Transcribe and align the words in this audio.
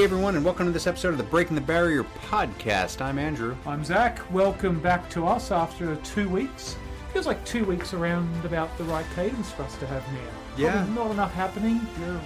Hey 0.00 0.04
everyone, 0.04 0.34
and 0.34 0.42
welcome 0.42 0.64
to 0.64 0.72
this 0.72 0.86
episode 0.86 1.10
of 1.10 1.18
the 1.18 1.24
Breaking 1.24 1.54
the 1.54 1.60
Barrier 1.60 2.04
podcast. 2.04 3.02
I'm 3.02 3.18
Andrew. 3.18 3.54
I'm 3.66 3.84
Zach. 3.84 4.18
Welcome 4.32 4.80
back 4.80 5.10
to 5.10 5.26
us 5.26 5.50
after 5.50 5.94
two 5.96 6.26
weeks. 6.26 6.76
Feels 7.12 7.26
like 7.26 7.44
two 7.44 7.66
weeks 7.66 7.92
around 7.92 8.46
about 8.46 8.74
the 8.78 8.84
right 8.84 9.04
cadence 9.14 9.52
for 9.52 9.62
us 9.64 9.76
to 9.76 9.86
have 9.86 10.02
now. 10.10 10.20
Yeah. 10.56 10.72
Probably 10.72 10.94
not 10.94 11.10
enough 11.10 11.34
happening 11.34 11.80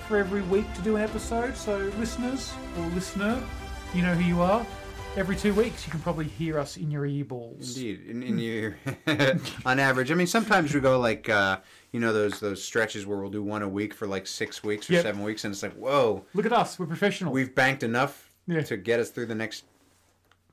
for 0.06 0.18
every 0.18 0.42
week 0.42 0.72
to 0.74 0.82
do 0.82 0.94
an 0.94 1.02
episode. 1.02 1.56
So, 1.56 1.78
listeners 1.98 2.54
or 2.78 2.86
listener, 2.90 3.42
you 3.92 4.02
know 4.02 4.14
who 4.14 4.22
you 4.22 4.40
are. 4.40 4.64
Every 5.16 5.36
two 5.36 5.54
weeks, 5.54 5.86
you 5.86 5.92
can 5.92 6.00
probably 6.00 6.24
hear 6.24 6.58
us 6.58 6.76
in 6.76 6.90
your 6.90 7.04
earballs. 7.06 7.76
Indeed, 7.76 8.06
in, 8.08 8.22
in 8.24 8.38
your 8.38 8.76
on 9.64 9.78
average. 9.78 10.10
I 10.10 10.14
mean, 10.14 10.26
sometimes 10.26 10.74
we 10.74 10.80
go 10.80 10.98
like 10.98 11.28
uh, 11.28 11.58
you 11.92 12.00
know 12.00 12.12
those 12.12 12.40
those 12.40 12.62
stretches 12.64 13.06
where 13.06 13.18
we'll 13.18 13.30
do 13.30 13.42
one 13.42 13.62
a 13.62 13.68
week 13.68 13.94
for 13.94 14.08
like 14.08 14.26
six 14.26 14.64
weeks 14.64 14.90
or 14.90 14.94
Yep. 14.94 15.02
seven 15.04 15.22
weeks, 15.22 15.44
and 15.44 15.52
it's 15.54 15.62
like 15.62 15.74
whoa, 15.74 16.24
Look 16.34 16.46
at 16.46 16.52
us. 16.52 16.80
We're 16.80 16.86
professional. 16.86 17.32
we've 17.32 17.54
banked 17.54 17.84
enough 17.84 18.32
Yeah. 18.48 18.62
to 18.62 18.76
get 18.76 18.98
us 18.98 19.10
through 19.10 19.26
the 19.26 19.36
next 19.36 19.64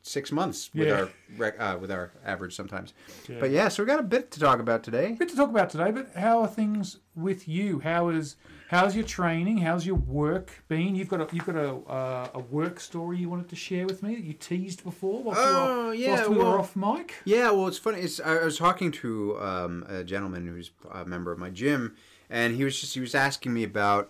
six 0.03 0.31
months 0.31 0.69
with 0.75 0.87
Yeah. 0.87 0.93
our 0.93 1.09
rec- 1.37 1.59
uh, 1.59 1.77
with 1.81 1.91
our 1.91 2.11
average 2.23 2.55
sometimes. 2.55 2.93
Yeah. 3.27 3.37
But 3.39 3.49
yeah, 3.49 3.67
so 3.67 3.81
we 3.81 3.87
got 3.87 3.99
a 3.99 4.03
bit 4.03 4.29
to 4.31 4.39
talk 4.39 4.59
about 4.59 4.83
today. 4.83 5.15
bit 5.17 5.29
to 5.29 5.35
talk 5.35 5.49
about 5.49 5.71
today, 5.71 5.89
but 5.89 6.11
how 6.15 6.39
are 6.39 6.47
things 6.47 6.97
with 7.15 7.47
you? 7.47 7.79
How 7.79 8.09
is 8.09 8.35
how's 8.71 8.95
your 8.95 9.03
training? 9.03 9.57
How's 9.57 9.85
your 9.85 9.97
work 9.97 10.63
been? 10.69 10.95
You've 10.95 11.09
got 11.09 11.19
a 11.21 11.27
you've 11.35 11.45
got 11.45 11.57
a 11.57 11.75
uh, 11.89 12.29
a 12.35 12.39
work 12.39 12.79
story 12.79 13.17
you 13.17 13.29
wanted 13.29 13.49
to 13.49 13.55
share 13.55 13.85
with 13.85 14.01
me 14.01 14.15
that 14.15 14.23
you 14.23 14.33
teased 14.33 14.83
before. 14.83 15.21
Whilst 15.21 15.41
Oh, 15.43 15.83
we 15.83 15.87
were, 15.89 15.93
yeah, 15.93 16.13
whilst 16.15 16.29
we 16.29 16.37
well- 16.37 16.51
were 16.53 16.59
off 16.59 16.75
mic. 16.75 17.15
Yeah, 17.25 17.51
well, 17.51 17.67
it's 17.67 17.77
funny. 17.77 17.99
It's, 17.99 18.19
I 18.21 18.43
was 18.45 18.57
talking 18.57 18.91
to 19.03 19.37
um, 19.41 19.85
a 19.89 20.03
gentleman 20.03 20.47
who's 20.47 20.71
a 20.91 21.03
member 21.05 21.31
of 21.33 21.37
my 21.37 21.49
gym, 21.49 21.95
and 22.29 22.55
he 22.55 22.63
was 22.63 22.79
just 22.79 22.93
he 22.93 23.01
was 23.01 23.13
asking 23.13 23.53
me 23.53 23.63
about, 23.63 24.09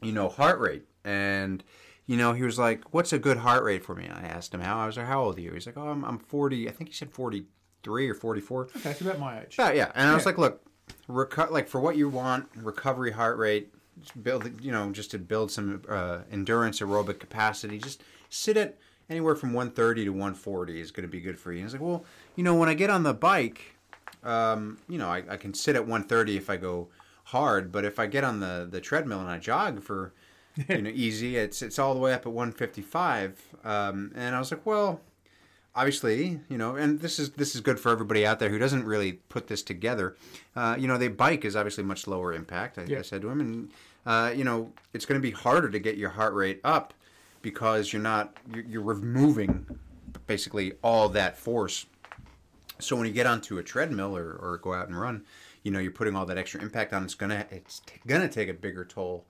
you 0.00 0.12
know, 0.12 0.28
heart 0.28 0.60
rate, 0.60 0.84
and 1.04 1.64
you 2.06 2.16
know, 2.16 2.32
he 2.32 2.44
was 2.44 2.58
like, 2.60 2.94
"What's 2.94 3.12
a 3.12 3.18
good 3.18 3.38
heart 3.38 3.64
rate 3.64 3.84
for 3.84 3.94
me?" 3.96 4.04
And 4.06 4.14
I 4.14 4.22
asked 4.28 4.54
him 4.54 4.60
how. 4.60 4.78
I 4.78 4.86
was 4.86 4.96
like, 4.96 5.06
"How 5.06 5.22
old 5.24 5.36
are 5.36 5.40
you?" 5.40 5.52
He's 5.52 5.66
like, 5.66 5.76
"Oh, 5.76 5.88
I'm, 5.88 6.04
I'm 6.04 6.18
40. 6.18 6.68
I 6.68 6.72
think 6.72 6.90
he 6.90 6.94
said 6.94 7.10
43 7.10 8.08
or 8.08 8.14
44." 8.14 8.68
Okay, 8.76 8.90
it's 8.90 9.00
about 9.00 9.18
my 9.18 9.40
age. 9.42 9.56
Yeah, 9.58 9.72
yeah. 9.72 9.92
And 9.96 10.08
I 10.08 10.14
was 10.14 10.22
Yeah. 10.22 10.28
like, 10.30 10.38
"Look, 10.38 10.62
reco- 11.08 11.50
like 11.50 11.68
for 11.68 11.80
what 11.80 11.96
you 11.96 12.08
want, 12.08 12.48
recovery 12.56 13.12
heart 13.12 13.38
rate, 13.38 13.72
build, 14.22 14.50
you 14.60 14.72
know, 14.72 14.90
just 14.90 15.10
to 15.12 15.18
build 15.18 15.50
some 15.50 15.82
uh, 15.88 16.20
endurance, 16.30 16.80
aerobic 16.80 17.18
capacity, 17.18 17.78
just 17.78 18.02
sit 18.30 18.56
at." 18.56 18.78
Anywhere 19.10 19.34
from 19.34 19.52
130 19.52 20.04
to 20.04 20.10
140 20.10 20.80
is 20.80 20.90
going 20.90 21.02
to 21.02 21.10
be 21.10 21.20
good 21.20 21.38
for 21.38 21.52
you. 21.52 21.58
And 21.58 21.66
he's 21.66 21.74
like, 21.74 21.82
well, 21.82 22.04
you 22.34 22.44
know, 22.44 22.54
when 22.54 22.70
I 22.70 22.74
get 22.74 22.88
on 22.88 23.02
the 23.02 23.12
bike, 23.12 23.74
um, 24.22 24.78
you 24.88 24.96
know, 24.96 25.08
I, 25.08 25.22
I 25.28 25.36
can 25.36 25.52
sit 25.52 25.76
at 25.76 25.82
130 25.82 26.36
if 26.36 26.48
I 26.48 26.56
go 26.56 26.88
hard, 27.24 27.72
but 27.72 27.84
if 27.84 27.98
I 27.98 28.06
get 28.06 28.24
on 28.24 28.40
the, 28.40 28.66
the 28.70 28.80
treadmill 28.80 29.20
and 29.20 29.28
I 29.28 29.38
jog 29.38 29.82
for, 29.82 30.12
you 30.68 30.82
know, 30.82 30.90
easy, 30.90 31.36
it's 31.36 31.62
it's 31.62 31.78
all 31.78 31.94
the 31.94 32.00
way 32.00 32.12
up 32.12 32.26
at 32.26 32.32
155. 32.32 33.42
Um, 33.64 34.12
and 34.14 34.34
I 34.34 34.38
was 34.38 34.50
like, 34.50 34.64
well, 34.64 35.00
obviously, 35.74 36.40
you 36.48 36.58
know, 36.58 36.76
and 36.76 37.00
this 37.00 37.18
is 37.18 37.30
this 37.30 37.54
is 37.54 37.60
good 37.60 37.78
for 37.78 37.90
everybody 37.90 38.26
out 38.26 38.38
there 38.38 38.48
who 38.48 38.58
doesn't 38.58 38.84
really 38.84 39.12
put 39.12 39.46
this 39.46 39.62
together. 39.62 40.16
Uh, 40.54 40.76
you 40.78 40.86
know, 40.88 40.98
the 40.98 41.08
bike 41.08 41.44
is 41.44 41.56
obviously 41.56 41.84
much 41.84 42.06
lower 42.06 42.32
impact. 42.32 42.78
I, 42.78 42.82
I 42.98 43.02
said 43.02 43.22
to 43.22 43.28
him, 43.28 43.40
and 43.40 43.70
uh, 44.06 44.32
you 44.34 44.44
know, 44.44 44.72
it's 44.92 45.06
going 45.06 45.20
to 45.20 45.22
be 45.22 45.30
harder 45.30 45.70
to 45.70 45.78
get 45.78 45.96
your 45.96 46.10
heart 46.10 46.34
rate 46.34 46.60
up 46.64 46.94
because 47.40 47.92
you're 47.92 48.02
not 48.02 48.36
you're, 48.54 48.64
you're 48.64 48.82
removing 48.82 49.66
basically 50.26 50.72
all 50.82 51.08
that 51.10 51.36
force. 51.36 51.86
So 52.78 52.96
when 52.96 53.06
you 53.06 53.12
get 53.12 53.26
onto 53.26 53.58
a 53.58 53.62
treadmill 53.62 54.16
or, 54.16 54.32
or 54.32 54.58
go 54.58 54.74
out 54.74 54.88
and 54.88 55.00
run, 55.00 55.24
you 55.62 55.70
know, 55.70 55.78
you're 55.78 55.92
putting 55.92 56.16
all 56.16 56.26
that 56.26 56.38
extra 56.38 56.60
impact 56.60 56.92
on. 56.92 57.04
It's 57.04 57.14
gonna 57.14 57.46
it's 57.50 57.80
t- 57.80 58.00
gonna 58.06 58.28
take 58.28 58.48
a 58.48 58.54
bigger 58.54 58.84
toll 58.84 59.24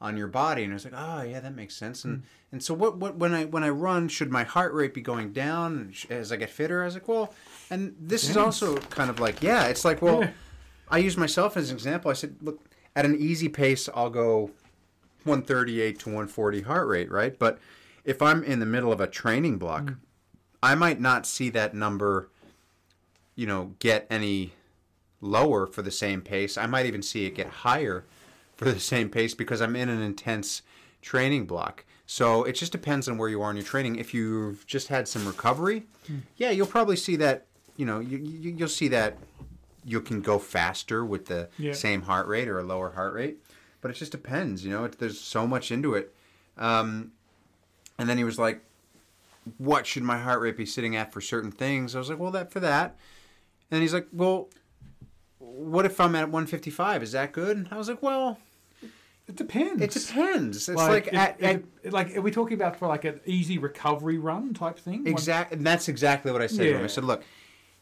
on 0.00 0.16
your 0.16 0.26
body. 0.26 0.62
And 0.62 0.72
I 0.72 0.74
was 0.74 0.84
like, 0.84 0.94
oh 0.96 1.22
yeah, 1.22 1.40
that 1.40 1.54
makes 1.54 1.74
sense. 1.74 2.04
And 2.04 2.18
hmm. 2.18 2.22
and 2.52 2.62
so 2.62 2.74
what 2.74 2.98
what 2.98 3.16
when 3.16 3.34
I 3.34 3.44
when 3.44 3.64
I 3.64 3.70
run, 3.70 4.08
should 4.08 4.30
my 4.30 4.44
heart 4.44 4.74
rate 4.74 4.94
be 4.94 5.00
going 5.00 5.32
down 5.32 5.92
as 6.10 6.32
I 6.32 6.36
get 6.36 6.50
fitter? 6.50 6.82
I 6.82 6.86
was 6.86 6.94
like, 6.94 7.08
well, 7.08 7.34
and 7.70 7.94
this 8.00 8.28
is 8.28 8.36
also 8.36 8.76
kind 8.76 9.10
of 9.10 9.20
like 9.20 9.42
yeah, 9.42 9.66
it's 9.66 9.84
like 9.84 10.02
well, 10.02 10.28
I 10.88 10.98
use 10.98 11.16
myself 11.16 11.56
as 11.56 11.70
an 11.70 11.76
example. 11.76 12.10
I 12.10 12.14
said, 12.14 12.36
look, 12.40 12.60
at 12.94 13.04
an 13.04 13.16
easy 13.16 13.48
pace, 13.48 13.88
I'll 13.94 14.10
go 14.10 14.50
138 15.24 15.98
to 16.00 16.08
140 16.08 16.62
heart 16.62 16.88
rate, 16.88 17.10
right? 17.10 17.38
But 17.38 17.58
if 18.04 18.22
I'm 18.22 18.44
in 18.44 18.60
the 18.60 18.66
middle 18.66 18.92
of 18.92 19.00
a 19.00 19.06
training 19.06 19.58
block, 19.58 19.82
hmm. 19.82 19.94
I 20.62 20.74
might 20.74 21.00
not 21.00 21.26
see 21.26 21.50
that 21.50 21.74
number, 21.74 22.28
you 23.34 23.46
know, 23.46 23.74
get 23.78 24.06
any 24.10 24.52
lower 25.20 25.66
for 25.66 25.82
the 25.82 25.90
same 25.90 26.20
pace. 26.20 26.58
I 26.58 26.66
might 26.66 26.86
even 26.86 27.02
see 27.02 27.24
it 27.24 27.34
get 27.34 27.46
higher 27.46 28.04
for 28.56 28.64
the 28.66 28.80
same 28.80 29.08
pace 29.10 29.34
because 29.34 29.60
I'm 29.60 29.76
in 29.76 29.88
an 29.88 30.00
intense 30.02 30.62
training 31.02 31.46
block. 31.46 31.84
So 32.06 32.44
it 32.44 32.52
just 32.52 32.72
depends 32.72 33.08
on 33.08 33.18
where 33.18 33.28
you 33.28 33.42
are 33.42 33.50
in 33.50 33.56
your 33.56 33.66
training. 33.66 33.96
If 33.96 34.14
you've 34.14 34.66
just 34.66 34.88
had 34.88 35.08
some 35.08 35.26
recovery, 35.26 35.84
yeah, 36.36 36.50
you'll 36.50 36.66
probably 36.66 36.96
see 36.96 37.16
that, 37.16 37.46
you 37.76 37.84
know, 37.84 37.98
you, 38.00 38.18
you, 38.18 38.52
you'll 38.52 38.68
see 38.68 38.88
that 38.88 39.18
you 39.84 40.00
can 40.00 40.20
go 40.20 40.38
faster 40.38 41.04
with 41.04 41.26
the 41.26 41.48
Yeah. 41.58 41.72
same 41.72 42.02
heart 42.02 42.26
rate 42.28 42.48
or 42.48 42.58
a 42.58 42.62
lower 42.64 42.90
heart 42.92 43.12
rate. 43.14 43.38
But 43.80 43.90
it 43.90 43.94
just 43.94 44.12
depends, 44.12 44.64
you 44.64 44.70
know, 44.70 44.84
it, 44.84 44.98
there's 44.98 45.20
so 45.20 45.46
much 45.46 45.70
into 45.70 45.94
it. 45.94 46.14
Um, 46.56 47.12
and 47.98 48.08
then 48.08 48.18
he 48.18 48.24
was 48.24 48.38
like, 48.38 48.62
what 49.58 49.86
should 49.86 50.02
my 50.02 50.18
heart 50.18 50.40
rate 50.40 50.56
be 50.56 50.66
sitting 50.66 50.96
at 50.96 51.12
for 51.12 51.20
certain 51.20 51.52
things? 51.52 51.94
I 51.94 51.98
was 51.98 52.08
like, 52.08 52.18
well, 52.18 52.32
that 52.32 52.50
for 52.52 52.60
that. 52.60 52.96
And 53.70 53.82
he's 53.82 53.94
like, 53.94 54.06
well, 54.12 54.48
what 55.38 55.84
if 55.86 56.00
I'm 56.00 56.14
at 56.16 56.24
155? 56.30 57.02
Is 57.02 57.12
that 57.12 57.32
good? 57.32 57.68
I 57.70 57.76
was 57.76 57.88
like, 57.88 58.02
well, 58.02 58.38
It 59.28 59.34
depends. 59.36 59.82
it 59.82 59.90
depends. 59.90 60.68
It's 60.68 60.76
like, 60.76 61.08
it- 61.08 61.14
at, 61.14 61.40
it- 61.42 61.64
at 61.84 61.92
like 61.92 62.16
are 62.16 62.20
we 62.20 62.30
talking 62.30 62.54
about 62.54 62.76
for 62.78 62.86
like 62.86 63.04
an 63.04 63.20
easy 63.26 63.58
recovery 63.58 64.18
run 64.18 64.54
type 64.54 64.78
thing? 64.78 65.06
Exactly. 65.06 65.56
And 65.56 65.66
that's 65.66 65.88
exactly 65.88 66.30
what 66.32 66.40
I 66.42 66.46
said 66.46 66.62
to 66.64 66.76
him. 66.78 66.84
I 66.84 66.86
said, 66.86 67.04
look, 67.04 67.24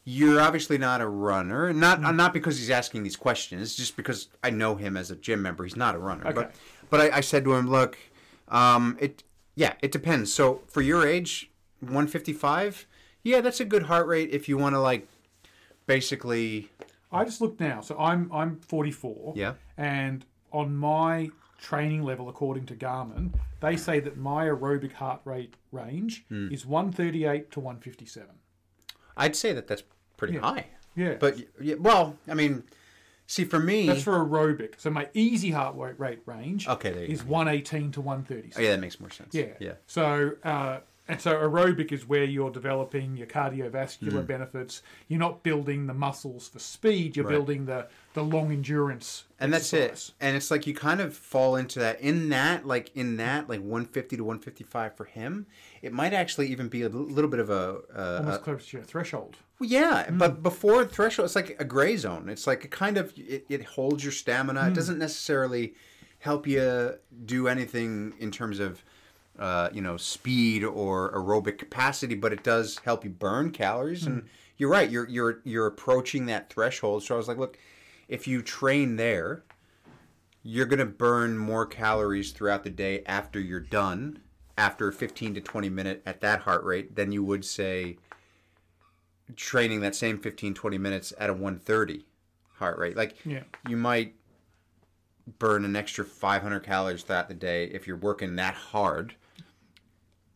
you're 0.04 0.40
obviously 0.40 0.78
not 0.78 1.00
a 1.00 1.06
runner. 1.06 1.72
Not 1.72 2.00
not 2.00 2.32
because 2.32 2.58
he's 2.58 2.70
asking 2.70 3.02
these 3.02 3.16
questions. 3.16 3.60
It's 3.62 3.74
just 3.74 3.96
because 3.96 4.28
I 4.42 4.50
know 4.50 4.74
him 4.76 4.96
as 4.96 5.10
a 5.10 5.16
gym 5.16 5.42
member. 5.42 5.64
He's 5.64 5.76
not 5.76 5.94
a 5.94 5.98
runner. 5.98 6.26
Okay. 6.26 6.34
But 6.34 6.54
but 6.90 7.00
I, 7.00 7.18
I 7.18 7.20
said 7.20 7.44
to 7.44 7.54
him, 7.54 7.68
look, 7.68 7.98
um, 8.48 8.96
it 9.00 9.22
yeah, 9.54 9.74
it 9.82 9.92
depends. 9.92 10.32
So 10.32 10.62
for 10.66 10.80
your 10.82 11.06
age, 11.06 11.50
155, 11.80 12.86
yeah, 13.22 13.40
that's 13.40 13.60
a 13.60 13.64
good 13.64 13.84
heart 13.84 14.06
rate 14.06 14.30
if 14.32 14.48
you 14.48 14.56
want 14.58 14.74
to 14.74 14.80
like 14.80 15.06
basically 15.86 16.70
I 17.12 17.24
just 17.24 17.40
looked 17.40 17.60
now. 17.60 17.80
So 17.80 17.96
I'm 17.98 18.30
I'm 18.32 18.56
44. 18.60 19.34
Yeah. 19.36 19.54
And 19.76 20.24
on 20.54 20.74
my 20.76 21.30
training 21.58 22.02
level, 22.04 22.28
according 22.28 22.64
to 22.66 22.74
Garmin, 22.76 23.32
they 23.60 23.76
say 23.76 23.98
that 24.00 24.16
my 24.16 24.46
aerobic 24.46 24.92
heart 24.92 25.20
rate 25.24 25.54
range 25.72 26.24
Hmm. 26.28 26.48
is 26.52 26.64
138 26.64 27.50
to 27.50 27.60
157. 27.60 28.36
I'd 29.16 29.34
say 29.36 29.52
that 29.52 29.66
that's 29.66 29.82
pretty 30.16 30.34
Yeah. 30.34 30.40
high. 30.40 30.66
Yeah. 30.94 31.14
But 31.18 31.38
yeah, 31.60 31.74
well, 31.76 32.16
I 32.28 32.34
mean, 32.34 32.62
see 33.26 33.44
for 33.44 33.58
me, 33.58 33.86
that's 33.88 34.02
for 34.04 34.12
aerobic. 34.24 34.74
So 34.78 34.90
my 34.90 35.08
easy 35.14 35.50
heart 35.50 35.76
rate 35.76 35.98
rate 35.98 36.20
range 36.26 36.68
Okay, 36.68 37.06
is 37.08 37.24
118 37.24 37.90
to 37.92 38.00
137. 38.00 38.52
oh, 38.56 38.64
yeah, 38.64 38.70
that 38.76 38.80
makes 38.80 39.00
more 39.00 39.10
sense. 39.10 39.34
Yeah. 39.34 39.54
yeah. 39.58 39.72
So, 39.86 40.32
uh, 40.44 40.80
and 41.08 41.20
so 41.20 41.34
aerobic 41.34 41.92
is 41.92 42.08
where 42.08 42.24
you're 42.24 42.50
developing 42.50 43.16
your 43.16 43.26
cardiovascular 43.26 44.26
benefits. 44.26 44.82
You're 45.08 45.20
not 45.20 45.42
building 45.42 45.86
the 45.86 45.94
muscles 45.94 46.48
for 46.48 46.58
speed. 46.58 47.16
You're 47.16 47.24
Mm. 47.24 47.28
Right. 47.28 47.34
building 47.34 47.66
the 47.66 47.86
the 48.14 48.22
long 48.22 48.52
endurance. 48.52 49.24
and 49.40 49.52
that's 49.52 49.72
it 49.72 50.12
and 50.20 50.36
it's 50.36 50.48
like 50.50 50.66
you 50.68 50.72
kind 50.74 51.00
of 51.00 51.14
fall 51.16 51.56
into 51.56 51.78
that 51.80 52.00
in 52.00 52.28
that 52.28 52.64
like 52.64 52.90
in 52.94 53.16
that 53.16 53.48
like 53.48 53.58
150 53.60 54.16
to 54.16 54.22
155 54.24 54.96
for 54.96 55.04
him 55.04 55.46
it 55.82 55.92
might 55.92 56.12
actually 56.14 56.46
even 56.46 56.68
be 56.68 56.82
a 56.82 56.88
little 56.88 57.28
bit 57.28 57.40
of 57.40 57.50
a, 57.50 57.80
uh, 57.94 58.16
Almost 58.20 58.40
a 58.40 58.42
close 58.44 58.66
to 58.68 58.76
your 58.76 58.84
threshold. 58.86 59.36
well, 59.58 59.68
yeah 59.68 60.08
but 60.10 60.42
before 60.44 60.84
threshold 60.84 61.26
it's 61.26 61.34
like 61.34 61.56
a 61.58 61.64
gray 61.64 61.96
zone 61.96 62.28
it's 62.28 62.46
like 62.46 62.64
a 62.64 62.68
kind 62.68 62.96
of 62.96 63.12
it, 63.16 63.44
it 63.48 63.64
holds 63.64 64.04
your 64.04 64.12
stamina 64.12 64.68
it 64.68 64.74
doesn't 64.74 64.98
necessarily 64.98 65.74
help 66.20 66.46
you 66.46 66.94
do 67.26 67.48
anything 67.48 68.14
in 68.20 68.30
terms 68.30 68.60
of 68.60 68.82
uh, 69.38 69.68
you 69.72 69.80
know 69.80 69.96
speed 69.96 70.62
or 70.64 71.12
aerobic 71.12 71.58
capacity 71.58 72.14
but 72.14 72.32
it 72.32 72.44
does 72.44 72.78
help 72.84 73.04
you 73.04 73.10
burn 73.10 73.50
calories. 73.50 74.06
And 74.06 74.28
you're 74.56 74.70
right 74.70 74.88
you're 74.90 75.08
you're 75.08 75.40
you're 75.44 75.66
approaching 75.66 76.26
that 76.26 76.50
threshold. 76.50 77.02
So 77.02 77.14
i 77.14 77.18
was 77.18 77.28
like 77.28 77.38
look 77.38 77.58
if 78.08 78.28
you 78.28 78.42
train 78.42 78.96
there 78.96 79.42
you're 80.46 80.66
going 80.66 80.78
to 80.78 80.84
burn 80.84 81.38
more 81.38 81.64
calories 81.64 82.30
throughout 82.32 82.64
the 82.64 82.70
day 82.70 83.02
after 83.06 83.40
you're 83.40 83.60
done 83.60 84.20
after 84.58 84.92
15 84.92 85.34
to 85.34 85.40
20 85.40 85.68
minute 85.70 86.02
at 86.04 86.20
that 86.20 86.40
heart 86.40 86.62
rate 86.64 86.94
than 86.94 87.10
you 87.12 87.24
would 87.24 87.44
say 87.44 87.96
training 89.36 89.80
that 89.80 89.94
same 89.94 90.18
15 90.18 90.54
20 90.54 90.78
minutes 90.78 91.12
at 91.18 91.30
a 91.30 91.32
130 91.32 92.04
heart 92.56 92.78
rate. 92.78 92.96
Like 92.96 93.16
Yeah. 93.24 93.42
you 93.66 93.76
might 93.76 94.14
burn 95.38 95.64
an 95.64 95.74
extra 95.74 96.04
500 96.04 96.60
calories 96.60 97.02
throughout 97.02 97.28
the 97.28 97.34
day 97.34 97.64
if 97.64 97.86
you're 97.86 97.96
working 97.96 98.36
that 98.36 98.54
hard 98.54 99.14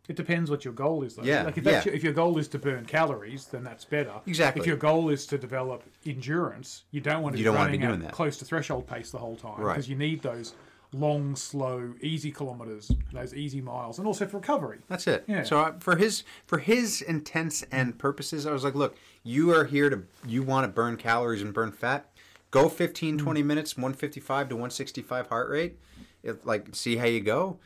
It 0.09 0.17
depends 0.17 0.51
what 0.51 0.65
your 0.65 0.73
goal 0.75 1.03
is, 1.05 1.17
though. 1.17 1.23
Yeah, 1.23 1.43
Like 1.45 1.59
if, 1.59 1.65
that's 1.65 1.85
yeah. 1.87 1.91
your, 1.93 1.97
if 1.97 2.03
your 2.03 2.13
goal 2.15 2.39
is 2.39 2.49
to 2.49 2.59
burn 2.59 2.87
calories, 2.87 3.45
then 3.47 3.63
that's 3.63 3.85
better. 3.85 4.13
Exactly. 4.27 4.61
If 4.61 4.67
your 4.67 4.77
goal 4.77 5.11
is 5.11 5.27
to 5.27 5.37
develop 5.39 5.85
endurance, 6.07 6.85
you 6.91 7.01
don't 7.01 7.23
want 7.23 7.35
to 7.35 7.39
You 7.39 7.45
be 7.45 7.51
don't 7.51 7.57
running 7.57 7.81
be 7.81 7.85
at 7.87 7.89
doing 7.91 8.01
that. 8.01 8.13
close 8.13 8.39
to 8.39 8.45
threshold 8.47 8.87
pace 8.87 9.11
the 9.11 9.19
whole 9.19 9.37
time 9.37 9.61
Right. 9.61 9.75
because 9.75 9.89
you 9.89 9.97
need 9.97 10.23
those 10.23 10.55
long, 10.93 11.37
slow, 11.37 11.93
easy 12.01 12.31
kilometers, 12.33 12.91
those 13.13 13.35
easy 13.35 13.61
miles, 13.61 13.99
and 13.99 14.07
also 14.07 14.27
for 14.27 14.39
recovery. 14.39 14.79
That's 14.89 15.07
it. 15.07 15.25
Yeah. 15.27 15.43
So 15.43 15.61
uh, 15.61 15.73
for 15.79 15.97
his 15.97 16.25
for 16.47 16.57
his 16.59 17.03
intents 17.03 17.63
and 17.71 17.99
purposes, 17.99 18.47
I 18.47 18.53
was 18.53 18.65
like, 18.65 18.75
look, 18.75 18.97
you 19.23 19.51
are 19.55 19.65
here 19.67 19.91
to 19.91 20.05
you 20.27 20.43
want 20.43 20.65
to 20.65 20.69
burn 20.69 20.97
calories 20.97 21.43
and 21.43 21.53
burn 21.53 21.73
fat. 21.73 22.09
Go 22.51 22.71
15 22.71 23.19
20 23.19 23.43
minutes, 23.43 23.77
155 23.77 24.49
to 24.49 24.55
165 24.55 25.27
heart 25.29 25.51
rate. 25.51 25.79
If, 26.23 26.47
like 26.47 26.75
see 26.75 26.97
how 26.97 27.05
you 27.05 27.21
go. 27.21 27.59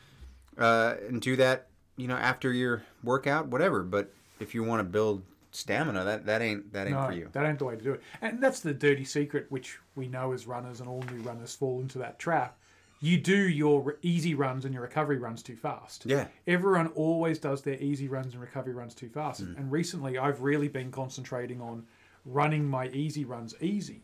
Uh, 0.57 0.95
and 1.07 1.21
do 1.21 1.35
that, 1.37 1.67
you 1.97 2.07
know, 2.07 2.15
after 2.15 2.51
your 2.51 2.83
workout, 3.03 3.47
whatever. 3.47 3.83
But 3.83 4.11
if 4.39 4.53
you 4.55 4.63
want 4.63 4.79
to 4.79 4.83
build 4.83 5.23
stamina, 5.51 6.03
that 6.03 6.25
that 6.25 6.41
ain't 6.41 6.73
that 6.73 6.87
ain't 6.87 6.95
No, 6.95 7.05
for 7.07 7.13
you. 7.13 7.29
that 7.33 7.45
ain't 7.45 7.59
the 7.59 7.65
way 7.65 7.75
to 7.75 7.81
do 7.83 7.93
it. 7.93 8.01
And 8.21 8.41
that's 8.41 8.59
the 8.59 8.73
dirty 8.73 9.05
secret, 9.05 9.47
which 9.49 9.77
we 9.95 10.07
know 10.07 10.31
as 10.31 10.47
runners 10.47 10.79
and 10.79 10.89
all 10.89 11.03
new 11.11 11.21
runners 11.21 11.55
fall 11.55 11.79
into 11.81 11.97
that 11.99 12.19
trap. 12.19 12.57
You 12.99 13.17
do 13.17 13.35
your 13.35 13.97
easy 14.01 14.33
runs 14.33 14.63
and 14.63 14.73
your 14.73 14.83
recovery 14.83 15.17
runs 15.17 15.43
too 15.43 15.57
fast. 15.57 16.05
Yeah. 16.05 16.27
Everyone 16.47 16.87
always 16.95 17.37
does 17.37 17.61
their 17.61 17.75
easy 17.75 18.07
runs 18.07 18.31
and 18.33 18.41
recovery 18.41 18.73
runs 18.73 18.95
too 18.95 19.09
fast. 19.09 19.43
Mm. 19.43 19.57
And 19.57 19.71
recently, 19.71 20.17
I've 20.17 20.41
really 20.41 20.69
been 20.69 20.89
concentrating 20.89 21.59
on 21.59 21.85
running 22.25 22.65
my 22.65 22.87
easy 22.87 23.25
runs 23.25 23.55
easy. 23.61 24.03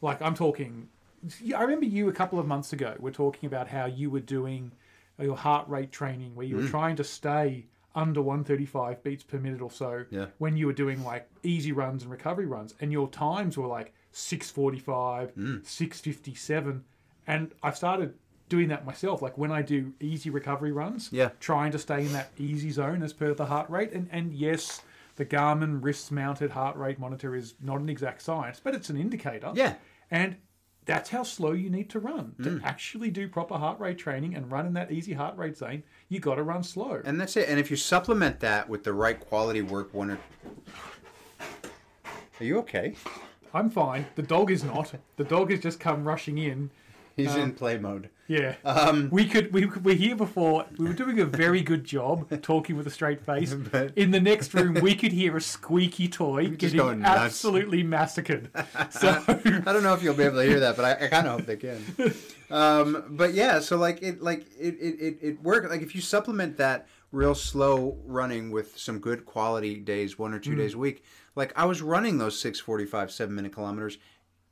Like 0.00 0.22
I'm 0.22 0.34
talking. 0.34 0.88
I 1.56 1.62
remember 1.62 1.86
you 1.86 2.08
a 2.08 2.12
couple 2.12 2.38
of 2.38 2.46
months 2.46 2.72
ago. 2.72 2.94
We're 3.00 3.10
talking 3.10 3.48
about 3.48 3.66
how 3.68 3.86
you 3.86 4.10
were 4.10 4.20
doing 4.20 4.70
your 5.24 5.36
heart 5.36 5.68
rate 5.68 5.92
training, 5.92 6.34
where 6.34 6.46
Mm. 6.46 6.50
you 6.50 6.56
were 6.56 6.68
trying 6.68 6.96
to 6.96 7.04
stay 7.04 7.66
under 7.94 8.20
135 8.20 9.02
beats 9.02 9.22
per 9.24 9.38
minute 9.38 9.62
or 9.62 9.70
so 9.70 10.04
Yeah. 10.10 10.26
when 10.38 10.56
you 10.56 10.66
were 10.66 10.72
doing 10.74 11.02
like 11.02 11.28
easy 11.42 11.72
runs 11.72 12.02
and 12.02 12.10
recovery 12.10 12.44
runs, 12.46 12.74
and 12.80 12.92
your 12.92 13.08
times 13.08 13.56
were 13.56 13.66
like 13.66 13.94
645, 14.12 15.34
Mm. 15.34 15.64
657. 15.66 16.84
And 17.26 17.52
I've 17.62 17.76
started 17.76 18.14
doing 18.48 18.68
that 18.68 18.84
myself. 18.86 19.22
Like 19.22 19.36
when 19.38 19.50
I 19.50 19.62
do 19.62 19.94
easy 20.00 20.30
recovery 20.30 20.72
runs, 20.72 21.10
Yeah. 21.12 21.30
trying 21.40 21.72
to 21.72 21.78
stay 21.78 22.04
in 22.04 22.12
that 22.12 22.30
easy 22.38 22.70
zone 22.70 23.02
as 23.02 23.12
per 23.12 23.34
the 23.34 23.46
heart 23.46 23.68
rate. 23.70 23.92
And, 23.92 24.08
and 24.12 24.32
yes, 24.32 24.82
the 25.16 25.24
Garmin 25.24 25.82
wrist 25.82 26.12
mounted 26.12 26.50
heart 26.50 26.76
rate 26.76 26.98
monitor 26.98 27.34
is 27.34 27.54
not 27.60 27.80
an 27.80 27.88
exact 27.88 28.22
science, 28.22 28.60
but 28.62 28.74
it's 28.74 28.90
an 28.90 28.96
indicator. 28.96 29.52
Yeah. 29.54 29.74
And 30.10 30.36
that's 30.86 31.10
how 31.10 31.22
slow 31.24 31.52
you 31.52 31.68
need 31.68 31.90
to 31.90 31.98
run. 32.00 32.34
Mm. 32.40 32.60
To 32.60 32.66
actually 32.66 33.10
do 33.10 33.28
proper 33.28 33.56
heart 33.58 33.78
rate 33.78 33.98
training 33.98 34.34
and 34.34 34.50
run 34.50 34.66
in 34.66 34.72
that 34.74 34.90
easy 34.90 35.12
heart 35.12 35.36
rate 35.36 35.58
zone, 35.58 35.82
you 36.08 36.20
got 36.20 36.36
to 36.36 36.42
run 36.42 36.62
slow. 36.62 37.02
And 37.04 37.20
that's 37.20 37.36
it. 37.36 37.48
And 37.48 37.60
if 37.60 37.70
you 37.70 37.76
supplement 37.76 38.40
that 38.40 38.68
with 38.68 38.84
the 38.84 38.92
right 38.94 39.18
quality 39.20 39.62
work, 39.62 39.92
one 39.92 40.12
or 40.12 40.18
are 42.40 42.44
you 42.44 42.58
okay? 42.58 42.94
I'm 43.52 43.68
fine. 43.70 44.06
The 44.14 44.22
dog 44.22 44.50
is 44.50 44.62
not. 44.62 44.94
The 45.16 45.24
dog 45.24 45.50
has 45.50 45.60
just 45.60 45.80
come 45.80 46.06
rushing 46.06 46.38
in. 46.38 46.70
He's 47.16 47.34
Um, 47.34 47.40
in 47.40 47.52
play 47.52 47.78
mode. 47.78 48.10
Yeah. 48.28 48.56
Um, 48.64 49.08
we 49.10 49.24
could 49.26 49.52
we 49.52 49.66
were 49.66 49.92
here 49.92 50.16
before. 50.16 50.66
We 50.78 50.86
were 50.86 50.92
doing 50.94 51.20
a 51.20 51.24
very 51.24 51.60
good 51.62 51.84
job 51.84 52.28
talking 52.42 52.76
with 52.76 52.86
a 52.86 52.90
straight 52.90 53.20
face. 53.24 53.54
But- 53.72 53.92
In 53.96 54.10
the 54.10 54.20
next 54.20 54.52
room, 54.54 54.74
we 54.82 54.94
could 54.94 55.12
hear 55.12 55.36
a 55.36 55.40
squeaky 55.40 56.08
toy 56.08 56.48
getting 56.48 57.04
absolutely 57.04 57.82
massacred. 57.82 58.50
So 58.90 59.22
I 59.28 59.72
don't 59.72 59.82
know 59.82 59.94
if 59.94 60.02
you'll 60.02 60.14
be 60.14 60.24
able 60.24 60.36
to 60.36 60.44
hear 60.46 60.60
that, 60.60 60.76
but 60.76 60.84
I, 60.84 61.04
I 61.04 61.08
kind 61.08 61.26
of 61.26 61.32
hope 61.38 61.46
they 61.46 61.56
can. 61.56 61.84
Um, 62.50 63.04
but 63.10 63.34
yeah, 63.34 63.58
so 63.60 63.76
like 63.76 64.02
it, 64.02 64.22
like 64.22 64.46
it, 64.58 64.74
it, 64.80 65.00
it, 65.00 65.18
it 65.20 65.42
worked. 65.42 65.68
Like 65.70 65.82
if 65.82 65.94
you 65.94 66.00
supplement 66.00 66.56
that 66.58 66.86
real 67.12 67.34
slow 67.34 67.98
running 68.04 68.50
with 68.50 68.76
some 68.78 68.98
good 68.98 69.24
quality 69.24 69.76
days, 69.76 70.18
one 70.18 70.34
or 70.34 70.38
two 70.38 70.54
days 70.54 70.74
a 70.74 70.78
week. 70.78 71.04
Like 71.34 71.52
I 71.56 71.64
was 71.64 71.82
running 71.82 72.18
those 72.18 72.38
six 72.38 72.58
forty-five, 72.60 73.10
seven 73.10 73.34
minute 73.34 73.52
kilometers, 73.52 73.98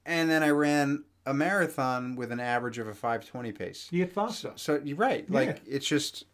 and 0.06 0.28
then 0.30 0.42
I 0.42 0.50
ran 0.50 1.04
a 1.26 1.32
marathon 1.34 2.16
with 2.16 2.30
an 2.32 2.40
average 2.40 2.78
of 2.78 2.86
a 2.88 2.94
five 2.94 3.24
twenty 3.26 3.52
pace. 3.52 3.88
you 3.90 4.04
get 4.04 4.12
faster. 4.12 4.52
So 4.56 4.80
you're 4.84 4.96
right. 4.96 5.28
Like 5.30 5.60
it's 5.66 5.86
just 5.86 6.24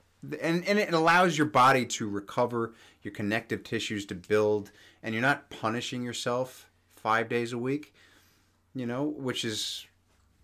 and 0.40 0.66
and 0.66 0.78
it 0.78 0.92
allows 0.92 1.38
your 1.38 1.46
body 1.46 1.86
to 1.86 2.08
recover, 2.08 2.74
your 3.02 3.12
connective 3.14 3.62
tissues 3.62 4.04
to 4.06 4.14
build, 4.14 4.70
and 5.02 5.14
you're 5.14 5.22
not 5.22 5.48
punishing 5.50 6.02
yourself 6.02 6.68
five 6.96 7.28
days 7.28 7.52
a 7.52 7.58
week. 7.58 7.94
You 8.74 8.86
know, 8.86 9.04
which 9.04 9.44
is 9.44 9.86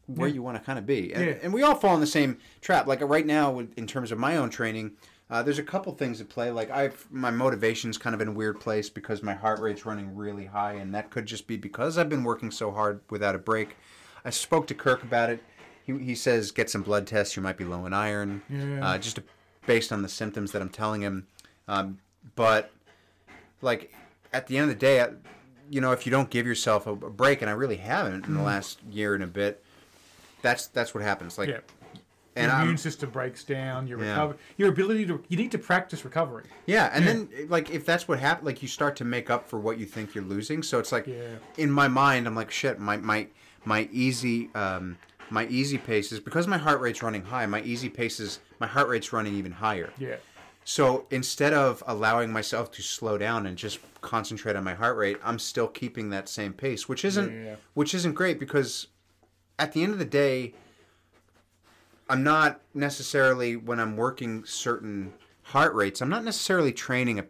where 0.06 0.28
Yeah. 0.28 0.34
you 0.34 0.43
want 0.43 0.56
to 0.58 0.62
kind 0.64 0.78
of 0.78 0.87
be. 0.87 1.12
And, 1.12 1.25
Yeah. 1.26 1.34
and 1.42 1.52
we 1.52 1.62
all 1.62 1.75
fall 1.75 1.94
in 1.94 2.00
the 2.00 2.06
same 2.06 2.38
trap. 2.60 2.87
Like 2.87 3.00
right 3.02 3.26
now, 3.26 3.50
with- 3.52 3.76
in 3.76 3.87
terms 3.88 4.10
of 4.12 4.19
my 4.19 4.37
own 4.37 4.50
training, 4.50 4.92
uh, 5.31 5.42
there's 5.42 5.58
a 5.58 5.62
couple 5.64 5.92
things 5.94 6.20
at 6.20 6.28
play. 6.28 6.50
Like 6.52 6.70
I've 6.70 7.06
my 7.10 7.31
motivation's 7.31 7.99
kind 7.99 8.14
of 8.14 8.20
in 8.20 8.28
a 8.28 8.32
weird 8.32 8.60
place 8.60 8.88
because 8.88 9.22
my 9.22 9.34
heart 9.34 9.58
rate's 9.60 9.84
running 9.84 10.14
really 10.14 10.46
high, 10.46 10.75
and 10.75 10.94
that 10.94 11.10
could 11.10 11.26
just 11.26 11.46
be 11.49 11.56
because 11.56 11.99
I've 11.99 12.08
been 12.08 12.22
working 12.25 12.50
so 12.52 12.70
hard 12.70 13.00
without 13.10 13.34
a 13.34 13.38
break. 13.38 13.76
I 14.26 14.31
spoke 14.31 14.67
to 14.67 14.75
Kirk 14.75 15.05
about 15.05 15.31
it. 15.31 15.43
He, 15.84 15.96
he 15.99 16.14
says 16.17 16.50
get 16.50 16.69
some 16.69 16.82
blood 16.82 17.06
tests. 17.06 17.37
You 17.37 17.43
might 17.43 17.56
be 17.56 17.64
low 17.64 17.87
in 17.87 17.93
iron, 17.93 18.43
Yeah. 18.50 18.84
uh, 18.87 18.99
just 18.99 19.17
to, 19.17 19.23
based 19.67 19.93
on 19.93 20.02
the 20.02 20.08
symptoms 20.08 20.50
that 20.50 20.61
I'm 20.61 20.69
telling 20.69 21.00
him. 21.00 21.28
Um, 21.69 21.99
but 22.34 22.73
like 23.62 23.94
at 24.32 24.49
the 24.49 24.58
end 24.58 24.64
of 24.64 24.76
the 24.76 24.81
day, 24.81 25.00
I, 25.00 25.11
you 25.70 25.81
know, 25.81 25.93
if 25.93 26.05
you 26.06 26.11
don't 26.11 26.28
give 26.28 26.44
yourself 26.44 26.87
a, 26.88 26.90
a 26.90 27.11
break, 27.11 27.40
and 27.40 27.49
I 27.49 27.55
really 27.55 27.76
haven't 27.76 28.26
in 28.26 28.34
the 28.34 28.43
last 28.43 28.82
year 28.90 29.14
and 29.14 29.23
a 29.23 29.28
bit, 29.28 29.62
that's 30.43 30.67
that's 30.67 30.93
what 30.93 31.05
happens. 31.05 31.38
Like, 31.38 31.49
Yeah. 31.49 31.58
and 32.34 32.46
your 32.46 32.52
I'm, 32.56 32.62
immune 32.62 32.78
system 32.78 33.11
breaks 33.11 33.44
down. 33.44 33.87
Your 33.87 34.00
Yeah. 34.02 34.11
recover, 34.11 34.37
your 34.56 34.69
ability 34.70 35.06
to 35.06 35.23
you 35.28 35.37
need 35.37 35.52
to 35.52 35.58
practice 35.58 36.05
recovery. 36.05 36.44
yeah, 36.67 36.90
and 36.93 37.05
Yeah. 37.05 37.12
then 37.12 37.49
like 37.49 37.70
if 37.70 37.84
that's 37.87 38.08
what 38.08 38.19
happened, 38.19 38.46
like 38.46 38.61
you 38.61 38.69
start 38.69 38.96
to 38.96 39.05
make 39.05 39.31
up 39.31 39.49
for 39.49 39.58
what 39.61 39.78
you 39.78 39.87
think 39.87 40.17
you're 40.17 40.25
losing. 40.25 40.64
So 40.64 40.81
it's 40.81 40.90
like 40.90 41.06
Yeah. 41.06 41.37
in 41.56 41.70
my 41.70 41.87
mind, 41.87 42.26
I'm 42.26 42.34
like, 42.34 42.50
shit, 42.50 42.78
my 42.81 42.96
my 42.96 43.28
my 43.66 43.88
easy 43.92 44.48
um 44.54 44.96
my 45.28 45.46
easy 45.48 45.76
pace 45.76 46.12
is 46.12 46.20
because 46.20 46.46
my 46.46 46.56
heart 46.56 46.80
rate's 46.80 47.02
running 47.02 47.24
high. 47.24 47.44
My 47.46 47.60
easy 47.62 47.88
pace 47.88 48.20
is 48.20 48.38
my 48.60 48.66
heart 48.66 48.88
rate's 48.88 49.12
running 49.12 49.34
even 49.34 49.52
higher. 49.52 49.92
Yeah. 49.98 50.16
So 50.64 51.06
instead 51.10 51.52
of 51.52 51.82
allowing 51.86 52.32
myself 52.32 52.70
to 52.72 52.82
slow 52.82 53.18
down 53.18 53.46
and 53.46 53.56
just 53.58 53.78
concentrate 54.00 54.56
on 54.56 54.64
my 54.64 54.74
heart 54.74 54.96
rate, 54.96 55.18
I'm 55.24 55.38
still 55.38 55.68
keeping 55.68 56.10
that 56.10 56.28
same 56.28 56.52
pace, 56.52 56.88
which 56.88 57.04
isn't 57.04 57.28
Yeah, 57.30 57.36
yeah, 57.38 57.44
yeah. 57.50 57.56
which 57.74 57.92
isn't 57.94 58.14
great 58.14 58.38
because 58.40 58.86
at 59.58 59.72
the 59.72 59.82
end 59.82 59.92
of 59.92 59.98
the 59.98 60.04
day, 60.04 60.54
I'm 62.08 62.22
not 62.22 62.60
necessarily 62.72 63.56
when 63.56 63.80
I'm 63.80 63.96
working 63.96 64.44
certain 64.44 65.12
heart 65.42 65.74
rates, 65.74 66.00
I'm 66.00 66.08
not 66.08 66.24
necessarily 66.24 66.72
training 66.72 67.18
a 67.18 67.24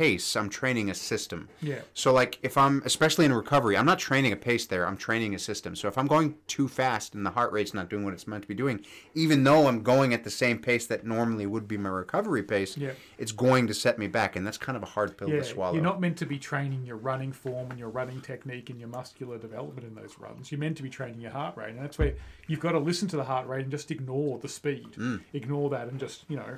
pace, 0.00 0.34
I'm 0.34 0.48
training 0.48 0.88
a 0.88 0.94
system. 0.94 1.48
Yeah. 1.60 1.80
So 1.92 2.10
like 2.12 2.38
if 2.42 2.56
I'm 2.56 2.80
especially 2.86 3.26
in 3.26 3.34
recovery, 3.34 3.76
I'm 3.76 3.84
not 3.84 3.98
training 3.98 4.32
a 4.32 4.36
pace 4.36 4.64
there, 4.64 4.86
I'm 4.86 4.96
training 4.96 5.34
a 5.34 5.38
system. 5.38 5.76
So 5.76 5.88
if 5.88 5.98
I'm 5.98 6.06
going 6.06 6.36
too 6.46 6.68
fast 6.68 7.14
and 7.14 7.26
the 7.26 7.30
heart 7.32 7.52
rate's 7.52 7.74
not 7.74 7.90
doing 7.90 8.02
what 8.06 8.14
it's 8.14 8.26
meant 8.26 8.42
to 8.44 8.48
be 8.48 8.54
doing, 8.54 8.80
even 9.14 9.44
though 9.44 9.66
I'm 9.66 9.82
going 9.82 10.14
at 10.14 10.24
the 10.24 10.30
same 10.30 10.58
pace 10.58 10.86
that 10.86 11.04
normally 11.04 11.44
would 11.44 11.68
be 11.68 11.76
my 11.76 11.90
recovery 11.90 12.42
pace, 12.42 12.78
Yeah. 12.78 12.92
it's 13.18 13.32
going 13.32 13.66
to 13.66 13.74
set 13.74 13.98
me 13.98 14.06
back 14.06 14.36
and 14.36 14.46
that's 14.46 14.56
kind 14.56 14.74
of 14.76 14.82
a 14.82 14.86
hard 14.86 15.18
pill 15.18 15.28
Yeah, 15.28 15.40
to 15.40 15.44
swallow. 15.44 15.74
you're 15.74 15.82
not 15.82 16.00
meant 16.00 16.16
to 16.18 16.26
be 16.26 16.38
training 16.38 16.86
your 16.86 16.96
running 16.96 17.32
form 17.32 17.70
and 17.70 17.78
your 17.78 17.90
running 17.90 18.22
technique 18.22 18.70
and 18.70 18.80
your 18.80 18.88
muscular 18.88 19.36
development 19.36 19.86
in 19.86 19.94
those 19.94 20.16
runs. 20.18 20.50
You're 20.50 20.60
meant 20.60 20.78
to 20.78 20.82
be 20.82 20.88
training 20.88 21.20
your 21.20 21.32
heart 21.32 21.58
rate, 21.58 21.70
and 21.74 21.78
that's 21.78 21.98
where 21.98 22.14
you've 22.48 22.60
got 22.60 22.72
to 22.72 22.78
listen 22.78 23.06
to 23.08 23.16
the 23.18 23.24
heart 23.24 23.46
rate 23.46 23.62
and 23.64 23.70
just 23.70 23.90
ignore 23.90 24.38
the 24.38 24.48
speed. 24.48 24.92
Mm. 24.96 25.20
Ignore 25.34 25.68
that 25.70 25.88
and 25.88 26.00
just 26.00 26.24
you 26.28 26.36
know 26.36 26.56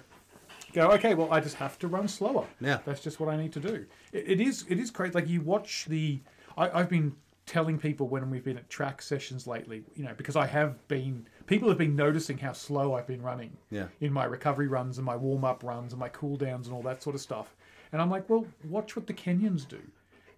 go. 0.73 0.91
Okay, 0.93 1.15
well 1.15 1.29
I 1.33 1.41
just 1.41 1.57
have 1.57 1.79
to 1.81 1.89
run 1.89 2.09
slower. 2.09 2.47
Yeah. 2.61 2.79
that's 2.85 3.01
just 3.01 3.21
what 3.21 3.29
I 3.29 3.37
need 3.37 3.53
to 3.55 3.61
do. 3.61 3.87
It, 4.13 4.25
it 4.33 4.41
is 4.41 4.65
it 4.69 4.79
is 4.79 4.91
great. 4.91 5.15
Like 5.15 5.29
you 5.29 5.41
watch 5.41 5.87
the. 5.87 6.21
I, 6.57 6.81
I've 6.81 6.89
been 6.89 7.15
telling 7.45 7.77
people 7.79 8.09
when 8.09 8.31
we've 8.31 8.45
been 8.45 8.57
at 8.57 8.71
track 8.71 9.03
sessions 9.03 9.47
lately, 9.49 9.83
you 9.97 10.05
know, 10.05 10.15
because 10.17 10.37
I 10.37 10.47
have 10.47 10.87
been 10.89 11.27
people 11.47 11.69
have 11.69 11.79
been 11.79 11.97
noticing 11.97 12.39
how 12.39 12.53
slow 12.53 12.95
I've 12.95 13.07
been 13.07 13.23
running 13.23 13.57
Yeah. 13.71 13.87
in 14.01 14.13
my 14.13 14.25
recovery 14.25 14.69
runs 14.69 14.99
and 14.99 15.05
my 15.05 15.17
warm 15.17 15.45
up 15.45 15.65
runs 15.65 15.93
and 15.93 15.99
my 16.01 16.09
cool 16.11 16.37
downs 16.37 16.67
and 16.69 16.75
all 16.77 16.83
that 16.83 17.03
sort 17.03 17.15
of 17.17 17.21
stuff. 17.21 17.57
And 17.91 18.01
I'm 18.01 18.11
like, 18.11 18.31
well, 18.31 18.47
watch 18.69 18.95
what 18.97 19.07
the 19.07 19.13
Kenyans 19.13 19.67
do. 19.69 19.81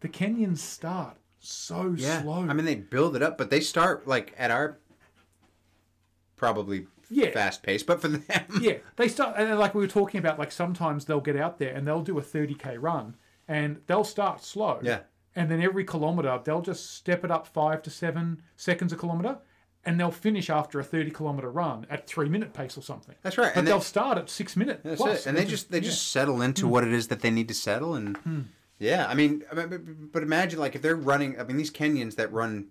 The 0.00 0.08
Kenyans 0.08 0.58
start 0.58 1.16
so 1.38 1.94
yeah. 1.96 2.22
slow. 2.22 2.46
I 2.48 2.52
mean 2.54 2.64
they 2.64 2.74
build 2.74 3.14
it 3.16 3.22
up, 3.22 3.36
but 3.36 3.50
they 3.50 3.60
start 3.60 4.08
like 4.08 4.34
at 4.38 4.50
our 4.50 4.78
probably 6.36 6.86
Yeah. 7.10 7.30
fast 7.30 7.62
pace, 7.62 7.82
but 7.82 8.00
for 8.00 8.08
them 8.08 8.24
yeah, 8.60 8.74
they 8.96 9.08
start, 9.08 9.36
and 9.38 9.58
like 9.58 9.74
we 9.74 9.80
were 9.82 9.88
talking 9.88 10.18
about, 10.18 10.38
like 10.38 10.52
sometimes 10.52 11.04
they'll 11.04 11.20
get 11.20 11.36
out 11.36 11.58
there 11.58 11.74
and 11.74 11.86
they'll 11.86 12.02
do 12.02 12.18
a 12.18 12.22
30k 12.22 12.76
run 12.80 13.16
and 13.48 13.80
they'll 13.86 14.04
start 14.04 14.42
slow. 14.42 14.80
Yeah. 14.82 15.00
And 15.36 15.50
then 15.50 15.60
every 15.60 15.84
kilometer, 15.84 16.40
they'll 16.44 16.62
just 16.62 16.94
step 16.94 17.24
it 17.24 17.30
up 17.30 17.46
five 17.46 17.82
to 17.82 17.90
seven 17.90 18.40
seconds 18.56 18.92
a 18.92 18.96
kilometer. 18.96 19.38
And 19.86 20.00
they'll 20.00 20.10
finish 20.10 20.48
after 20.48 20.80
a 20.80 20.84
30 20.84 21.10
kilometer 21.10 21.50
run 21.50 21.86
at 21.90 22.06
three 22.06 22.28
minute 22.30 22.54
pace 22.54 22.78
or 22.78 22.80
something. 22.82 23.14
That's 23.20 23.36
right, 23.36 23.52
But 23.52 23.58
and 23.58 23.68
they'll 23.68 23.80
they- 23.80 23.84
start 23.84 24.16
at 24.16 24.30
six 24.30 24.56
minutes. 24.56 24.80
That's 24.82 24.98
plus. 25.00 25.26
it. 25.26 25.28
And 25.28 25.36
they 25.36 25.44
just 25.44 25.70
they 25.70 25.80
just 25.80 26.10
settle 26.10 26.40
into 26.40 26.66
what 26.66 26.84
it 26.84 26.92
is 26.92 27.08
that 27.08 27.20
they 27.20 27.30
need 27.30 27.48
to 27.48 27.54
settle 27.54 27.94
and 27.94 28.16
hmm. 28.18 28.40
yeah, 28.78 29.06
I 29.06 29.14
mean 29.14 29.42
but- 29.52 30.22
imagine 30.22 30.58
like 30.58 30.74
if 30.74 30.80
they're 30.80 30.96
running 30.96 31.38
I 31.38 31.44
mean 31.44 31.58
these 31.58 31.70
Kenyans 31.70 32.14
that 32.16 32.32
run 32.32 32.68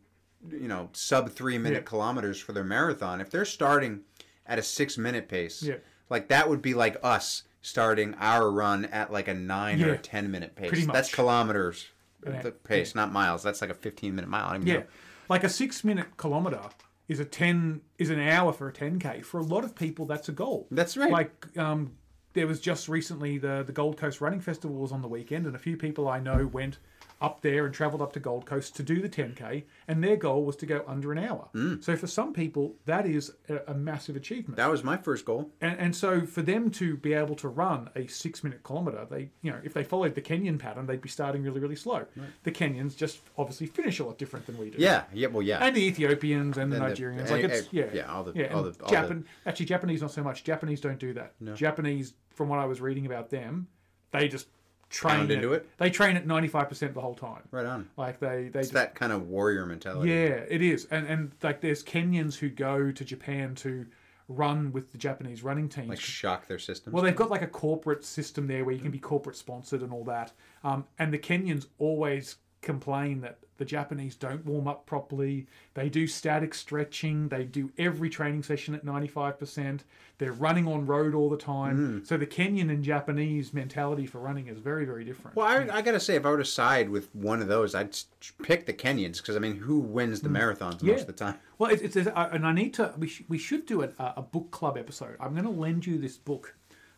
you 0.49 0.67
know 0.67 0.89
sub 0.93 1.29
3 1.29 1.59
minute 1.59 1.83
Yeah. 1.83 1.89
kilometers 1.89 2.39
for 2.39 2.51
their 2.51 2.63
marathon, 2.63 3.21
if 3.21 3.29
they're 3.29 3.45
starting 3.45 4.01
at 4.45 4.59
a 4.59 4.63
6 4.63 4.97
minute 4.97 5.27
pace, 5.27 5.63
Yeah. 5.63 5.75
like 6.09 6.27
that 6.29 6.49
would 6.49 6.61
be 6.61 6.73
like 6.73 6.97
us 7.03 7.43
starting 7.61 8.13
our 8.19 8.51
run 8.51 8.85
at 8.85 9.11
like 9.11 9.27
a 9.27 9.33
9 9.33 9.81
or 9.83 9.93
a 9.93 9.97
10 9.97 10.29
minute 10.31 10.55
pace. 10.55 10.69
Pretty 10.69 10.85
That's 10.85 11.13
kilometers 11.13 11.87
Yeah. 12.25 12.41
the 12.41 12.51
pace, 12.51 12.95
not 12.95 13.11
miles. 13.11 13.43
That's 13.43 13.61
like 13.61 13.69
a 13.69 13.73
15 13.75 14.15
minute 14.15 14.29
mile. 14.29 14.61
Yeah, 14.63 14.73
know. 14.79 14.83
like 15.29 15.43
a 15.43 15.49
six 15.49 15.83
minute 15.83 16.17
kilometer 16.17 16.61
is 17.09 17.19
a 17.19 17.25
ten 17.25 17.81
is 17.97 18.09
an 18.09 18.19
hour 18.19 18.53
for 18.53 18.69
a 18.69 18.73
ten 18.73 18.97
k. 18.99 19.21
For 19.21 19.39
a 19.39 19.43
lot 19.43 19.63
of 19.65 19.75
people, 19.75 20.05
that's 20.05 20.29
a 20.29 20.31
goal. 20.31 20.67
That's 20.71 20.95
right. 20.95 21.11
Like 21.11 21.57
um, 21.57 21.91
there 22.31 22.47
was 22.47 22.59
just 22.61 22.87
recently 22.87 23.37
the 23.37 23.63
the 23.65 23.73
Gold 23.73 23.97
Coast 23.97 24.21
Running 24.21 24.39
Festival 24.39 24.77
was 24.77 24.91
on 24.93 25.01
the 25.01 25.07
weekend, 25.09 25.45
and 25.45 25.53
a 25.55 25.59
few 25.59 25.75
people 25.75 26.07
I 26.07 26.19
know 26.19 26.47
went 26.47 26.77
up 27.21 27.41
there 27.41 27.65
and 27.65 27.73
travelled 27.73 28.01
up 28.01 28.11
to 28.13 28.19
Gold 28.19 28.45
Coast 28.45 28.75
to 28.75 28.83
do 28.83 29.01
the 29.01 29.09
10k, 29.09 29.63
and 29.87 30.03
their 30.03 30.15
goal 30.17 30.43
was 30.43 30.55
to 30.57 30.65
go 30.65 30.83
under 30.87 31.11
an 31.11 31.17
hour. 31.17 31.47
Hmm. 31.53 31.75
So 31.81 31.95
for 31.95 32.07
some 32.07 32.33
people, 32.33 32.75
that 32.85 33.05
is 33.05 33.31
a, 33.49 33.59
a 33.71 33.73
massive 33.73 34.15
achievement. 34.15 34.57
that 34.57 34.69
was 34.69 34.83
my 34.83 34.97
first 34.97 35.25
goal. 35.25 35.51
And, 35.61 35.79
and 35.79 35.95
so 35.95 36.25
for 36.25 36.41
them 36.41 36.69
to 36.71 36.97
be 36.97 37.13
able 37.13 37.35
to 37.35 37.47
run 37.47 37.89
a 37.95 38.07
six 38.07 38.43
minute 38.43 38.63
kilometre, 38.63 39.07
they 39.09 39.29
you 39.41 39.51
know 39.51 39.59
if 39.63 39.73
they 39.73 39.83
followed 39.83 40.15
the 40.15 40.21
Kenyan 40.21 40.59
pattern, 40.59 40.85
they'd 40.85 41.01
be 41.01 41.09
starting 41.09 41.43
really 41.43 41.59
really 41.59 41.75
slow. 41.75 42.05
The 42.43 42.51
Kenyans 42.51 42.95
just 42.95 43.21
obviously 43.37 43.67
finish 43.67 43.99
a 43.99 44.05
lot 44.05 44.17
different 44.17 44.45
than 44.45 44.57
we 44.57 44.69
do. 44.69 44.77
Yeah, 44.79 45.03
yeah, 45.13 45.27
well, 45.27 45.41
yeah. 45.41 45.59
And 45.63 45.75
the 45.75 45.83
Ethiopians 45.85 46.57
and 46.57 46.71
the 46.71 46.83
And 46.83 46.95
the- 46.95 47.01
Nigerians, 47.01 47.19
and- 47.21 47.29
like 47.31 47.43
it's 47.45 47.67
yeah, 47.71 47.85
yeah, 47.93 48.11
all 48.13 48.23
the- 48.23 48.33
yeah. 48.35 48.53
all 48.53 48.63
the- 48.63 48.75
all 48.83 49.07
the- 49.07 49.23
actually 49.45 49.65
Japanese 49.67 50.01
not 50.01 50.11
so 50.11 50.23
much. 50.23 50.43
Japanese 50.43 50.81
don't 50.81 50.99
do 50.99 51.13
that. 51.13 51.33
Japanese, 51.55 52.13
from 52.35 52.49
what 52.49 52.59
I 52.59 52.65
was 52.65 52.81
reading 52.81 53.05
about 53.05 53.29
them, 53.29 53.67
they 54.11 54.27
just 54.27 54.47
train 54.93 55.29
into 55.29 55.53
it? 55.53 55.67
They 55.77 55.89
train 55.89 56.15
at 56.15 56.25
ninety 56.25 56.47
five 56.47 56.69
percent 56.69 56.93
the 56.93 57.01
whole 57.01 57.15
time. 57.15 57.41
right 57.51 57.65
on. 57.65 57.89
Like 57.97 58.19
they 58.19 58.49
they 58.53 58.59
It's 58.59 58.69
just, 58.69 58.73
that 58.73 58.95
kind 58.95 59.11
of 59.11 59.27
warrior 59.27 59.65
mentality. 59.65 60.09
yeah, 60.11 60.41
it 60.47 60.61
is. 60.61 60.85
And 60.91 61.07
and 61.07 61.31
like 61.41 61.59
there's 61.61 61.83
Kenyans 61.83 62.35
who 62.35 62.49
go 62.49 62.91
to 62.91 63.03
Japan 63.05 63.55
to 63.55 63.85
run 64.29 64.71
with 64.71 64.91
the 64.91 64.97
Japanese 64.97 65.43
running 65.43 65.67
teams. 65.67 65.89
Like 65.89 65.99
shock 65.99 66.47
their 66.47 66.59
system. 66.59 66.93
well, 66.93 67.03
they've 67.03 67.15
got 67.15 67.29
like 67.29 67.41
a 67.41 67.47
corporate 67.47 68.05
system 68.05 68.47
there 68.47 68.63
where 68.63 68.73
you 68.73 68.81
can 68.81 68.91
be 68.91 68.99
corporate 68.99 69.35
sponsored 69.35 69.81
and 69.81 69.91
all 69.91 70.05
that. 70.05 70.31
Um, 70.63 70.85
and 70.97 71.13
the 71.13 71.19
Kenyans 71.19 71.67
always 71.77 72.37
complain 72.63 73.21
that 73.21 73.37
the 73.57 73.65
Japanese 73.65 74.15
don't 74.15 74.43
warm 74.45 74.67
up 74.67 74.87
properly. 74.87 75.45
They 75.75 75.87
do 75.87 76.07
static 76.07 76.55
stretching. 76.55 77.29
They 77.29 77.43
do 77.43 77.71
every 77.77 78.09
training 78.09 78.41
session 78.41 78.73
at 78.73 78.83
95%. 78.83 79.81
They're 80.17 80.31
running 80.33 80.67
on 80.67 80.87
road 80.87 81.13
all 81.13 81.29
the 81.29 81.37
time. 81.37 82.03
So 82.03 82.17
the 82.17 82.25
Kenyan 82.25 82.71
and 82.71 82.83
Japanese 82.83 83.53
mentality 83.53 84.07
for 84.07 84.17
running 84.19 84.47
is 84.47 84.57
very, 84.57 84.85
very 84.85 85.03
different. 85.03 85.37
Well, 85.37 85.45
I, 85.45 85.67
I 85.77 85.81
gotta 85.83 85.99
say, 85.99 86.15
if 86.15 86.25
I 86.25 86.31
were 86.31 86.37
to 86.39 86.45
side 86.45 86.89
with 86.89 87.13
one 87.13 87.41
of 87.41 87.47
those, 87.47 87.75
I'd 87.75 87.95
pick 88.41 88.65
the 88.65 88.73
Kenyans 88.73 89.17
because 89.17 89.35
I 89.35 89.39
mean, 89.39 89.57
who 89.57 89.77
wins 89.79 90.21
the 90.21 90.29
marathons 90.29 90.79
Mm. 90.79 90.83
Yeah. 90.83 90.91
most 90.93 91.01
of 91.01 91.07
the 91.07 91.13
time? 91.13 91.35
Well, 91.59 91.69
it's, 91.71 91.81
it's, 91.83 91.95
it's 91.95 92.07
uh, 92.07 92.29
and 92.31 92.47
I 92.47 92.53
need 92.53 92.73
to. 92.75 92.93
We, 92.97 93.07
sh- 93.07 93.23
we 93.29 93.37
should 93.37 93.65
do 93.67 93.83
a, 93.83 93.89
a 93.99 94.21
book 94.23 94.49
club 94.49 94.77
episode. 94.77 95.15
I'm 95.19 95.33
going 95.33 95.45
to 95.45 95.51
lend 95.51 95.85
you 95.85 95.97
this 95.99 96.17
book 96.17 96.55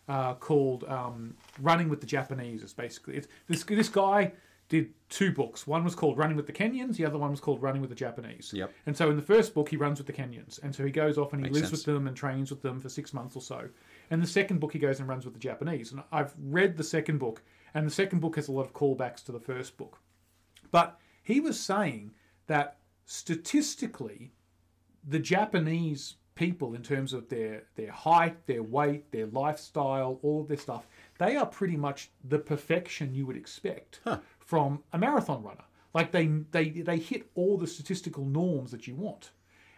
uh, 0.08 0.34
called 0.34 0.84
um, 0.84 1.34
"Running 1.60 1.88
with 1.90 2.00
the 2.00 2.06
Japanese." 2.06 2.62
It's 2.62 2.72
basically 2.72 3.16
it's, 3.16 3.28
this 3.48 3.62
this 3.64 3.88
guy 3.88 4.32
did 4.68 4.92
two 5.08 5.32
books. 5.32 5.66
One 5.66 5.84
was 5.84 5.94
called 5.94 6.18
"Running 6.18 6.36
with 6.36 6.46
the 6.46 6.52
Kenyans." 6.52 6.96
The 6.96 7.06
other 7.06 7.18
one 7.18 7.30
was 7.30 7.40
called 7.40 7.62
"Running 7.62 7.80
with 7.80 7.90
the 7.90 7.96
Japanese." 7.96 8.52
Yep. 8.54 8.72
And 8.86 8.96
so 8.96 9.10
in 9.10 9.16
the 9.16 9.22
first 9.22 9.54
book, 9.54 9.68
he 9.68 9.76
runs 9.76 9.98
with 9.98 10.06
the 10.06 10.12
Kenyans, 10.12 10.62
and 10.62 10.74
so 10.74 10.84
he 10.84 10.90
goes 10.90 11.18
off 11.18 11.32
and 11.32 11.40
he 11.40 11.44
Makes 11.44 11.54
lives 11.54 11.68
sense. 11.68 11.86
with 11.86 11.94
them 11.94 12.06
and 12.06 12.16
trains 12.16 12.50
with 12.50 12.62
them 12.62 12.80
for 12.80 12.88
six 12.88 13.14
months 13.14 13.36
or 13.36 13.42
so. 13.42 13.68
And 14.10 14.22
the 14.22 14.26
second 14.26 14.60
book, 14.60 14.72
he 14.72 14.78
goes 14.78 15.00
and 15.00 15.08
runs 15.08 15.24
with 15.24 15.34
the 15.34 15.40
Japanese. 15.40 15.92
And 15.92 16.02
I've 16.12 16.34
read 16.38 16.76
the 16.76 16.84
second 16.84 17.18
book, 17.18 17.42
and 17.74 17.86
the 17.86 17.90
second 17.90 18.20
book 18.20 18.36
has 18.36 18.48
a 18.48 18.52
lot 18.52 18.62
of 18.62 18.72
callbacks 18.72 19.24
to 19.24 19.32
the 19.32 19.40
first 19.40 19.76
book. 19.76 19.98
But 20.70 20.98
he 21.22 21.40
was 21.40 21.58
saying 21.58 22.12
that 22.46 22.78
statistically, 23.04 24.32
the 25.06 25.18
Japanese 25.18 26.16
people, 26.34 26.74
in 26.74 26.82
terms 26.82 27.12
of 27.12 27.28
their 27.28 27.64
their 27.76 27.90
height, 27.90 28.46
their 28.46 28.62
weight, 28.62 29.10
their 29.10 29.26
lifestyle, 29.26 30.18
all 30.22 30.42
of 30.42 30.48
this 30.48 30.62
stuff, 30.62 30.86
they 31.18 31.36
are 31.36 31.46
pretty 31.46 31.76
much 31.76 32.10
the 32.24 32.38
perfection 32.38 33.14
you 33.14 33.26
would 33.26 33.36
expect 33.36 34.00
from 34.46 34.82
a 34.92 34.98
marathon 34.98 35.42
runner. 35.42 35.64
Like 35.92 36.12
they 36.12 36.26
they 36.52 36.70
they 36.70 36.98
hit 36.98 37.30
all 37.34 37.58
the 37.58 37.66
statistical 37.66 38.24
norms 38.24 38.70
that 38.70 38.86
you 38.86 38.94
want. 38.94 39.32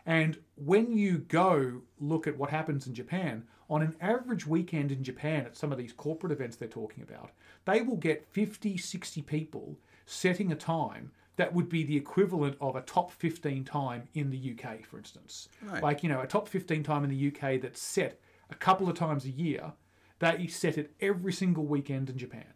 And 0.07 0.39
when 0.55 0.97
you 0.97 1.19
go 1.19 1.83
look 1.99 2.27
at 2.27 2.39
what 2.39 2.51
happens 2.51 2.87
in 2.87 2.95
Japan, 2.95 3.45
on 3.69 3.83
an 3.83 3.95
average 4.01 4.47
weekend 4.47 4.91
in 4.91 5.03
Japan 5.05 5.45
at 5.45 5.57
some 5.57 5.71
of 5.71 5.77
these 5.77 5.93
corporate 5.93 6.33
events 6.33 6.57
they're 6.57 6.69
talking 6.69 7.03
about, 7.03 7.33
they 7.67 7.83
will 7.83 7.97
get 7.97 8.27
50, 8.33 8.79
60 8.79 9.21
people 9.23 9.79
setting 10.07 10.51
a 10.51 10.57
time 10.57 11.11
that 11.37 11.53
would 11.53 11.69
be 11.69 11.85
the 11.85 11.97
equivalent 11.97 12.57
of 12.61 12.75
a 12.75 12.81
top 12.81 13.13
15 13.13 13.65
time 13.65 14.09
in 14.15 14.31
the 14.31 14.55
UK, 14.57 14.85
for 14.87 14.97
instance. 14.97 15.49
Right. 15.63 15.83
Like, 15.83 16.03
you 16.03 16.09
know, 16.09 16.21
a 16.21 16.27
top 16.27 16.49
15 16.49 16.83
time 16.83 17.05
in 17.05 17.11
the 17.11 17.29
UK 17.29 17.61
that's 17.61 17.81
set 17.81 18.19
a 18.51 18.55
couple 18.55 18.89
of 18.89 18.97
times 18.97 19.27
a 19.27 19.31
year, 19.31 19.73
that 20.21 20.41
is 20.41 20.57
set 20.57 20.79
it 20.79 20.95
every 21.01 21.33
single 21.33 21.67
weekend 21.67 22.09
in 22.09 22.17
Japan. 22.17 22.47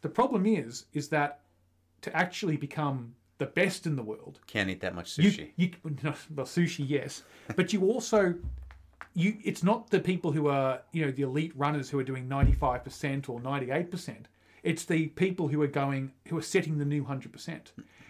The 0.00 0.08
problem 0.08 0.46
is, 0.46 0.86
is 0.94 1.08
that 1.10 1.42
to 2.02 2.14
actually 2.16 2.56
become 2.56 3.14
the 3.38 3.46
best 3.46 3.86
in 3.86 3.96
the 3.96 4.02
world, 4.02 4.38
Can't 4.46 4.70
eat 4.70 4.80
that 4.80 4.94
much 4.94 5.18
you, 5.18 5.30
sushi. 5.30 5.50
you 5.56 5.70
no, 6.02 6.14
well 6.34 6.46
sushi 6.46 6.84
yes. 6.88 7.22
But 7.56 7.72
you 7.72 7.82
also 7.86 8.34
you 9.14 9.36
it's 9.44 9.62
not 9.62 9.90
the 9.90 10.00
people 10.00 10.32
who 10.32 10.46
are 10.48 10.82
you 10.92 11.04
know 11.04 11.10
the 11.10 11.22
elite 11.22 11.52
runners 11.56 11.90
who 11.90 11.98
are 11.98 12.04
doing 12.04 12.28
95% 12.28 13.28
or 13.28 13.40
98% 13.40 14.16
it's 14.62 14.84
the 14.84 15.08
people 15.08 15.48
who 15.48 15.60
are 15.60 15.66
going 15.66 16.12
who 16.28 16.38
are 16.38 16.42
setting 16.42 16.78
the 16.78 16.84
new 16.84 17.04
100% 17.04 17.60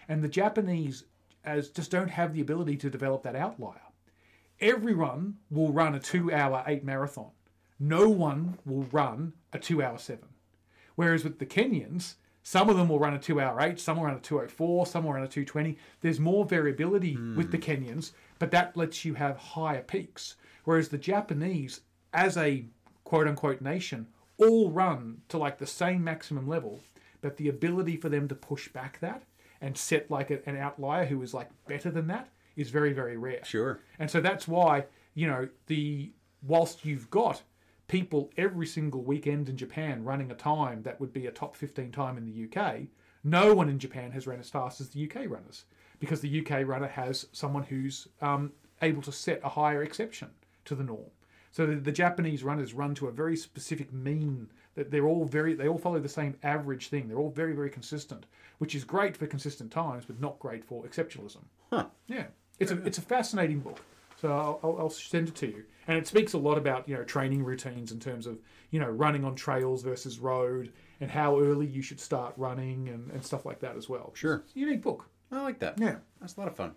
and 0.07 0.23
the 0.23 0.27
japanese 0.29 1.03
as 1.43 1.69
just 1.69 1.91
don't 1.91 2.09
have 2.11 2.33
the 2.33 2.39
ability 2.41 2.77
to 2.77 2.89
develop 2.89 3.23
that 3.23 3.35
outlier. 3.35 3.81
Everyone 4.61 5.37
will 5.51 5.73
run 5.73 5.93
a 5.95 5.99
2 5.99 6.31
hour 6.31 6.63
8 6.65 6.83
marathon. 6.85 7.31
No 7.79 8.07
one 8.09 8.57
will 8.65 8.83
run 8.83 9.33
a 9.51 9.59
2 9.59 9.81
hour 9.83 9.97
7 9.97 10.23
Whereas 10.95 11.23
with 11.23 11.39
the 11.39 11.45
Kenyans, 11.45 12.15
some 12.43 12.69
of 12.69 12.75
them 12.75 12.89
will 12.89 12.99
run 12.99 13.13
a 13.13 13.19
two 13.19 13.39
hour 13.39 13.59
eight, 13.61 13.79
some 13.79 13.97
will 13.97 14.03
run 14.05 14.15
a 14.15 14.19
204, 14.19 14.85
some 14.85 15.05
will 15.05 15.13
run 15.13 15.23
a 15.23 15.27
220. 15.27 15.77
There's 16.01 16.19
more 16.19 16.45
variability 16.45 17.15
with 17.15 17.51
the 17.51 17.57
hmm. 17.57 17.63
Kenyans, 17.63 18.11
but 18.37 18.51
that 18.51 18.75
lets 18.75 19.05
you 19.05 19.13
have 19.13 19.37
higher 19.37 19.81
peaks. 19.81 20.35
Whereas 20.65 20.89
the 20.89 20.97
Japanese, 20.97 21.81
as 22.13 22.37
a 22.37 22.65
quote 23.05 23.27
unquote 23.27 23.61
nation, 23.61 24.07
all 24.37 24.69
run 24.71 25.21
to 25.29 25.37
like 25.37 25.57
the 25.57 25.67
same 25.67 26.03
maximum 26.03 26.47
level, 26.47 26.81
but 27.21 27.37
the 27.37 27.47
ability 27.47 27.95
for 27.95 28.09
them 28.09 28.27
to 28.27 28.35
push 28.35 28.67
back 28.67 28.99
that 28.99 29.23
and 29.61 29.77
set 29.77 30.11
like 30.11 30.29
a- 30.29 30.47
an 30.47 30.57
outlier 30.57 31.05
who 31.05 31.21
is 31.21 31.33
like 31.33 31.49
better 31.67 31.89
than 31.89 32.07
that 32.07 32.29
is 32.57 32.69
very, 32.69 32.91
very 32.91 33.15
rare. 33.15 33.43
Sure. 33.45 33.79
And 33.97 34.11
so 34.11 34.19
that's 34.19 34.47
why, 34.47 34.85
you 35.13 35.27
know, 35.27 35.47
the 35.67 36.11
whilst 36.41 36.83
you've 36.83 37.09
got 37.09 37.41
people 37.93 38.31
every 38.37 38.65
single 38.65 39.03
weekend 39.03 39.47
in 39.47 39.55
Japan 39.55 40.03
running 40.03 40.31
a 40.31 40.33
time 40.33 40.81
that 40.81 40.99
would 40.99 41.13
be 41.13 41.27
a 41.27 41.31
top 41.31 41.55
15 41.55 41.91
time 41.91 42.17
in 42.17 42.25
the 42.25 42.59
UK, 42.59 42.87
no 43.23 43.53
one 43.53 43.69
in 43.69 43.77
Japan 43.77 44.09
has 44.09 44.25
run 44.25 44.39
as 44.39 44.49
fast 44.49 44.81
as 44.81 44.89
the 44.89 45.07
UK 45.07 45.29
runners 45.29 45.65
because 45.99 46.19
the 46.19 46.43
UK 46.43 46.67
runner 46.67 46.87
has 46.87 47.27
someone 47.33 47.61
who's 47.61 48.07
um, 48.19 48.51
able 48.81 49.03
to 49.03 49.11
set 49.11 49.39
a 49.43 49.49
higher 49.49 49.83
exception 49.83 50.27
to 50.65 50.73
the 50.73 50.83
norm. 50.83 51.11
So 51.51 51.67
the, 51.67 51.75
the 51.75 51.91
Japanese 51.91 52.43
runners 52.43 52.73
run 52.73 52.95
to 52.95 53.09
a 53.09 53.11
very 53.11 53.37
specific 53.37 53.93
mean 53.93 54.49
that 54.73 54.89
they're 54.89 55.05
all 55.05 55.25
very 55.25 55.53
they 55.53 55.67
all 55.67 55.77
follow 55.77 55.99
the 55.99 56.09
same 56.09 56.35
average 56.41 56.87
thing. 56.87 57.07
They're 57.07 57.19
all 57.19 57.29
very 57.29 57.53
very 57.53 57.69
consistent, 57.69 58.25
which 58.57 58.73
is 58.73 58.83
great 58.83 59.15
for 59.15 59.27
consistent 59.27 59.69
times, 59.69 60.05
but 60.05 60.19
not 60.19 60.39
great 60.39 60.65
for 60.65 60.83
exceptionalism. 60.83 61.43
Huh. 61.69 61.85
Yeah, 62.07 62.25
it's 62.57 62.71
a 62.71 62.83
it's 62.87 62.97
a 62.97 63.03
fascinating 63.03 63.59
book. 63.59 63.81
So 64.23 64.31
I'll, 64.31 64.59
I'll, 64.63 64.77
I'll 64.79 64.89
send 64.89 65.27
it 65.27 65.35
to 65.35 65.47
you, 65.47 65.65
and 65.85 65.97
it 65.97 66.07
speaks 66.07 66.31
a 66.31 66.37
lot 66.37 66.57
about 66.57 66.87
you 66.87 66.95
know 66.95 67.03
training 67.03 67.43
routines 67.43 67.91
in 67.91 67.99
terms 67.99 68.25
of 68.25 68.37
you 68.71 68.79
know 68.79 68.87
running 68.89 69.25
on 69.25 69.35
trails 69.35 69.83
versus 69.83 70.17
road, 70.17 70.71
and 71.01 71.11
how 71.11 71.37
early 71.41 71.67
you 71.67 71.81
should 71.81 71.99
start 71.99 72.33
running 72.37 72.87
and, 72.87 73.11
and 73.11 73.25
stuff 73.25 73.45
like 73.45 73.59
that 73.59 73.75
as 73.75 73.89
well. 73.89 74.13
Sure. 74.15 74.43
It's 74.45 74.55
a 74.55 74.59
unique 74.59 74.81
book. 74.81 75.09
I 75.29 75.41
like 75.41 75.59
that. 75.59 75.77
Yeah. 75.77 75.95
That's 76.21 76.37
a 76.37 76.39
lot 76.39 76.47
of 76.47 76.55
fun. 76.55 76.71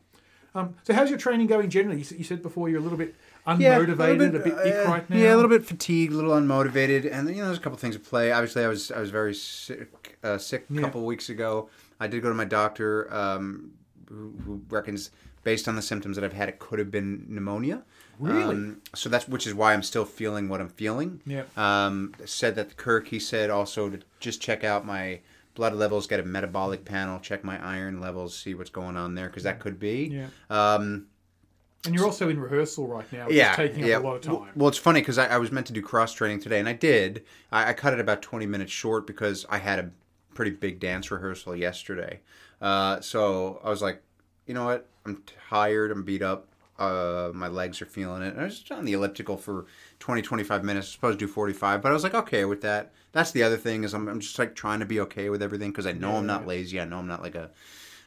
Um, 0.57 0.75
so 0.83 0.93
how's 0.93 1.09
your 1.09 1.21
training 1.21 1.47
going 1.47 1.71
generally? 1.71 2.01
You, 2.03 2.17
you 2.19 2.25
said 2.25 2.43
before 2.43 2.69
you're 2.69 2.81
a 2.81 2.83
little 2.83 2.99
bit 2.99 3.15
Yeah, 3.59 3.79
unmotivated, 3.79 4.35
a 4.35 4.39
bit, 4.41 4.55
ick 4.55 4.87
uh, 4.87 4.91
right 4.91 5.09
now. 5.09 5.17
Yeah, 5.17 5.35
a 5.35 5.37
little 5.37 5.51
bit 5.51 5.65
fatigued, 5.65 6.13
a 6.15 6.17
little 6.17 6.33
unmotivated, 6.33 7.09
and 7.13 7.29
you 7.29 7.37
know, 7.37 7.45
there's 7.45 7.59
a 7.59 7.61
couple 7.61 7.79
things 7.79 7.95
at 7.95 8.03
play. 8.03 8.33
Obviously, 8.33 8.65
I 8.65 8.69
was 8.69 8.91
I 8.91 8.99
was 8.99 9.11
very 9.11 9.35
sick 9.35 10.19
uh, 10.25 10.37
sick 10.39 10.67
a 10.69 10.75
Yeah. 10.75 10.81
couple 10.81 11.05
weeks 11.07 11.29
ago. 11.29 11.69
I 12.01 12.09
did 12.09 12.23
go 12.25 12.29
to 12.29 12.35
my 12.35 12.45
doctor, 12.45 13.13
um, 13.15 13.71
who, 14.09 14.35
who 14.45 14.63
reckons 14.69 15.11
based 15.47 15.69
on 15.69 15.77
the 15.77 15.83
symptoms 15.83 16.17
that 16.17 16.25
I've 16.25 16.33
had, 16.33 16.49
it 16.49 16.59
could 16.59 16.81
have 16.81 16.91
been 16.91 17.25
pneumonia. 17.29 17.85
Really? 18.19 18.55
Um, 18.57 18.83
so 18.95 19.09
that's 19.09 19.29
which 19.29 19.47
is 19.47 19.55
why 19.55 19.73
I'm 19.75 19.85
still 19.85 20.05
feeling 20.05 20.49
what 20.49 20.61
I'm 20.61 20.69
feeling. 20.69 21.21
Yeah. 21.25 21.45
Um, 21.57 22.15
said 22.25 22.57
that 22.57 22.71
the 22.71 22.75
Kirk, 22.75 23.07
he 23.09 23.21
said 23.21 23.49
also 23.49 23.89
to 23.91 24.01
just 24.19 24.41
check 24.41 24.65
out 24.65 24.85
my 24.85 25.21
blood 25.55 25.75
levels, 25.75 26.09
get 26.09 26.19
a 26.19 26.25
metabolic 26.25 26.85
panel, 26.85 27.21
check 27.21 27.45
my 27.45 27.65
iron 27.65 28.01
levels, 28.01 28.37
see 28.37 28.55
what's 28.55 28.71
going 28.71 28.97
on 28.97 29.15
there, 29.15 29.29
because 29.29 29.45
that 29.45 29.61
could 29.61 29.79
be. 29.79 30.09
Yeah. 30.13 30.29
Um, 30.51 31.07
And 31.85 31.95
you're 31.95 32.05
also 32.05 32.29
in 32.29 32.41
rehearsal 32.41 32.89
right 32.89 33.11
now, 33.13 33.27
which 33.27 33.37
yeah, 33.37 33.53
is 33.53 33.57
taking 33.57 33.87
yeah. 33.87 33.99
up 33.99 34.03
a 34.03 34.07
lot 34.07 34.17
of 34.17 34.23
time. 34.23 34.51
Well, 34.57 34.69
it's 34.69 34.79
funny 34.79 35.01
because 35.01 35.19
I, 35.19 35.27
I 35.29 35.39
was 35.39 35.53
meant 35.53 35.69
to 35.69 35.73
do 35.73 35.81
cross 35.81 36.13
training 36.13 36.41
today, 36.41 36.59
and 36.59 36.69
I 36.69 36.73
did. 36.73 37.25
I, 37.53 37.71
I 37.71 37.73
cut 37.73 37.93
it 37.93 38.01
about 38.01 38.21
twenty 38.21 38.47
minutes 38.47 38.73
short 38.73 39.07
because 39.07 39.47
I 39.49 39.59
had 39.59 39.79
a 39.79 39.91
pretty 40.35 40.51
big 40.51 40.81
dance 40.81 41.11
rehearsal 41.11 41.55
yesterday. 41.55 42.21
Uh, 42.61 43.01
so 43.01 43.61
I 43.63 43.71
was 43.71 43.83
like, 43.83 44.03
you 44.47 44.55
know 44.55 44.65
what? 44.65 44.89
I'm 45.07 45.23
tired. 45.51 45.91
I'm 45.91 46.03
beat 46.03 46.23
up. 46.23 46.49
Uh, 46.79 47.31
my 47.33 47.49
legs 47.49 47.81
are 47.81 47.87
feeling 47.87 48.23
it. 48.23 48.33
And 48.35 48.41
I 48.41 48.45
was 48.45 48.59
just 48.59 48.71
on 48.71 48.85
the 48.85 48.93
elliptical 48.93 49.37
for 49.39 49.65
20, 50.01 50.21
25 50.21 50.63
minutes. 50.63 50.85
I 50.85 50.89
was 50.89 50.93
supposed 50.93 51.19
to 51.21 51.27
do 51.27 51.33
45, 51.33 51.81
but 51.81 51.89
I 51.91 51.93
was 51.95 52.03
like, 52.03 52.13
okay 52.15 52.45
with 52.45 52.61
that. 52.63 52.93
That's 53.13 53.31
the 53.31 53.43
other 53.43 53.57
thing 53.57 53.83
is 53.85 53.95
I'm, 53.95 54.09
I'm 54.09 54.21
just 54.21 54.39
like 54.39 54.55
trying 54.55 54.81
to 54.81 54.87
be 54.87 55.01
okay 55.01 55.31
with 55.31 55.43
everything 55.43 55.71
because 55.71 55.87
I 55.87 55.93
know 55.93 56.17
I'm 56.17 56.27
not 56.27 56.47
lazy. 56.47 56.79
I 56.81 56.85
know 56.85 56.99
I'm 56.99 57.07
not 57.07 57.23
like 57.23 57.35
a 57.35 57.51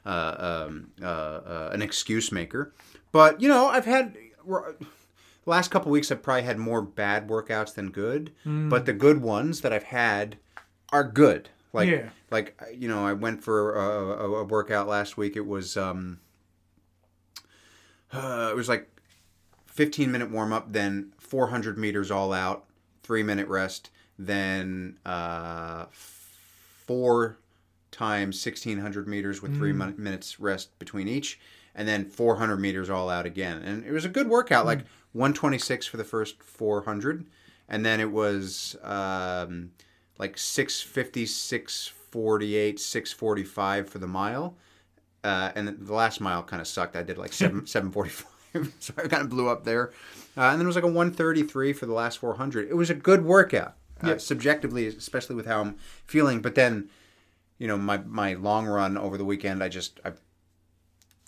uh, 0.06 0.65
um, 0.68 0.91
uh, 1.01 1.06
uh, 1.06 1.70
an 1.74 1.82
excuse 1.82 2.32
maker. 2.32 2.72
But 3.12 3.41
you 3.41 3.50
know, 3.50 3.68
I've 3.68 3.86
had 3.86 4.15
the 4.46 4.75
last 5.46 5.72
couple 5.72 5.91
weeks 5.91 6.12
I've 6.12 6.22
probably 6.22 6.44
had 6.44 6.60
more 6.60 6.82
bad 6.82 7.27
workouts 7.27 7.74
than 7.74 7.89
good, 7.89 8.32
Mm. 8.46 8.70
but 8.70 8.86
the 8.86 8.94
good 8.94 9.22
ones 9.22 9.62
that 9.62 9.74
I've 9.74 9.84
had 9.84 10.38
are 10.91 11.03
good. 11.03 11.50
Like 11.74 11.89
Yeah. 11.89 12.10
like 12.32 12.60
you 12.75 12.88
know, 12.88 13.06
I 13.06 13.13
went 13.13 13.44
for 13.44 13.74
a, 13.75 14.25
a, 14.25 14.32
a 14.41 14.44
workout 14.44 14.88
last 14.88 15.18
week. 15.18 15.36
It 15.36 15.46
was 15.48 15.75
um 15.75 16.20
uh, 18.13 18.50
it 18.51 18.56
was 18.56 18.70
like 18.70 18.88
15 19.68 20.12
minute 20.12 20.32
warm 20.32 20.51
up, 20.51 20.72
then 20.74 21.13
400 21.18 21.78
meters 21.78 22.12
all 22.12 22.34
out, 22.34 22.66
three 23.04 23.24
minute 23.24 23.48
rest, 23.48 23.89
then 24.18 24.98
uh, 25.06 25.86
four 25.92 27.38
times 27.92 28.44
1600 28.46 29.08
meters 29.08 29.42
with 29.42 29.58
three 29.58 29.74
min- 29.74 29.96
minutes 29.98 30.39
rest 30.39 30.78
between 30.80 31.08
each, 31.08 31.39
and 31.75 31.88
then 31.88 32.06
400 32.06 32.58
meters 32.58 32.89
all 32.89 33.10
out 33.10 33.25
again. 33.25 33.62
And 33.62 33.86
it 33.86 33.92
was 33.92 34.06
a 34.06 34.10
good 34.10 34.28
workout, 34.28 34.66
like 34.66 34.80
126 35.13 35.88
for 35.88 35.98
the 35.98 36.04
first 36.04 36.42
400, 36.44 37.25
and 37.68 37.86
then 37.86 38.00
it 38.00 38.12
was 38.12 38.75
um, 38.84 39.72
like 40.18 40.38
650, 40.38 41.25
648, 41.25 42.80
645 42.80 43.89
for 43.89 44.00
the 44.00 44.08
mile. 44.08 44.56
Uh, 45.24 45.52
and 45.56 45.68
the 45.68 45.94
last 45.94 46.22
mile 46.22 46.42
kind 46.44 46.62
of 46.62 46.68
sucked. 46.68 46.96
I 46.96 47.04
did 47.04 47.18
like 47.18 47.34
seven 47.34 47.66
seven 47.68 47.92
forty 47.92 48.10
five, 48.10 48.74
so 48.80 48.94
I 48.98 49.08
kind 49.08 49.24
of 49.24 49.30
blew 49.30 49.50
up 49.50 49.64
there. 49.66 49.92
Uh, 50.38 50.44
and 50.44 50.60
then 50.60 50.62
it 50.62 50.68
was 50.68 50.76
like 50.76 50.86
a 50.86 50.88
one 50.88 51.12
thirty 51.12 51.44
three 51.44 51.74
for 51.74 51.86
the 51.86 51.94
last 51.94 52.20
four 52.20 52.36
hundred. 52.36 52.70
It 52.70 52.76
was 52.76 52.90
a 52.90 52.94
good 52.96 53.26
workout, 53.26 53.76
uh, 54.02 54.18
subjectively, 54.18 54.88
especially 54.88 55.36
with 55.36 55.46
how 55.46 55.60
I'm 55.62 55.76
feeling. 56.06 56.42
But 56.42 56.56
then, 56.56 56.90
you 57.58 57.68
know, 57.68 57.78
my 57.78 57.98
my 57.98 58.34
long 58.36 58.66
run 58.66 58.98
over 58.98 59.18
the 59.18 59.26
weekend, 59.26 59.62
I 59.62 59.68
just 59.68 60.00
I 60.06 60.14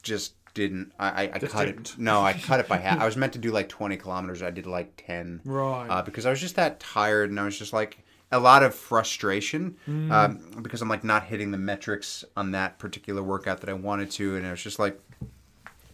just 0.04 0.36
didn't. 0.54 0.94
I 1.00 1.08
I, 1.10 1.32
I 1.34 1.40
cut 1.40 1.66
didn't. 1.66 1.90
it. 1.92 1.98
No, 1.98 2.22
I 2.22 2.34
cut 2.34 2.60
it 2.60 2.68
by 2.68 2.78
half. 2.86 3.00
I 3.00 3.06
was 3.06 3.18
meant 3.18 3.34
to 3.34 3.40
do 3.40 3.52
like 3.52 3.70
twenty 3.70 3.98
kilometers. 3.98 4.42
I 4.42 4.52
did 4.52 4.66
like 4.66 5.02
ten 5.06 5.42
Right. 5.44 5.88
uh, 5.90 6.02
because 6.02 6.26
I 6.26 6.30
was 6.30 6.40
just 6.40 6.56
that 6.56 6.80
tired, 6.80 7.30
and 7.30 7.40
I 7.40 7.44
was 7.44 7.58
just 7.58 7.74
like 7.74 8.00
a 8.32 8.40
lot 8.40 8.64
of 8.64 8.74
frustration 8.74 9.76
um, 9.88 10.40
because 10.62 10.82
I'm 10.82 10.90
like 10.90 11.04
not 11.04 11.26
hitting 11.26 11.52
the 11.52 11.58
metrics 11.58 12.24
on 12.38 12.52
that 12.52 12.80
particular 12.80 13.22
workout 13.22 13.60
that 13.62 13.70
I 13.70 13.74
wanted 13.74 14.10
to, 14.12 14.36
and 14.36 14.46
I 14.48 14.52
was 14.52 14.64
just 14.64 14.80
like, 14.80 15.00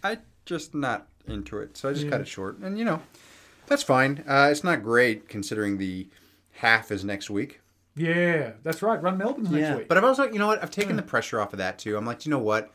I 0.04 0.20
just 0.46 0.76
not 0.76 1.08
into 1.28 1.58
it, 1.60 1.76
so 1.78 1.90
I 1.90 1.94
just 1.94 2.10
cut 2.10 2.22
it 2.22 2.28
short, 2.28 2.60
and 2.60 2.78
you 2.78 2.86
know, 2.86 3.02
that's 3.66 3.84
fine. 3.84 4.24
Uh, 4.28 4.50
it's 4.52 4.64
not 4.64 4.84
great 4.84 5.28
considering 5.28 5.78
the 5.78 6.08
half 6.52 6.92
is 6.92 7.04
next 7.04 7.30
week. 7.30 7.62
yeah, 7.96 8.52
that's 8.64 8.82
right. 8.82 9.02
Run 9.02 9.18
Melbourne 9.18 9.44
next 9.52 9.78
week. 9.78 9.88
But 9.88 9.98
I've 9.98 10.04
also, 10.04 10.32
you 10.32 10.40
know 10.40 10.48
what? 10.48 10.62
I've 10.62 10.72
taken 10.72 10.96
the 10.96 11.02
pressure 11.04 11.42
off 11.42 11.54
of 11.54 11.58
that 11.60 11.80
too. 11.80 11.98
I'm 11.98 12.06
like, 12.06 12.26
you 12.26 12.30
know 12.30 12.40
what? 12.40 12.72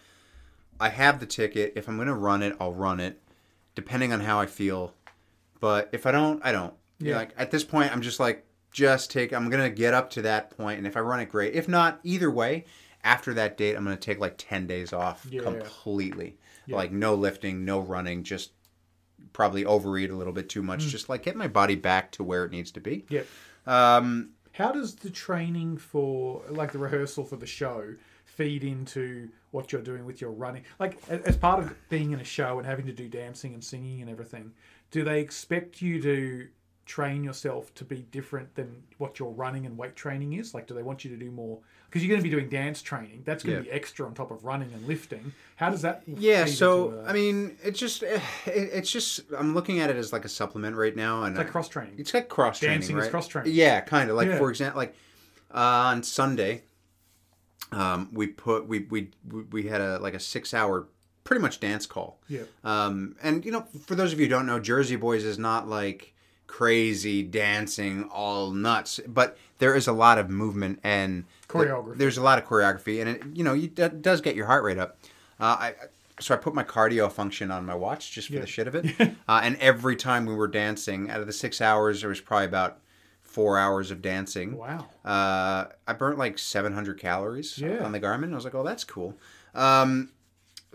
I 0.80 0.88
have 0.88 1.20
the 1.20 1.26
ticket. 1.26 1.74
If 1.76 1.88
I'm 1.88 1.96
going 1.96 2.08
to 2.08 2.14
run 2.14 2.42
it, 2.42 2.56
I'll 2.60 2.72
run 2.74 2.98
it, 2.98 3.20
depending 3.76 4.12
on 4.12 4.20
how 4.20 4.40
I 4.40 4.46
feel. 4.46 4.94
But 5.60 5.88
if 5.92 6.06
I 6.06 6.10
don't, 6.12 6.44
I 6.44 6.50
don't. 6.50 6.74
Yeah. 6.98 7.10
Yeah. 7.10 7.16
Like 7.18 7.30
at 7.36 7.50
this 7.52 7.62
point, 7.64 7.92
I'm 7.92 8.02
just 8.02 8.18
like, 8.18 8.44
just 8.72 9.10
take. 9.10 9.32
I'm 9.32 9.48
going 9.50 9.62
to 9.62 9.70
get 9.70 9.94
up 9.94 10.10
to 10.10 10.22
that 10.22 10.50
point, 10.56 10.78
and 10.78 10.86
if 10.86 10.96
I 10.96 11.00
run 11.00 11.20
it, 11.20 11.28
great. 11.28 11.54
If 11.54 11.68
not, 11.68 12.00
either 12.02 12.30
way, 12.30 12.64
after 13.04 13.34
that 13.34 13.56
date, 13.56 13.76
I'm 13.76 13.84
going 13.84 13.96
to 13.96 14.00
take 14.00 14.18
like 14.18 14.34
10 14.38 14.66
days 14.66 14.92
off 14.92 15.26
Yeah. 15.30 15.42
completely. 15.42 16.38
Like 16.68 16.90
no 16.92 17.14
lifting, 17.14 17.64
no 17.64 17.80
running, 17.80 18.22
just 18.22 18.52
probably 19.32 19.64
overeat 19.64 20.10
a 20.10 20.16
little 20.16 20.32
bit 20.32 20.48
too 20.48 20.62
Mm. 20.62 20.66
much. 20.66 20.86
Just 20.86 21.08
like 21.08 21.22
get 21.22 21.36
my 21.36 21.48
body 21.48 21.74
back 21.74 22.10
to 22.12 22.24
where 22.24 22.44
it 22.44 22.50
needs 22.52 22.70
to 22.72 22.80
be. 22.80 23.04
yeah. 23.08 23.22
Um, 23.66 24.30
How 24.52 24.70
does 24.72 24.96
the 24.96 25.10
training 25.10 25.78
for, 25.78 26.42
like 26.48 26.72
the 26.72 26.78
rehearsal 26.78 27.24
for 27.24 27.36
the 27.36 27.46
show, 27.46 27.94
feed 28.24 28.62
into 28.64 29.30
what 29.50 29.72
you're 29.72 29.80
doing 29.82 30.04
with 30.04 30.20
your 30.20 30.30
running? 30.30 30.64
Like, 30.78 30.98
as 31.08 31.36
part 31.36 31.60
of 31.62 31.74
being 31.88 32.12
in 32.12 32.20
a 32.20 32.24
show 32.24 32.58
and 32.58 32.66
having 32.66 32.86
to 32.86 32.92
do 32.92 33.08
dancing 33.08 33.54
and 33.54 33.62
singing 33.64 34.00
and 34.02 34.10
everything, 34.10 34.52
do 34.90 35.04
they 35.04 35.20
expect 35.20 35.80
you 35.82 36.00
to 36.02 36.48
train 36.86 37.22
yourself 37.24 37.72
to 37.74 37.84
be 37.84 38.04
different 38.10 38.54
than 38.54 38.82
what 38.98 39.18
your 39.18 39.30
running 39.32 39.66
and 39.66 39.76
weight 39.78 39.96
training 39.96 40.34
is? 40.34 40.52
Like, 40.54 40.66
do 40.66 40.74
they 40.74 40.82
want 40.82 41.04
you 41.04 41.10
to 41.10 41.16
do 41.16 41.30
more? 41.30 41.58
Because 41.88 42.02
you're 42.02 42.08
going 42.08 42.20
to 42.20 42.24
be 42.24 42.34
doing 42.34 42.48
dance 42.48 42.80
training. 42.82 43.22
That's 43.26 43.44
going 43.44 43.58
to 43.58 43.64
Yeah. 43.64 43.70
be 43.70 43.76
extra 43.76 44.06
on 44.06 44.14
top 44.14 44.30
of 44.30 44.44
running 44.44 44.72
and 44.72 44.86
lifting. 44.88 45.32
How 45.56 45.68
does 45.70 45.82
that? 45.82 46.02
Yeah, 46.06 46.46
so 46.46 47.04
I 47.06 47.12
mean, 47.12 47.56
it's 47.62 47.78
just 47.78 48.02
it, 48.02 48.20
it's 48.46 48.90
just 48.90 49.20
I'm 49.36 49.52
looking 49.54 49.80
at 49.80 49.90
it 49.90 49.96
as 49.96 50.12
like 50.12 50.24
a 50.24 50.28
supplement 50.30 50.74
right 50.76 50.96
now, 50.96 51.24
and 51.24 51.32
it's 51.36 51.38
like 51.38 51.50
cross 51.50 51.68
training. 51.68 51.94
it's 51.98 52.14
like 52.14 52.28
cross 52.28 52.58
training, 52.58 52.80
Dancing 52.80 52.96
is 52.96 53.02
right? 53.02 53.10
cross-training. 53.10 53.52
Yeah, 53.54 53.80
kind 53.82 54.08
of 54.10 54.16
like 54.16 54.28
Yeah. 54.28 54.38
for 54.38 54.48
example, 54.50 54.78
like 54.78 54.94
uh, 55.54 55.58
on 55.58 56.02
Sunday, 56.02 56.62
um, 57.72 58.08
we 58.12 58.26
put 58.26 58.66
we 58.66 58.80
we 58.90 59.10
we- 59.30 59.42
we 59.44 59.62
had 59.64 59.80
a 59.80 59.98
like 59.98 60.14
a 60.14 60.20
six 60.20 60.52
hour 60.54 60.88
pretty 61.24 61.40
much 61.40 61.60
dance 61.60 61.86
call. 61.86 62.18
Yeah. 62.28 62.42
Um, 62.64 63.16
and 63.22 63.44
you 63.44 63.52
know, 63.52 63.66
for 63.86 63.94
those 63.94 64.12
of 64.12 64.18
you 64.20 64.26
who 64.26 64.30
don't 64.30 64.46
know, 64.46 64.58
Jersey 64.58 64.96
Boys 64.96 65.24
is 65.24 65.38
not 65.38 65.68
like 65.68 66.11
crazy 66.56 67.22
dancing 67.22 68.04
all 68.12 68.50
nuts, 68.50 69.00
but 69.08 69.38
there 69.58 69.74
is 69.74 69.88
a 69.88 69.92
lot 69.92 70.18
of 70.18 70.28
movement 70.28 70.78
and 70.84 71.24
Choreography. 71.48 71.96
there's 71.96 72.18
a 72.18 72.22
lot 72.22 72.38
of 72.38 72.44
choreography, 72.44 73.00
and 73.00 73.08
it 73.08 73.22
you 73.34 73.42
know 73.42 73.54
you, 73.54 73.68
that 73.76 74.02
does 74.02 74.20
get 74.20 74.36
your 74.36 74.46
heart 74.46 74.62
rate 74.62 74.76
up. 74.78 74.98
Uh, 75.40 75.44
I 75.58 75.74
so 76.20 76.34
I 76.34 76.36
put 76.36 76.54
my 76.54 76.62
cardio 76.62 77.10
function 77.10 77.50
on 77.50 77.64
my 77.64 77.74
watch 77.74 78.12
just 78.12 78.28
for 78.28 78.34
Yeah. 78.34 78.40
the 78.42 78.46
shit 78.46 78.66
of 78.66 78.74
it, 78.74 78.84
uh, 79.28 79.40
and 79.42 79.56
every 79.56 79.96
time 79.96 80.26
we 80.26 80.34
were 80.34 80.46
dancing, 80.46 81.10
out 81.10 81.20
of 81.22 81.26
the 81.26 81.32
six 81.32 81.60
hours, 81.62 82.00
there 82.02 82.10
was 82.10 82.20
probably 82.20 82.46
about 82.46 82.78
four 83.22 83.56
hours 83.58 83.90
of 83.90 84.02
dancing. 84.02 84.56
Wow. 84.58 84.88
Uh, 85.06 85.64
I 85.88 85.94
burnt 85.94 86.18
like 86.18 86.38
700 86.38 87.00
calories 87.00 87.56
Yeah. 87.58 87.82
on 87.82 87.92
the 87.92 87.98
Garmin. 88.00 88.30
I 88.30 88.34
was 88.34 88.44
like, 88.44 88.54
oh, 88.54 88.62
that's 88.62 88.84
cool. 88.84 89.14
Um, 89.54 90.10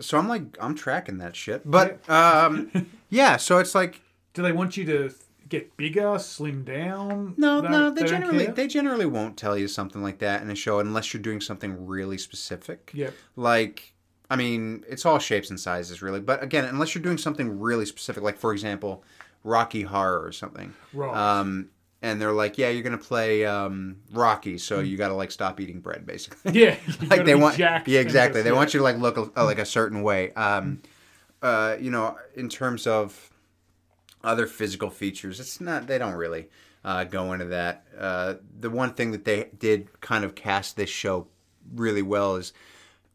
so 0.00 0.18
I'm 0.18 0.26
like, 0.28 0.42
I'm 0.60 0.74
tracking 0.74 1.18
that 1.18 1.36
shit. 1.36 1.62
But 1.64 2.00
um, 2.10 2.72
yeah, 3.10 3.36
so 3.36 3.58
it's 3.58 3.76
like, 3.76 4.00
Do 4.34 4.42
they 4.42 4.50
want 4.50 4.76
you 4.76 4.84
to 4.86 5.14
get 5.48 5.76
bigger, 5.76 6.18
slim 6.18 6.64
down? 6.64 7.34
no, 7.36 7.60
no, 7.60 7.90
they, 7.90 8.00
don't 8.02 8.08
generally 8.08 8.46
they 8.46 8.66
generally 8.66 9.06
won't 9.06 9.36
tell 9.36 9.56
you 9.56 9.68
something 9.68 10.02
like 10.02 10.18
that 10.18 10.42
in 10.42 10.50
a 10.50 10.54
show 10.54 10.80
unless 10.80 11.12
you're 11.12 11.22
doing 11.22 11.40
something 11.40 11.86
really 11.86 12.18
specific. 12.18 12.90
Yep. 12.94 13.14
Like, 13.36 13.94
I 14.30 14.36
mean, 14.36 14.84
it's 14.88 15.06
all 15.06 15.18
shapes 15.18 15.50
and 15.50 15.58
sizes 15.58 16.02
really, 16.02 16.20
but 16.20 16.42
again, 16.42 16.64
unless 16.64 16.94
you're 16.94 17.02
doing 17.02 17.18
something 17.18 17.58
really 17.58 17.86
specific, 17.86 18.22
like 18.22 18.38
for 18.38 18.52
example, 18.52 19.04
Rocky 19.44 19.82
Horror 19.82 20.24
or 20.24 20.32
something. 20.32 20.74
Right. 20.92 21.14
Um, 21.14 21.70
and 22.00 22.20
they're 22.20 22.32
like, 22.32 22.58
yeah, 22.58 22.68
you're 22.68 22.82
gonna 22.84 22.96
play 22.98 23.44
um, 23.44 23.96
Rocky, 24.12 24.52
Hmm. 24.52 24.58
so 24.58 24.80
you 24.80 24.96
got 24.96 25.08
to 25.08 25.14
like 25.14 25.32
stop 25.32 25.58
eating 25.60 25.80
bread, 25.80 26.06
basically. 26.06 26.60
Yeah, 26.60 26.76
like 27.10 27.24
they 27.24 27.34
want 27.34 27.58
yeah 27.58 27.82
exactly 27.86 28.42
they 28.42 28.50
yeah. 28.50 28.56
want 28.56 28.72
you 28.74 28.78
to 28.78 28.84
like 28.84 28.98
look 28.98 29.16
a, 29.36 29.44
like 29.44 29.58
a 29.58 29.66
certain 29.66 30.02
way 30.02 30.32
um 30.32 30.80
uh 31.42 31.76
you 31.80 31.90
know 31.90 32.16
in 32.36 32.48
terms 32.48 32.86
of 32.86 33.30
other 34.24 34.46
physical 34.46 34.90
features 34.90 35.38
it's 35.40 35.60
not 35.60 35.86
they 35.86 35.98
don't 35.98 36.14
really 36.14 36.48
uh 36.84 37.04
go 37.04 37.32
into 37.32 37.44
that 37.46 37.84
uh 37.98 38.34
the 38.60 38.70
one 38.70 38.92
thing 38.94 39.10
that 39.12 39.24
they 39.24 39.48
did 39.58 39.88
kind 40.00 40.24
of 40.24 40.34
cast 40.34 40.76
this 40.76 40.90
show 40.90 41.26
really 41.74 42.02
well 42.02 42.36
is 42.36 42.52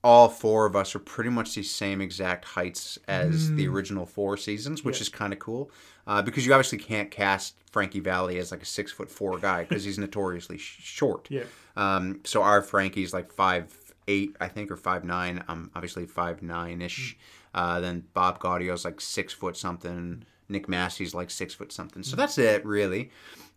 all 0.06 0.28
four 0.28 0.66
of 0.66 0.76
us 0.76 0.94
are 0.96 1.00
pretty 1.00 1.30
much 1.30 1.56
the 1.56 1.64
same 1.64 2.02
exact 2.02 2.44
heights 2.44 3.00
as 3.08 3.50
Mm. 3.50 3.56
the 3.56 3.68
original 3.70 4.06
four 4.06 4.36
seasons, 4.36 4.84
which 4.84 5.00
is 5.00 5.08
kind 5.08 5.32
of 5.32 5.40
cool. 5.40 5.72
Uh, 6.06 6.22
because 6.22 6.46
you 6.46 6.52
obviously 6.54 6.78
can't 6.78 7.10
cast 7.10 7.56
Frankie 7.72 8.02
Valli 8.02 8.38
as 8.38 8.52
like 8.52 8.62
a 8.62 8.66
six 8.66 8.92
foot 8.92 9.10
four 9.10 9.38
guy 9.38 9.64
because 9.64 9.86
he's 9.86 9.98
notoriously 9.98 10.58
sh- 10.58 10.80
short. 10.82 11.28
Yeah. 11.32 11.44
Um, 11.78 12.20
so 12.26 12.42
our 12.44 12.62
Frankie's 12.62 13.14
like 13.14 13.32
five 13.32 13.74
eight, 14.10 14.36
I 14.42 14.50
think, 14.50 14.70
or 14.72 14.76
five 14.76 15.06
nine. 15.06 15.42
I'm 15.48 15.72
obviously 15.74 16.06
five 16.06 16.42
nine 16.44 16.82
ish. 16.82 17.16
Uh, 17.54 17.80
then 17.80 18.04
Bob 18.14 18.40
Gaudio's 18.42 18.84
like 18.84 19.00
six 19.00 19.32
foot 19.32 19.56
something. 19.56 20.26
Nick 20.50 20.68
Massi's 20.68 21.14
like 21.16 21.30
six 21.30 21.54
foot 21.54 21.72
something. 21.72 22.04
So 22.04 22.16
that's 22.16 22.38
it, 22.38 22.66
really. 22.66 23.12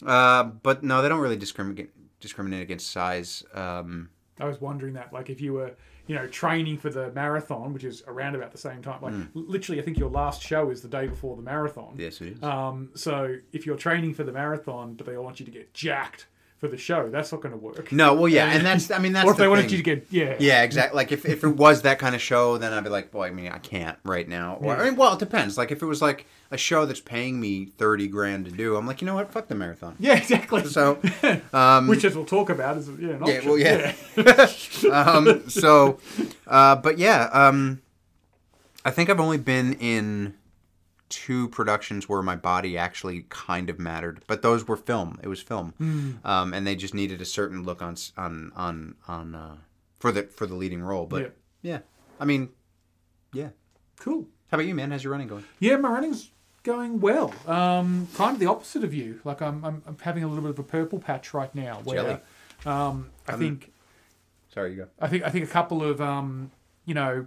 Uh, 0.04 0.44
but 0.44 0.82
no, 0.82 1.02
they 1.02 1.08
don't 1.08 1.20
really 1.20 1.36
discriminate 1.36 1.90
discriminate 2.20 2.62
against 2.62 2.90
size. 2.90 3.42
Um, 3.54 4.08
I 4.40 4.44
was 4.46 4.60
wondering 4.60 4.94
that, 4.94 5.12
like, 5.12 5.30
if 5.30 5.40
you 5.40 5.52
were, 5.54 5.72
you 6.06 6.14
know, 6.14 6.26
training 6.26 6.78
for 6.78 6.90
the 6.90 7.10
marathon, 7.12 7.72
which 7.72 7.84
is 7.84 8.02
around 8.06 8.34
about 8.34 8.52
the 8.52 8.58
same 8.58 8.82
time, 8.82 9.00
like, 9.02 9.14
Hmm. 9.14 9.22
literally, 9.34 9.80
I 9.80 9.84
think 9.84 9.98
your 9.98 10.10
last 10.10 10.42
show 10.42 10.70
is 10.70 10.82
the 10.82 10.88
day 10.88 11.06
before 11.06 11.36
the 11.36 11.42
marathon. 11.42 11.94
yes, 11.96 12.20
it 12.20 12.34
is. 12.36 12.42
Um, 12.42 12.90
so 12.94 13.36
if 13.52 13.64
you're 13.66 13.76
training 13.76 14.14
for 14.14 14.24
the 14.24 14.32
marathon, 14.32 14.94
but 14.94 15.06
they 15.06 15.16
want 15.16 15.40
you 15.40 15.46
to 15.46 15.52
get 15.52 15.72
jacked 15.74 16.26
for 16.58 16.68
the 16.68 16.76
show, 16.78 17.08
that's 17.10 17.32
not 17.32 17.42
going 17.42 17.52
to 17.52 17.58
work. 17.58 17.92
no, 17.92 18.14
well, 18.14 18.28
yeah, 18.28 18.46
and 18.46 18.64
that's 18.66 18.90
I 18.90 18.98
mean 18.98 19.12
that's 19.12 19.26
or 19.26 19.32
if 19.32 19.36
the 19.36 19.42
they 19.44 19.48
wanted 19.48 19.62
thing. 19.62 19.72
you 19.72 19.76
to 19.78 19.82
get, 19.82 20.06
yeah, 20.10 20.36
Yeah, 20.38 20.62
exactly. 20.62 20.96
Like 20.96 21.12
if, 21.12 21.26
if 21.26 21.44
it 21.44 21.48
was 21.48 21.82
that 21.82 21.98
kind 21.98 22.14
of 22.14 22.20
show, 22.22 22.56
then 22.56 22.72
I'd 22.72 22.82
be 22.84 22.90
like, 22.90 23.12
well, 23.12 23.24
I 23.24 23.30
mean, 23.30 23.52
I 23.52 23.58
can't 23.58 23.98
right 24.04 24.26
now. 24.26 24.56
Or 24.60 24.76
I 24.76 24.84
mean, 24.84 24.96
well, 24.96 25.12
it 25.12 25.18
depends. 25.18 25.58
Like 25.58 25.70
if 25.70 25.82
it 25.82 25.86
was 25.86 26.00
like 26.00 26.26
a 26.50 26.56
show 26.56 26.86
that's 26.86 27.00
paying 27.00 27.38
me 27.40 27.66
thirty 27.66 28.08
grand 28.08 28.46
to 28.46 28.50
do, 28.50 28.76
I'm 28.76 28.86
like, 28.86 29.02
you 29.02 29.06
know 29.06 29.14
what? 29.14 29.30
Fuck 29.32 29.48
the 29.48 29.54
marathon. 29.54 29.96
yeah, 29.98 30.16
exactly. 30.16 30.64
So, 30.64 30.98
um, 31.52 31.88
which 31.88 32.04
as 32.04 32.16
we'll 32.16 32.24
talk 32.24 32.48
about 32.48 32.78
is 32.78 32.88
yeah, 32.98 33.18
yeah, 33.26 33.40
well, 33.44 33.58
yeah. 33.58 33.94
um, 34.92 35.48
so, 35.50 35.98
uh, 36.46 36.76
but 36.76 36.98
yeah, 36.98 37.28
um, 37.32 37.82
I 38.84 38.90
think 38.90 39.10
I've 39.10 39.20
only 39.20 39.38
been 39.38 39.74
in 39.74 40.34
two 41.08 41.48
productions 41.50 42.08
where 42.08 42.22
my 42.22 42.36
body 42.36 42.76
actually 42.76 43.26
kind 43.28 43.70
of 43.70 43.78
mattered, 43.78 44.22
but 44.26 44.42
those 44.42 44.66
were 44.66 44.76
film. 44.76 45.18
It 45.22 45.28
was 45.28 45.40
film, 45.40 46.18
um, 46.24 46.52
and 46.54 46.66
they 46.66 46.74
just 46.76 46.94
needed 46.94 47.20
a 47.20 47.24
certain 47.24 47.62
look 47.64 47.82
on 47.82 47.96
on 48.16 48.52
on 48.56 48.94
on 49.06 49.34
uh, 49.34 49.56
for 49.98 50.10
the 50.12 50.24
for 50.24 50.46
the 50.46 50.54
leading 50.54 50.82
role. 50.82 51.06
But 51.06 51.22
Yeah. 51.22 51.28
yeah, 51.62 51.78
I 52.20 52.24
mean, 52.24 52.48
yeah. 53.32 53.50
cool. 54.00 54.26
How 54.50 54.56
about 54.56 54.66
you, 54.66 54.74
man? 54.74 54.90
How's 54.90 55.02
your 55.04 55.12
running 55.12 55.28
going? 55.28 55.44
Yeah, 55.58 55.76
my 55.76 55.88
running's 55.90 56.30
going 56.62 57.00
well. 57.00 57.32
Um, 57.46 58.08
kind 58.14 58.34
of 58.34 58.38
the 58.40 58.46
opposite 58.46 58.82
of 58.84 58.92
you. 58.94 59.20
Like 59.24 59.40
I'm, 59.42 59.64
I'm, 59.64 59.82
I'm 59.86 59.96
having 60.00 60.22
a 60.24 60.28
little 60.28 60.42
bit 60.42 60.50
of 60.50 60.58
a 60.58 60.62
purple 60.62 60.98
patch 60.98 61.32
right 61.34 61.52
now. 61.54 61.80
Where, 61.84 61.96
Jelly. 62.02 62.18
Um, 62.64 63.10
I 63.28 63.32
I'm- 63.32 63.38
think 63.40 63.72
Sorry, 64.52 64.70
you 64.70 64.76
go. 64.78 64.88
I 65.00 65.06
think 65.08 65.22
I 65.22 65.28
think 65.30 65.44
a 65.44 65.48
couple 65.48 65.82
of 65.84 66.00
um, 66.00 66.50
you 66.86 66.94
know, 66.94 67.26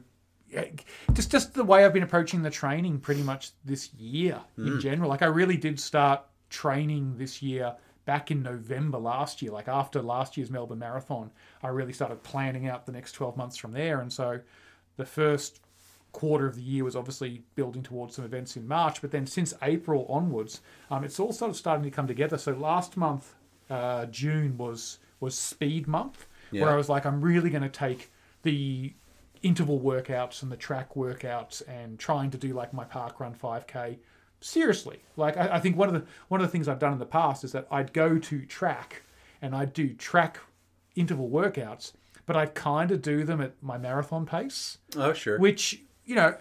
just 1.13 1.31
just 1.31 1.53
the 1.53 1.63
way 1.63 1.85
I've 1.85 1.93
been 1.93 2.03
approaching 2.03 2.41
the 2.41 2.49
training 2.49 2.99
pretty 2.99 3.23
much 3.23 3.51
this 3.65 3.93
year 3.93 4.39
in 4.57 4.79
general. 4.79 5.09
Like 5.09 5.21
I 5.21 5.27
really 5.27 5.57
did 5.57 5.79
start 5.79 6.21
training 6.49 7.17
this 7.17 7.41
year 7.41 7.75
back 8.05 8.31
in 8.31 8.41
November 8.41 8.97
last 8.97 9.41
year. 9.41 9.51
Like 9.51 9.67
after 9.67 10.01
last 10.01 10.37
year's 10.37 10.49
Melbourne 10.49 10.79
Marathon, 10.79 11.31
I 11.61 11.67
really 11.67 11.93
started 11.93 12.23
planning 12.23 12.67
out 12.67 12.85
the 12.85 12.91
next 12.91 13.13
twelve 13.13 13.37
months 13.37 13.57
from 13.57 13.71
there. 13.73 14.01
And 14.01 14.11
so, 14.11 14.39
the 14.97 15.05
first 15.05 15.61
quarter 16.11 16.47
of 16.47 16.55
the 16.55 16.61
year 16.61 16.83
was 16.83 16.95
obviously 16.95 17.43
building 17.55 17.83
towards 17.83 18.15
some 18.15 18.25
events 18.25 18.57
in 18.57 18.67
March, 18.67 19.01
but 19.01 19.11
then 19.11 19.27
since 19.27 19.53
April 19.61 20.05
onwards, 20.09 20.61
um, 20.89 21.03
it's 21.03 21.19
all 21.19 21.31
sort 21.31 21.51
of 21.51 21.57
starting 21.57 21.83
to 21.83 21.91
come 21.91 22.07
together. 22.07 22.37
So 22.37 22.53
last 22.53 22.97
month, 22.97 23.35
uh, 23.69 24.05
June 24.07 24.57
was 24.57 24.99
was 25.19 25.37
speed 25.37 25.87
month, 25.87 26.27
where 26.63 26.73
I 26.73 26.75
was 26.75 26.89
like, 26.89 27.05
I'm 27.05 27.21
really 27.21 27.49
going 27.49 27.61
to 27.61 27.69
take 27.69 28.09
the 28.43 28.93
interval 29.41 29.79
workouts 29.79 30.43
and 30.43 30.51
the 30.51 30.57
track 30.57 30.93
workouts 30.95 31.61
and 31.67 31.97
trying 31.99 32.29
to 32.31 32.37
do 32.37 32.53
like 32.53 32.73
my 32.73 32.83
park 32.83 33.19
run 33.19 33.33
5k 33.33 33.97
seriously. 34.41 34.99
Like 35.17 35.37
I, 35.37 35.55
I 35.55 35.59
think 35.59 35.77
one 35.77 35.87
of 35.89 35.93
the 35.93 36.03
one 36.27 36.41
of 36.41 36.47
the 36.47 36.51
things 36.51 36.67
I've 36.67 36.79
done 36.79 36.93
in 36.93 36.99
the 36.99 37.05
past 37.05 37.43
is 37.43 37.51
that 37.53 37.67
I'd 37.71 37.93
go 37.93 38.17
to 38.17 38.45
track 38.45 39.03
and 39.41 39.55
I'd 39.55 39.73
do 39.73 39.93
track 39.93 40.39
interval 40.95 41.29
workouts, 41.29 41.93
but 42.25 42.35
I'd 42.35 42.55
kind 42.55 42.91
of 42.91 43.01
do 43.01 43.23
them 43.23 43.41
at 43.41 43.53
my 43.61 43.77
marathon 43.77 44.25
pace 44.25 44.77
Oh, 44.95 45.13
sure. 45.13 45.39
which 45.39 45.81
you 46.05 46.15
know 46.15 46.35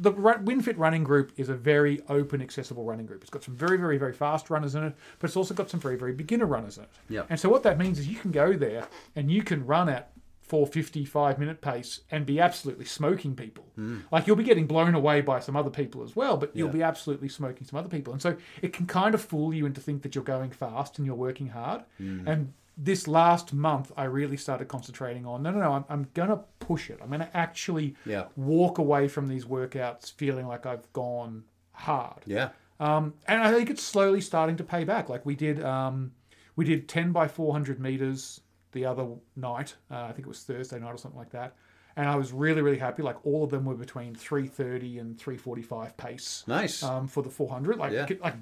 the 0.00 0.10
WinFit 0.12 0.78
running 0.78 1.04
group 1.04 1.32
is 1.36 1.48
a 1.50 1.54
very 1.54 2.00
open, 2.08 2.40
accessible 2.40 2.84
running 2.84 3.04
group. 3.06 3.20
It's 3.20 3.30
got 3.30 3.42
some 3.44 3.54
very, 3.54 3.76
very, 3.76 3.98
very 3.98 4.14
fast 4.14 4.48
runners 4.48 4.74
in 4.74 4.84
it, 4.84 4.94
but 5.18 5.28
it's 5.28 5.36
also 5.36 5.52
got 5.52 5.68
some 5.68 5.80
very, 5.80 5.96
very 5.96 6.12
beginner 6.12 6.46
runners 6.46 6.78
in 6.78 6.84
it. 6.84 6.90
Yeah. 7.10 7.22
And 7.28 7.38
so 7.38 7.48
what 7.50 7.62
that 7.64 7.76
means 7.78 7.98
is 7.98 8.08
you 8.08 8.16
can 8.16 8.30
go 8.30 8.54
there 8.54 8.88
and 9.14 9.30
you 9.30 9.42
can 9.42 9.66
run 9.66 9.88
at 9.90 10.12
450, 10.46 11.04
five 11.04 11.38
minute 11.38 11.60
pace 11.60 12.00
and 12.10 12.24
be 12.24 12.38
absolutely 12.40 12.84
smoking 12.84 13.34
people. 13.34 13.64
Like 14.10 14.26
you'll 14.26 14.36
be 14.36 14.44
getting 14.44 14.66
blown 14.66 14.94
away 14.94 15.20
by 15.20 15.40
some 15.40 15.56
other 15.56 15.70
people 15.70 16.02
as 16.02 16.14
well, 16.16 16.36
but 16.36 16.54
you'll 16.54 16.68
Yeah. 16.68 16.72
be 16.72 16.82
absolutely 16.82 17.28
smoking 17.28 17.66
some 17.66 17.78
other 17.78 17.88
people. 17.88 18.12
And 18.12 18.22
so 18.22 18.36
it 18.62 18.72
can 18.72 18.86
kind 18.86 19.14
of 19.14 19.20
fool 19.20 19.52
you 19.52 19.66
into 19.66 19.80
think 19.80 20.02
that 20.02 20.14
you're 20.14 20.24
going 20.24 20.50
fast 20.50 20.98
and 20.98 21.06
you're 21.06 21.14
working 21.16 21.48
hard. 21.48 21.82
And 21.98 22.52
this 22.78 23.08
last 23.08 23.52
month, 23.52 23.90
I 23.96 24.04
really 24.04 24.36
started 24.36 24.68
concentrating 24.68 25.26
on 25.26 25.42
no, 25.42 25.50
no, 25.50 25.58
no, 25.60 25.72
I'm, 25.72 25.84
I'm 25.88 26.08
going 26.14 26.28
to 26.28 26.40
push 26.60 26.90
it. 26.90 26.98
I'm 27.02 27.08
going 27.08 27.20
to 27.20 27.36
actually 27.36 27.94
Yeah. 28.04 28.26
walk 28.36 28.78
away 28.78 29.08
from 29.08 29.28
these 29.28 29.44
workouts 29.46 30.12
feeling 30.12 30.46
like 30.46 30.64
I've 30.66 30.90
gone 30.92 31.44
hard. 31.72 32.22
Yeah. 32.26 32.50
Um, 32.78 33.14
and 33.26 33.42
I 33.42 33.52
think 33.52 33.70
it's 33.70 33.82
slowly 33.82 34.20
starting 34.20 34.56
to 34.58 34.64
pay 34.64 34.84
back. 34.84 35.08
Like 35.08 35.24
we 35.26 35.34
did, 35.34 35.62
um, 35.64 36.12
we 36.54 36.64
did 36.64 36.88
ten 36.88 37.12
by 37.12 37.28
four 37.28 37.52
hundred 37.52 37.80
meters 37.80 38.40
the 38.76 38.84
other 38.84 39.06
night. 39.34 39.74
Uh, 39.90 40.02
I 40.02 40.12
think 40.12 40.20
it 40.20 40.28
was 40.28 40.42
Thursday 40.44 40.78
night 40.78 40.92
or 40.92 40.98
something 40.98 41.18
like 41.18 41.30
that. 41.30 41.54
And 41.96 42.06
I 42.08 42.14
was 42.14 42.30
really, 42.32 42.60
really 42.60 42.78
happy. 42.78 43.02
Like 43.02 43.24
all 43.24 43.42
of 43.42 43.50
them 43.50 43.64
were 43.64 43.74
between 43.74 44.14
three 44.14 44.46
thirty 44.46 44.98
and 44.98 45.18
three 45.18 45.38
forty 45.38 45.62
five 45.62 45.96
pace 45.96 46.44
Nice. 46.46 46.82
um, 46.82 47.08
for 47.08 47.22
the 47.22 47.30
400. 47.30 47.78
Like, 47.78 47.92
Yeah. 47.92 48.06
like 48.22 48.34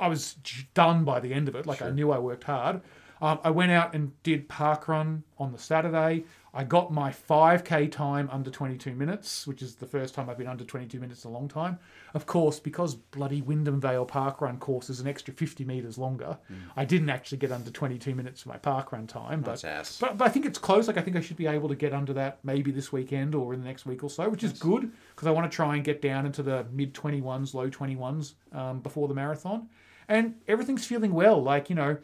I 0.00 0.08
was 0.08 0.36
done 0.72 1.04
by 1.04 1.20
the 1.20 1.32
end 1.34 1.46
of 1.48 1.54
it. 1.54 1.66
Like 1.66 1.82
I 1.82 1.90
knew 1.90 2.10
I 2.10 2.18
worked 2.18 2.44
hard. 2.44 2.80
Um, 3.20 3.38
I 3.44 3.50
went 3.50 3.72
out 3.72 3.94
and 3.94 4.10
did 4.22 4.48
park 4.48 4.88
run 4.88 5.22
on 5.38 5.52
the 5.52 5.58
Saturday. 5.58 6.24
I 6.56 6.62
got 6.62 6.92
my 6.92 7.10
5k 7.10 7.90
time 7.90 8.28
under 8.30 8.48
22 8.48 8.94
minutes, 8.94 9.44
which 9.44 9.60
is 9.60 9.74
the 9.74 9.86
first 9.86 10.14
time 10.14 10.30
I've 10.30 10.38
been 10.38 10.46
under 10.46 10.64
22 10.64 11.00
minutes 11.00 11.24
in 11.24 11.30
a 11.32 11.34
long 11.34 11.48
time. 11.48 11.78
Of 12.14 12.26
course, 12.26 12.60
because 12.60 12.94
bloody 12.94 13.42
Wyndham 13.42 13.80
Vale 13.80 14.04
park 14.04 14.40
run 14.40 14.58
course 14.58 14.88
is 14.88 15.00
an 15.00 15.08
extra 15.08 15.34
50 15.34 15.64
meters 15.64 15.98
longer, 15.98 16.38
I 16.76 16.84
didn't 16.84 17.10
actually 17.10 17.38
get 17.38 17.50
under 17.50 17.72
22 17.72 18.14
minutes 18.14 18.42
for 18.42 18.50
my 18.50 18.56
park 18.56 18.92
run 18.92 19.08
time. 19.08 19.40
But, 19.40 19.50
but, 19.98 20.16
but 20.16 20.24
I 20.24 20.28
think 20.28 20.46
it's 20.46 20.58
close. 20.58 20.86
Like 20.86 20.96
I 20.96 21.00
think 21.00 21.16
I 21.16 21.20
should 21.20 21.36
be 21.36 21.48
able 21.48 21.68
to 21.68 21.74
get 21.74 21.92
under 21.92 22.12
that 22.12 22.38
maybe 22.44 22.70
this 22.70 22.92
weekend 22.92 23.34
or 23.34 23.52
in 23.52 23.60
the 23.60 23.66
next 23.66 23.84
week 23.84 24.04
or 24.04 24.10
so, 24.10 24.28
which 24.28 24.44
is 24.44 24.52
good 24.52 24.92
because 25.14 25.26
I 25.26 25.32
want 25.32 25.50
to 25.50 25.54
try 25.54 25.74
and 25.74 25.84
get 25.84 26.00
down 26.00 26.24
into 26.24 26.44
the 26.44 26.66
mid 26.70 26.94
21s, 26.94 27.52
low 27.52 27.68
21s 27.68 28.34
um, 28.52 28.78
before 28.78 29.08
the 29.08 29.14
marathon. 29.14 29.68
And 30.06 30.36
everything's 30.46 30.86
feeling 30.86 31.12
well. 31.12 31.42
Like 31.42 31.68
you 31.68 31.74
know, 31.74 31.96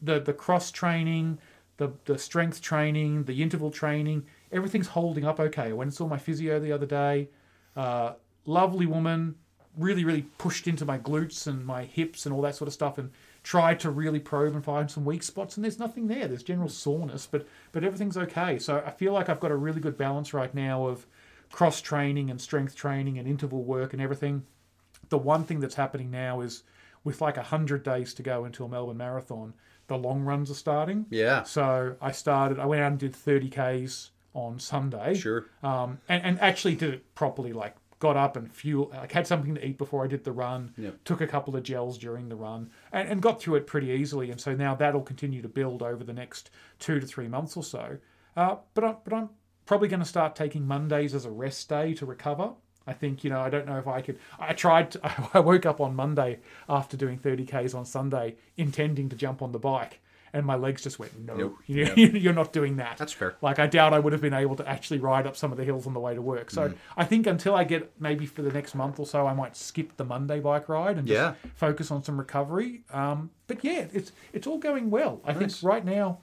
the 0.00 0.18
the 0.20 0.32
cross 0.32 0.70
training, 0.70 1.38
the 1.76 1.92
the 2.04 2.18
strength 2.18 2.60
training, 2.60 3.24
the 3.24 3.42
interval 3.42 3.70
training, 3.70 4.26
everything's 4.50 4.88
holding 4.88 5.24
up 5.24 5.40
okay. 5.40 5.68
I 5.68 5.72
went 5.72 5.88
and 5.88 5.94
saw 5.94 6.06
my 6.06 6.18
physio 6.18 6.60
the 6.60 6.72
other 6.72 6.86
day. 6.86 7.28
Uh, 7.76 8.14
lovely 8.44 8.86
woman, 8.86 9.36
really 9.76 10.04
really 10.04 10.22
pushed 10.38 10.66
into 10.66 10.84
my 10.84 10.98
glutes 10.98 11.46
and 11.46 11.64
my 11.64 11.84
hips 11.84 12.26
and 12.26 12.34
all 12.34 12.42
that 12.42 12.54
sort 12.54 12.68
of 12.68 12.74
stuff, 12.74 12.98
and 12.98 13.10
tried 13.42 13.80
to 13.80 13.90
really 13.90 14.20
probe 14.20 14.54
and 14.54 14.64
find 14.64 14.90
some 14.90 15.04
weak 15.04 15.22
spots. 15.22 15.56
And 15.56 15.64
there's 15.64 15.78
nothing 15.78 16.06
there. 16.06 16.28
There's 16.28 16.42
general 16.42 16.68
soreness, 16.68 17.26
but 17.26 17.46
but 17.72 17.84
everything's 17.84 18.16
okay. 18.16 18.58
So 18.58 18.82
I 18.86 18.90
feel 18.90 19.12
like 19.12 19.28
I've 19.28 19.40
got 19.40 19.50
a 19.50 19.56
really 19.56 19.80
good 19.80 19.96
balance 19.96 20.34
right 20.34 20.54
now 20.54 20.86
of 20.86 21.06
cross 21.50 21.80
training 21.80 22.30
and 22.30 22.40
strength 22.40 22.74
training 22.74 23.18
and 23.18 23.28
interval 23.28 23.62
work 23.62 23.92
and 23.92 24.00
everything 24.00 24.44
the 25.12 25.18
one 25.18 25.44
thing 25.44 25.60
that's 25.60 25.74
happening 25.74 26.10
now 26.10 26.40
is 26.40 26.62
with 27.04 27.20
like 27.20 27.36
100 27.36 27.82
days 27.82 28.14
to 28.14 28.22
go 28.22 28.44
until 28.46 28.66
Melbourne 28.66 28.96
Marathon, 28.96 29.52
the 29.92 29.98
long 29.98 30.22
runs 30.22 30.50
are 30.50 30.54
starting. 30.54 31.06
Yeah. 31.10 31.42
So 31.44 31.96
I 32.00 32.12
started, 32.12 32.58
I 32.58 32.66
went 32.66 32.82
out 32.82 32.90
and 32.92 32.98
did 32.98 33.12
30Ks 33.12 34.10
on 34.34 34.58
Sunday. 34.58 35.14
Sure. 35.14 35.46
Um, 35.62 35.98
and, 36.08 36.24
and 36.24 36.40
actually 36.40 36.74
did 36.74 36.94
it 36.94 37.14
properly, 37.14 37.52
like 37.52 37.76
got 37.98 38.16
up 38.16 38.36
and 38.36 38.52
fuel, 38.52 38.90
like 38.92 39.12
had 39.12 39.26
something 39.26 39.54
to 39.54 39.64
eat 39.64 39.78
before 39.78 40.02
I 40.02 40.08
did 40.08 40.24
the 40.24 40.32
run, 40.32 40.72
Yep. 40.76 41.04
took 41.04 41.20
a 41.20 41.26
couple 41.26 41.54
of 41.54 41.62
gels 41.62 41.98
during 41.98 42.28
the 42.28 42.34
run, 42.36 42.70
and, 42.92 43.08
and 43.08 43.22
got 43.22 43.40
through 43.40 43.54
it 43.56 43.66
pretty 43.66 43.88
easily. 43.88 44.30
And 44.30 44.40
so 44.40 44.54
now 44.54 44.74
that'll 44.74 45.02
continue 45.02 45.40
to 45.42 45.48
build 45.48 45.82
over 45.82 46.02
the 46.02 46.12
next 46.12 46.50
two 46.80 46.98
to 46.98 47.06
three 47.06 47.28
months 47.28 47.56
or 47.56 47.62
so. 47.62 47.98
Uh, 48.36 48.56
but, 48.74 48.82
I'm 48.84 48.96
but 49.04 49.12
I'm 49.12 49.28
probably 49.66 49.86
going 49.88 50.00
to 50.00 50.06
start 50.06 50.34
taking 50.34 50.66
Mondays 50.66 51.14
as 51.14 51.24
a 51.24 51.30
rest 51.30 51.68
day 51.68 51.94
to 51.94 52.06
recover. 52.06 52.54
I 52.86 52.92
think, 52.92 53.24
you 53.24 53.30
know, 53.30 53.40
I 53.40 53.50
don't 53.50 53.66
know 53.66 53.78
if 53.78 53.86
I 53.86 54.00
could. 54.00 54.18
I 54.38 54.52
tried, 54.52 54.90
to, 54.92 55.00
I 55.34 55.40
woke 55.40 55.66
up 55.66 55.80
on 55.80 55.94
Monday 55.94 56.38
after 56.68 56.96
doing 56.96 57.18
30Ks 57.18 57.74
on 57.74 57.84
Sunday, 57.84 58.36
intending 58.56 59.08
to 59.10 59.16
jump 59.16 59.42
on 59.42 59.52
the 59.52 59.58
bike. 59.58 60.00
And 60.34 60.46
my 60.46 60.54
legs 60.54 60.82
just 60.82 60.98
went, 60.98 61.18
no, 61.20 61.34
Nope. 61.36 61.58
you- 61.66 61.84
Yep. 61.84 61.96
you're 62.14 62.32
not 62.32 62.54
doing 62.54 62.76
that. 62.76 62.96
That's 62.96 63.12
fair. 63.12 63.36
Like 63.42 63.58
I 63.58 63.66
doubt 63.66 63.92
I 63.92 63.98
would 63.98 64.14
have 64.14 64.22
been 64.22 64.32
able 64.32 64.56
to 64.56 64.66
actually 64.66 64.98
ride 64.98 65.26
up 65.26 65.36
some 65.36 65.52
of 65.52 65.58
the 65.58 65.64
hills 65.64 65.86
on 65.86 65.92
the 65.92 66.00
way 66.00 66.14
to 66.14 66.22
work. 66.22 66.50
So 66.50 66.70
Mm. 66.70 66.74
I 66.96 67.04
think 67.04 67.26
until 67.26 67.54
I 67.54 67.64
get 67.64 67.92
maybe 68.00 68.24
for 68.24 68.40
the 68.40 68.50
next 68.50 68.74
month 68.74 68.98
or 68.98 69.04
so, 69.04 69.26
I 69.26 69.34
might 69.34 69.56
skip 69.58 69.94
the 69.98 70.04
Monday 70.06 70.40
bike 70.40 70.70
ride 70.70 70.96
and 70.96 71.06
just 71.06 71.18
Yeah. 71.20 71.34
focus 71.54 71.90
on 71.90 72.02
some 72.02 72.16
recovery. 72.18 72.80
Um, 72.90 73.28
but 73.46 73.62
yeah, 73.62 73.88
it's 73.92 74.12
it's 74.32 74.46
all 74.46 74.56
going 74.56 74.88
well. 74.90 75.20
I 75.22 75.32
Nice. 75.32 75.60
think 75.60 75.70
right 75.70 75.84
now, 75.84 76.20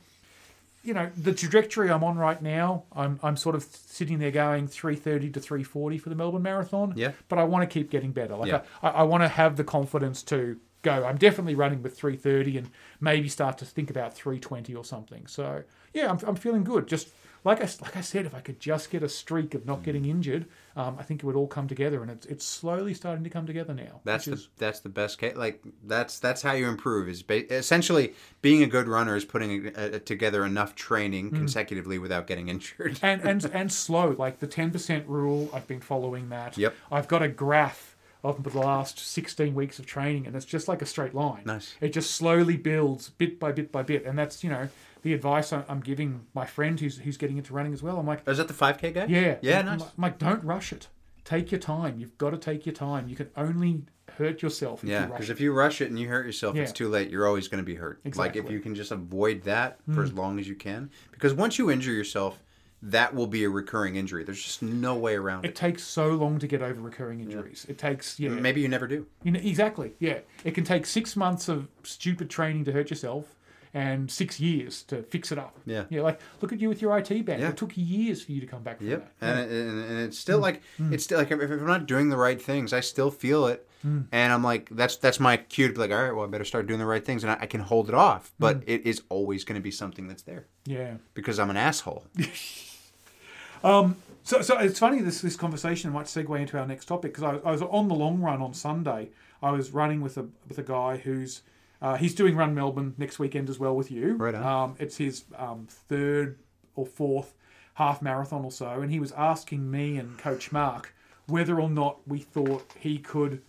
you 0.84 0.94
know, 0.94 1.10
the 1.18 1.34
trajectory 1.34 1.92
I'm 1.92 2.04
on 2.04 2.18
right 2.18 2.42
now, 2.42 2.84
I'm 2.94 3.20
I'm 3.22 3.38
sort 3.38 3.56
of 3.56 3.64
sitting 3.64 4.20
there 4.20 4.32
going 4.32 4.68
330 4.68 5.32
to 5.32 5.40
340 5.40 5.98
for 5.98 6.10
the 6.10 6.16
Melbourne 6.16 6.42
Marathon. 6.42 6.94
Yeah. 6.96 7.12
But 7.28 7.40
I 7.40 7.44
want 7.44 7.70
to 7.70 7.74
keep 7.74 7.90
getting 7.90 8.12
better. 8.12 8.36
Like 8.36 8.50
Yeah. 8.50 8.62
I, 8.82 8.90
I 8.90 9.04
want 9.04 9.24
to 9.24 9.28
have 9.28 9.58
the 9.58 9.64
confidence 9.64 10.24
to 10.24 10.58
go. 10.82 11.06
I'm 11.06 11.18
definitely 11.18 11.56
running 11.56 11.84
with 11.84 11.98
330 11.98 12.58
and 12.58 12.70
maybe 13.02 13.28
start 13.28 13.58
to 13.58 13.66
think 13.66 13.90
about 13.90 14.14
320 14.14 14.74
or 14.76 14.86
something. 14.86 15.28
So 15.28 15.64
yeah, 15.94 16.10
I'm, 16.10 16.20
I'm 16.26 16.36
feeling 16.36 16.64
good. 16.64 16.88
Just 16.88 17.10
like 17.44 17.60
I 17.62 17.70
like 17.82 17.96
I 17.98 18.02
said, 18.02 18.26
if 18.26 18.36
I 18.36 18.42
could 18.42 18.60
just 18.60 18.90
get 18.92 19.02
a 19.04 19.10
streak 19.10 19.54
of 19.54 19.62
Mm. 19.62 19.66
not 19.68 19.84
getting 19.84 20.06
injured, 20.06 20.46
um, 20.76 20.98
I 21.00 21.04
think 21.04 21.22
it 21.22 21.26
would 21.26 21.36
all 21.36 21.48
come 21.48 21.68
together, 21.68 22.02
and 22.02 22.12
it's 22.12 22.26
it's 22.28 22.46
slowly 22.46 22.94
starting 22.94 23.24
to 23.24 23.30
come 23.30 23.46
together 23.46 23.74
now. 23.74 24.02
That's 24.04 24.26
the 24.26 24.34
is, 24.34 24.50
that's 24.58 24.80
the 24.82 24.90
best 24.90 25.18
case. 25.20 25.36
Like 25.36 25.64
that's 25.86 26.20
that's 26.20 26.42
how 26.42 26.54
you 26.54 26.68
improve. 26.68 27.08
Is 27.10 27.24
ba- 27.24 27.52
essentially 27.54 28.14
being 28.42 28.62
a 28.64 28.68
good 28.68 28.88
runner 28.88 29.16
is 29.16 29.26
putting 29.26 29.76
uh, 29.76 30.00
together 30.06 30.44
enough 30.46 30.76
training 30.76 31.32
Mm. 31.32 31.36
consecutively 31.38 31.98
without 32.00 32.28
getting 32.28 32.50
injured. 32.50 33.00
and 33.02 33.22
and 33.22 33.46
and 33.54 33.72
slow. 33.72 34.16
Like 34.18 34.40
the 34.40 34.48
ten 34.48 34.72
percent 34.72 35.08
rule, 35.08 35.50
I've 35.54 35.68
been 35.68 35.82
following 35.82 36.30
that. 36.30 36.58
Yep. 36.58 36.76
I've 36.92 37.08
got 37.08 37.22
a 37.24 37.30
graph 37.30 37.96
of 38.22 38.44
the 38.44 38.58
last 38.60 39.00
sixteen 39.00 39.56
weeks 39.56 39.80
of 39.80 39.86
training, 39.86 40.28
and 40.28 40.36
it's 40.36 40.46
just 40.46 40.68
like 40.68 40.82
a 40.82 40.86
straight 40.86 41.16
line. 41.16 41.44
Nice. 41.46 41.76
It 41.80 41.94
just 41.94 42.12
slowly 42.12 42.58
builds 42.58 43.10
bit 43.12 43.40
by 43.40 43.54
bit 43.54 43.72
by 43.72 43.82
bit, 43.84 44.04
and 44.06 44.20
that's 44.20 44.44
you 44.44 44.50
know 44.50 44.68
the 45.02 45.14
advice 45.14 45.52
I'm 45.54 45.80
giving 45.82 46.26
my 46.34 46.46
friend 46.46 46.80
who's 46.80 46.98
who's 47.00 47.18
getting 47.18 47.38
into 47.38 47.54
running 47.54 47.74
as 47.74 47.82
well. 47.84 48.00
I'm 48.00 48.06
like, 48.08 48.28
Is 48.28 48.38
that 48.38 48.48
the 48.48 48.54
five 48.54 48.78
k 48.78 48.92
guy? 48.92 49.06
yeah, 49.06 49.38
Yeah. 49.42 49.60
I'm, 49.60 49.66
Nice. 49.66 49.82
I'm 49.82 49.90
like, 50.02 50.18
don't 50.18 50.44
rush 50.44 50.72
it. 50.74 50.88
Take 51.26 51.52
your 51.52 51.60
time. 51.60 52.00
You've 52.00 52.18
got 52.18 52.32
to 52.32 52.38
take 52.38 52.66
your 52.66 52.74
time. 52.74 53.08
You 53.08 53.16
can 53.16 53.30
only 53.38 53.84
hurt 54.18 54.42
yourself 54.42 54.84
if 54.84 54.90
Yeah, 54.90 55.06
because 55.06 55.30
it. 55.30 55.34
if 55.34 55.40
you 55.42 55.54
rush 55.54 55.80
it 55.82 55.90
and 55.90 56.00
you 56.00 56.08
hurt 56.08 56.26
yourself, 56.26 56.56
it's 56.56 56.72
too 56.72 56.90
late. 56.90 57.10
You're 57.12 57.28
always 57.28 57.48
going 57.48 57.64
to 57.64 57.66
be 57.66 57.76
hurt. 57.76 58.02
Exactly. 58.04 58.28
Like 58.42 58.46
if 58.46 58.50
Mm. 58.50 58.54
you 58.56 58.60
can 58.60 58.74
just 58.76 58.92
avoid 58.92 59.44
that 59.44 59.80
for 59.94 60.04
as 60.04 60.12
long 60.14 60.40
as 60.40 60.48
you 60.48 60.56
can, 60.56 60.90
because 61.12 61.34
once 61.34 61.60
you 61.60 61.70
injure 61.70 61.92
yourself, 61.94 62.42
that 62.82 63.14
will 63.14 63.28
be 63.28 63.44
a 63.44 63.50
recurring 63.50 63.98
injury. 63.98 64.24
There's 64.24 64.42
just 64.42 64.62
no 64.64 64.96
way 64.96 65.16
around 65.16 65.44
It 65.46 65.50
it. 65.50 65.56
takes 65.56 65.84
so 65.84 66.08
long 66.12 66.40
to 66.40 66.48
get 66.48 66.62
over 66.62 66.80
recurring 66.82 67.20
injuries. 67.20 67.66
It 67.70 67.78
takes 67.78 68.18
yeah, 68.20 68.30
Maybe 68.30 68.62
you 68.62 68.70
never 68.70 68.88
do. 68.88 69.06
You 69.22 69.32
know, 69.32 69.40
exactly. 69.44 69.92
Yeah, 70.00 70.20
it 70.46 70.52
can 70.56 70.64
take 70.64 70.86
six 70.86 71.16
months 71.18 71.50
of 71.50 71.68
stupid 71.84 72.30
training 72.30 72.64
to 72.66 72.72
hurt 72.72 72.90
yourself. 72.90 73.36
And 73.74 74.10
six 74.10 74.40
years 74.40 74.84
to 74.84 75.04
fix 75.04 75.32
it 75.32 75.38
up. 75.38 75.58
Yeah. 75.66 75.84
Yeah. 75.90 76.02
Like 76.02 76.20
look 76.42 76.52
at 76.52 76.60
you 76.60 76.70
with 76.70 76.82
your 76.82 76.98
IT 76.98 77.10
band. 77.26 77.42
Yeah. 77.42 77.50
It 77.50 77.58
took 77.58 77.74
years 77.76 78.24
for 78.24 78.32
you 78.32 78.42
to 78.42 78.48
come 78.48 78.64
back 78.64 78.78
from 78.80 78.88
Yep, 78.90 79.12
that. 79.20 79.38
and, 79.38 79.40
it, 79.40 79.68
and 79.68 79.86
and 79.86 80.00
it's 80.00 80.18
still 80.18 80.40
mm. 80.40 80.44
like 80.44 80.62
mm. 80.80 80.92
it's 80.94 81.04
still 81.04 81.20
like 81.20 81.32
if, 81.32 81.40
if 81.40 81.52
I'm 81.52 81.68
not 81.68 81.86
doing 81.86 82.10
the 82.10 82.18
right 82.18 82.42
things, 82.42 82.74
I 82.74 82.80
still 82.80 83.12
feel 83.12 83.46
it, 83.48 83.68
mm. 83.86 84.06
and 84.12 84.34
I'm 84.34 84.44
like 84.44 84.70
that's 84.72 84.96
that's 84.98 85.20
my 85.20 85.38
cue 85.38 85.68
to 85.68 85.74
be 85.74 85.80
like, 85.80 85.92
all 85.92 86.04
right, 86.04 86.16
well, 86.16 86.26
I 86.26 86.28
better 86.28 86.46
start 86.46 86.68
doing 86.68 86.80
the 86.80 86.86
right 86.86 87.06
things, 87.06 87.24
and 87.24 87.32
I, 87.32 87.38
I 87.42 87.46
can 87.46 87.62
hold 87.62 87.90
it 87.90 87.96
off, 87.96 88.32
but 88.40 88.64
it 88.66 88.86
is 88.86 89.04
always 89.10 89.44
going 89.44 89.60
to 89.60 89.64
be 89.64 89.72
something 89.72 90.08
that's 90.08 90.24
there 90.24 90.46
Yeah. 90.66 90.96
because 91.14 91.40
I'm 91.40 91.50
an 91.50 91.58
asshole. 91.58 92.06
um, 93.64 93.98
So, 94.24 94.42
so 94.42 94.58
it's 94.60 94.78
funny 94.80 95.02
this 95.02 95.22
this 95.22 95.36
conversation 95.36 95.92
might 95.92 96.06
segue 96.06 96.40
into 96.40 96.58
our 96.60 96.68
next 96.68 96.86
topic 96.86 97.14
because 97.14 97.24
I, 97.24 97.48
I 97.48 97.52
was 97.52 97.62
on 97.62 97.88
the 97.88 97.96
long 97.96 98.20
run 98.20 98.42
on 98.42 98.54
Sunday. 98.54 99.10
I 99.42 99.52
was 99.52 99.72
running 99.72 100.02
with 100.02 100.18
a 100.18 100.28
with 100.48 100.58
a 100.60 100.64
guy 100.64 100.98
who's 100.98 101.42
uh, 101.82 101.96
he's 101.96 102.14
doing 102.16 102.36
Run 102.36 102.54
Melbourne 102.56 102.94
next 102.98 103.20
weekend 103.20 103.50
as 103.50 103.60
well 103.60 103.76
with 103.76 103.90
you. 103.92 104.16
Right 104.16 104.36
on. 104.36 104.44
Um, 104.70 104.76
it's 104.80 104.98
his 104.98 105.24
um, 105.38 105.68
third 105.70 106.38
or 106.76 106.86
fourth 106.86 107.34
half 107.76 108.02
marathon 108.02 108.44
or 108.44 108.52
so, 108.52 108.82
and 108.82 108.92
he 108.92 109.00
was 109.00 109.12
asking 109.14 109.70
me 109.72 109.98
and 109.98 110.18
Coach 110.18 110.52
Mark 110.52 110.94
whether 111.28 111.60
or 111.62 111.70
not 111.70 112.00
we 112.08 112.20
thought 112.20 112.74
he 112.78 112.98
could 112.98 113.42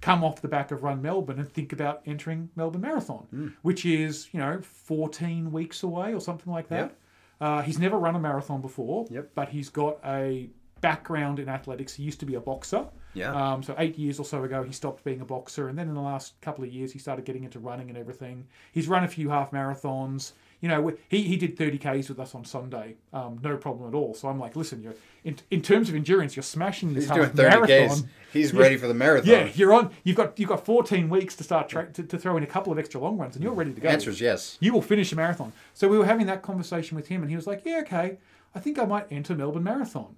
come 0.00 0.22
off 0.22 0.40
the 0.40 0.48
back 0.48 0.70
of 0.70 0.82
Run 0.82 1.02
Melbourne 1.02 1.38
and 1.38 1.50
think 1.50 1.72
about 1.72 2.02
entering 2.06 2.50
Melbourne 2.56 2.82
Marathon, 2.82 3.26
Hmm. 3.30 3.48
which 3.62 3.84
is 3.86 4.28
you 4.32 4.38
know 4.40 4.60
14 4.60 5.50
weeks 5.52 5.82
away 5.82 6.12
or 6.14 6.20
something 6.20 6.52
like 6.52 6.68
that. 6.68 6.94
Uh, 7.40 7.62
he's 7.62 7.78
never 7.78 7.98
run 7.98 8.14
a 8.14 8.18
marathon 8.20 8.60
before, 8.60 9.06
Yep. 9.10 9.30
but 9.34 9.48
he's 9.48 9.68
got 9.68 9.98
a 10.04 10.48
background 10.84 11.38
in 11.38 11.48
athletics. 11.48 11.94
He 11.94 12.02
used 12.02 12.20
to 12.20 12.26
be 12.26 12.34
a 12.34 12.40
boxer. 12.40 12.84
Yeah. 13.14 13.32
Um, 13.32 13.62
so 13.62 13.74
eight 13.78 13.96
years 13.98 14.18
or 14.18 14.24
so 14.26 14.44
ago, 14.44 14.62
he 14.62 14.72
stopped 14.72 15.02
being 15.02 15.22
a 15.22 15.24
boxer, 15.24 15.68
and 15.68 15.78
then 15.78 15.88
in 15.88 15.94
the 15.94 16.00
last 16.02 16.38
couple 16.42 16.62
of 16.62 16.70
years, 16.70 16.92
he 16.92 16.98
started 16.98 17.24
getting 17.24 17.44
into 17.44 17.58
running 17.58 17.88
and 17.88 17.96
everything. 17.96 18.46
He's 18.70 18.86
run 18.86 19.02
a 19.02 19.08
few 19.08 19.30
half 19.30 19.50
marathons. 19.50 20.32
You 20.60 20.68
know, 20.68 20.92
he, 21.08 21.22
he 21.22 21.36
did 21.36 21.56
30 21.56 21.78
k's 21.78 22.08
with 22.08 22.18
us 22.20 22.34
on 22.34 22.44
Sunday, 22.44 22.96
um, 23.12 23.38
no 23.42 23.56
problem 23.56 23.88
at 23.88 23.94
all. 23.94 24.14
So 24.14 24.28
I'm 24.28 24.38
like, 24.38 24.56
listen, 24.56 24.82
you're 24.82 24.94
in, 25.22 25.36
in 25.50 25.62
terms 25.62 25.88
of 25.88 25.94
endurance, 25.94 26.36
you're 26.36 26.42
smashing 26.42 26.92
this 26.92 27.04
He's 27.04 27.08
half 27.08 27.16
doing 27.16 27.30
30 27.30 27.48
marathon. 27.48 27.98
Ks. 27.98 28.04
He's 28.32 28.52
ready 28.52 28.76
for 28.76 28.88
the 28.88 28.94
marathon. 28.94 29.30
Yeah, 29.30 29.48
you're 29.54 29.72
on. 29.72 29.90
You've 30.04 30.16
got 30.16 30.38
you've 30.38 30.48
got 30.48 30.64
14 30.64 31.08
weeks 31.08 31.34
to 31.36 31.44
start 31.44 31.68
tra- 31.70 31.92
to, 31.92 32.02
to 32.02 32.18
throw 32.18 32.36
in 32.36 32.42
a 32.42 32.46
couple 32.46 32.72
of 32.72 32.78
extra 32.78 33.00
long 33.00 33.16
runs, 33.16 33.36
and 33.36 33.44
you're 33.44 33.54
ready 33.54 33.72
to 33.72 33.80
go. 33.80 33.88
Answer 33.88 34.10
is 34.10 34.20
yes. 34.20 34.58
You 34.60 34.72
will 34.72 34.82
finish 34.82 35.12
a 35.12 35.16
marathon. 35.16 35.52
So 35.72 35.88
we 35.88 35.96
were 35.98 36.06
having 36.06 36.26
that 36.26 36.42
conversation 36.42 36.96
with 36.96 37.08
him, 37.08 37.22
and 37.22 37.30
he 37.30 37.36
was 37.36 37.46
like, 37.46 37.62
"Yeah, 37.64 37.80
okay, 37.84 38.18
I 38.54 38.58
think 38.58 38.78
I 38.78 38.84
might 38.84 39.06
enter 39.10 39.34
Melbourne 39.34 39.64
Marathon." 39.64 40.16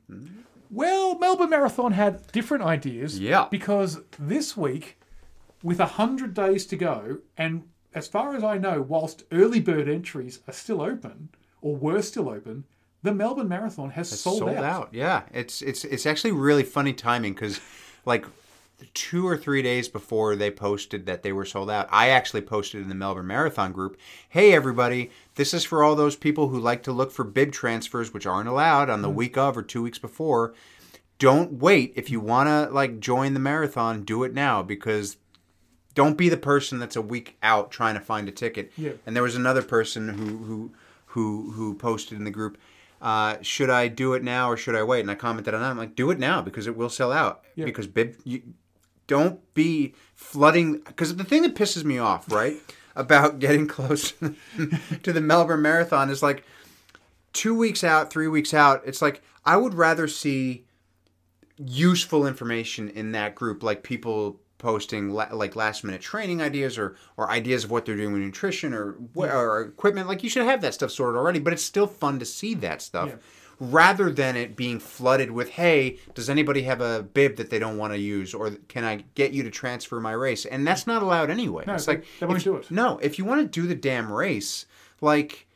Well, 0.71 1.19
Melbourne 1.19 1.51
Marathon 1.51 1.93
had 1.93 2.31
different 2.33 2.65
ideas. 2.65 3.19
Yeah. 3.19 3.47
Because 3.51 4.01
this 4.19 4.57
week, 4.57 4.99
with 5.63 5.79
hundred 5.79 6.35
days 6.35 6.67
to 6.67 6.77
go, 6.77 7.19
and 7.37 7.65
as 7.95 8.07
far 8.07 8.37
as 8.37 8.45
I 8.45 8.59
know, 8.59 8.83
whilst 8.83 9.25
early 9.33 9.61
bird 9.61 9.89
entries 9.89 10.41
are 10.47 10.53
still 10.53 10.83
open 10.83 11.31
or 11.63 11.77
were 11.77 12.03
still 12.03 12.29
open, 12.29 12.65
the 13.03 13.15
Melbourne 13.15 13.49
Marathon 13.49 13.91
has 13.91 14.09
sold, 14.09 14.41
sold, 14.41 14.57
out. 14.57 14.89
Yeah, 14.93 15.23
it's 15.33 15.63
it's 15.63 15.85
it's 15.85 16.07
actually 16.07 16.33
really 16.33 16.65
funny 16.65 16.93
timing 16.93 17.35
because, 17.35 17.61
like, 18.05 18.27
two 18.95 19.27
or 19.27 19.37
three 19.37 19.63
days 19.63 19.89
before 19.89 20.37
they 20.37 20.51
posted 20.51 21.07
that 21.07 21.23
they 21.23 21.33
were 21.33 21.45
sold 21.45 21.71
out, 21.71 21.89
I 21.91 22.09
actually 22.09 22.43
posted 22.43 22.83
in 22.83 22.89
the 22.89 22.95
Melbourne 22.95 23.27
Marathon 23.27 23.73
group, 23.73 23.97
"Hey 24.29 24.53
everybody, 24.53 25.11
this 25.37 25.55
is 25.55 25.65
for 25.65 25.83
all 25.83 25.95
those 25.97 26.17
people 26.17 26.49
who 26.49 26.59
like 26.59 26.83
to 26.85 26.93
look 26.93 27.11
for 27.11 27.25
bib 27.25 27.53
transfers, 27.53 28.13
which 28.13 28.27
aren't 28.27 28.49
allowed 28.49 28.91
on 28.91 29.03
the 29.03 29.11
week 29.11 29.37
of 29.37 29.57
or 29.57 29.63
two 29.63 29.83
weeks 29.83 29.99
before. 29.99 30.55
Don't 31.19 31.55
wait 31.55 31.93
if 31.97 32.11
you 32.11 32.21
want 32.21 32.49
to 32.49 32.73
like 32.73 33.01
join 33.01 33.35
the 33.35 33.41
marathon. 33.41 34.03
Do 34.03 34.25
it 34.25 34.35
now 34.35 34.63
because." 34.63 35.17
Don't 35.95 36.19
be 36.19 36.29
the 36.29 36.37
person 36.37 36.79
that's 36.79 36.95
a 36.95 37.01
week 37.01 37.39
out 37.43 37.71
trying 37.71 37.95
to 37.95 38.03
find 38.03 38.29
a 38.29 38.31
ticket. 38.31 38.71
Yeah. 38.77 38.91
And 39.07 39.17
there 39.17 39.23
was 39.23 39.35
another 39.35 39.63
person 39.63 40.11
who 40.11 40.37
who 40.45 40.73
who 41.07 41.53
who 41.53 41.75
posted 41.75 42.19
in 42.19 42.25
the 42.25 42.31
group, 42.31 42.59
uh, 43.01 43.37
should 43.41 43.71
I 43.71 43.89
do 43.89 44.15
it 44.15 44.23
now 44.23 44.51
or 44.51 44.57
should 44.57 44.75
I 44.75 44.83
wait? 44.83 45.01
And 45.01 45.11
I 45.11 45.15
commented 45.15 45.55
on 45.55 45.61
that. 45.61 45.71
I'm 45.71 45.79
like, 45.79 45.97
do 45.97 46.11
it 46.11 46.19
now 46.19 46.43
because 46.43 46.67
it 46.67 46.77
will 46.77 46.89
sell 46.89 47.13
out. 47.13 47.45
Yeah. 47.55 47.65
Because 47.65 47.87
bib, 47.87 48.17
you, 48.25 48.43
don't 49.07 49.41
be 49.55 49.95
flooding. 50.15 50.79
Because 50.81 51.17
the 51.17 51.25
thing 51.25 51.43
that 51.43 51.55
pisses 51.55 51.85
me 51.85 51.99
off, 51.99 52.31
right, 52.33 52.57
about 52.95 53.39
getting 53.39 53.67
close 53.67 54.13
to 55.03 55.13
the 55.13 55.21
Melbourne 55.21 55.63
Marathon 55.63 56.11
is 56.11 56.23
like 56.23 56.45
two 57.33 57.55
weeks 57.55 57.85
out, 57.85 58.11
three 58.11 58.29
weeks 58.29 58.55
out. 58.55 58.83
It's 58.85 59.03
like 59.03 59.23
I 59.45 59.57
would 59.57 59.75
rather 59.75 60.09
see 60.09 60.65
useful 61.59 62.27
information 62.27 62.89
in 62.89 63.13
that 63.13 63.35
group, 63.35 63.63
like 63.63 63.83
people 63.83 64.41
posting 64.59 65.11
la- 65.11 65.29
like 65.33 65.55
last 65.55 65.85
minute 65.85 66.01
training 66.01 66.41
ideas 66.41 66.79
or 66.79 66.97
or 67.17 67.31
ideas 67.31 67.65
of 67.65 67.71
what 67.71 67.85
they're 67.85 67.97
doing 67.97 68.13
with 68.13 68.23
nutrition 68.23 68.73
or 68.73 68.97
or 69.15 69.61
equipment. 69.63 70.09
Like 70.09 70.23
you 70.23 70.31
should 70.31 70.47
have 70.47 70.61
that 70.63 70.75
stuff 70.75 70.91
sorted 70.91 71.19
already, 71.19 71.39
but 71.39 71.53
it's 71.53 71.63
still 71.63 71.87
fun 71.87 72.19
to 72.19 72.25
see 72.25 72.55
that 72.55 72.83
stuff. 72.83 73.09
Yeah. 73.11 73.17
Rather 73.59 74.11
than 74.13 74.37
it 74.37 74.55
being 74.55 74.79
flooded 74.79 75.31
with, 75.31 75.49
hey, 75.51 75.99
does 76.15 76.29
anybody 76.29 76.63
have 76.65 76.83
a 76.83 77.03
bib 77.03 77.37
that 77.37 77.49
they 77.49 77.59
don't 77.59 77.79
want 77.79 77.93
to 77.95 77.99
use, 77.99 78.35
or 78.35 78.51
can 78.69 78.85
I 78.85 79.05
get 79.15 79.33
you 79.33 79.43
to 79.45 79.51
transfer 79.51 79.99
my 79.99 80.13
race? 80.13 80.45
And 80.45 80.67
that's 80.67 80.87
not 80.87 81.03
allowed 81.03 81.31
anyway. 81.31 81.65
No, 81.67 81.75
it's 81.75 81.87
they- 81.87 81.95
like 81.95 82.05
they 82.21 82.27
won't 82.27 82.39
if- 82.39 82.45
do 82.45 82.57
it. 82.57 82.71
No, 82.71 82.99
if 82.99 83.19
you 83.19 83.25
want 83.25 83.41
to 83.41 83.61
do 83.61 83.67
the 83.67 83.75
damn 83.75 84.13
race, 84.13 84.67
like 85.01 85.47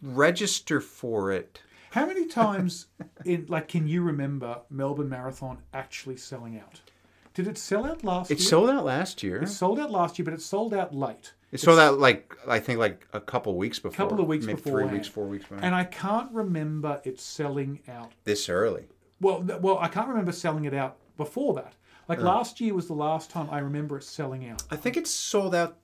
register 0.00 0.80
for 0.80 1.32
it. 1.32 1.60
How 1.90 2.06
many 2.06 2.26
times, 2.26 2.86
in 3.24 3.46
like, 3.48 3.68
can 3.68 3.86
you 3.86 4.02
remember 4.02 4.60
Melbourne 4.70 5.08
Marathon 5.08 5.58
actually 5.74 6.16
selling 6.16 6.58
out? 6.58 6.80
Did 7.34 7.46
it 7.48 7.58
sell 7.58 7.84
out 7.84 8.04
last 8.04 8.30
It 8.30 8.38
year? 8.40 8.48
sold 8.48 8.70
out 8.70 8.84
last 8.84 9.22
year. 9.22 9.42
It 9.42 9.48
sold 9.48 9.78
out 9.80 9.90
last 9.90 10.18
year, 10.18 10.24
but 10.24 10.34
it 10.34 10.42
sold 10.42 10.72
out 10.74 10.94
late. 10.94 11.32
It 11.52 11.60
sold 11.60 11.78
out 11.78 11.98
like 11.98 12.34
I 12.48 12.58
think 12.58 12.78
like 12.78 13.06
a 13.12 13.20
couple 13.20 13.54
weeks 13.56 13.78
before. 13.78 13.94
couple 13.94 14.20
of 14.20 14.26
weeks 14.26 14.46
before, 14.46 14.80
three 14.80 14.92
weeks, 14.92 15.06
four 15.06 15.26
weeks. 15.26 15.44
Before. 15.44 15.58
And 15.62 15.74
I 15.74 15.84
can't 15.84 16.32
remember 16.32 17.00
it 17.04 17.20
selling 17.20 17.80
out. 17.88 18.12
this 18.24 18.48
early. 18.48 18.86
Well, 19.20 19.44
th- 19.44 19.60
well, 19.60 19.78
I 19.78 19.88
can't 19.88 20.08
remember 20.08 20.32
selling 20.32 20.64
it 20.64 20.72
out 20.72 20.96
before 21.18 21.54
that. 21.54 21.74
Like 22.08 22.18
hmm. 22.18 22.24
last 22.24 22.60
year 22.60 22.74
was 22.74 22.86
the 22.86 22.94
last 22.94 23.30
time 23.30 23.48
I 23.50 23.58
remember 23.58 23.98
it 23.98 24.04
selling 24.04 24.48
out. 24.48 24.62
I 24.70 24.76
think 24.76 24.96
it's 24.96 25.10
sold 25.10 25.54
out. 25.54 25.76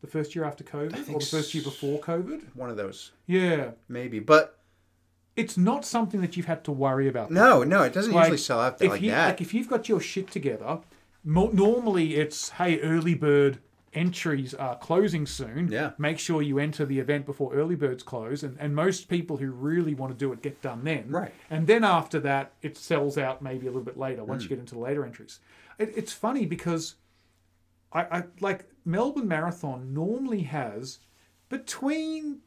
The 0.00 0.10
first 0.10 0.34
year 0.34 0.44
after 0.44 0.62
COVID, 0.62 0.92
or 0.92 0.96
think 0.96 1.20
the 1.20 1.26
first 1.26 1.54
year 1.54 1.64
before 1.64 1.98
COVID. 1.98 2.54
One 2.54 2.68
of 2.68 2.76
those, 2.76 3.12
Yeah, 3.26 3.70
maybe. 3.88 4.18
But 4.18 4.58
it's 5.34 5.56
not 5.56 5.86
something 5.86 6.20
that 6.20 6.36
you've 6.36 6.44
had 6.44 6.62
to 6.64 6.72
worry 6.72 7.08
about. 7.08 7.30
no, 7.30 7.64
no, 7.64 7.82
it 7.82 7.94
doesn't 7.94 8.12
usually 8.12 8.36
sell 8.36 8.60
out 8.60 8.82
if 8.82 8.90
like 8.90 9.00
you, 9.00 9.10
that. 9.12 9.28
Like 9.28 9.40
if 9.40 9.54
you've 9.54 9.68
got 9.68 9.88
your 9.88 10.00
shit 10.00 10.30
together, 10.30 10.80
mo- 11.24 11.50
normally 11.54 12.16
it's 12.16 12.50
hey, 12.50 12.80
early 12.80 13.14
bird 13.14 13.60
entries 13.94 14.54
are 14.54 14.76
closing 14.76 15.26
soon. 15.26 15.68
Yeah. 15.70 15.92
Make 15.98 16.18
sure 16.18 16.42
you 16.42 16.58
enter 16.58 16.84
the 16.84 16.98
event 16.98 17.26
before 17.26 17.54
early 17.54 17.74
birds 17.76 18.02
close, 18.02 18.42
and, 18.42 18.56
and 18.60 18.74
most 18.74 19.08
people 19.08 19.36
who 19.36 19.50
really 19.50 19.94
want 19.94 20.12
to 20.12 20.18
do 20.18 20.32
it 20.32 20.42
get 20.42 20.60
done 20.62 20.84
then. 20.84 21.06
Right. 21.08 21.32
And 21.50 21.66
then 21.66 21.84
after 21.84 22.18
that, 22.20 22.52
it 22.62 22.76
sells 22.76 23.16
out 23.18 23.42
maybe 23.42 23.66
a 23.66 23.70
little 23.70 23.84
bit 23.84 23.96
later 23.98 24.22
Hmm. 24.22 24.28
once 24.28 24.42
you 24.42 24.48
get 24.48 24.58
into 24.58 24.74
the 24.74 24.80
later 24.80 25.04
entries. 25.04 25.40
It, 25.78 25.92
it's 25.96 26.12
funny 26.12 26.46
because 26.46 26.94
I, 27.92 28.00
I 28.02 28.22
like 28.40 28.66
Melbourne 28.84 29.28
Marathon 29.28 29.94
normally 29.94 30.42
has 30.42 30.98
between 31.48 32.40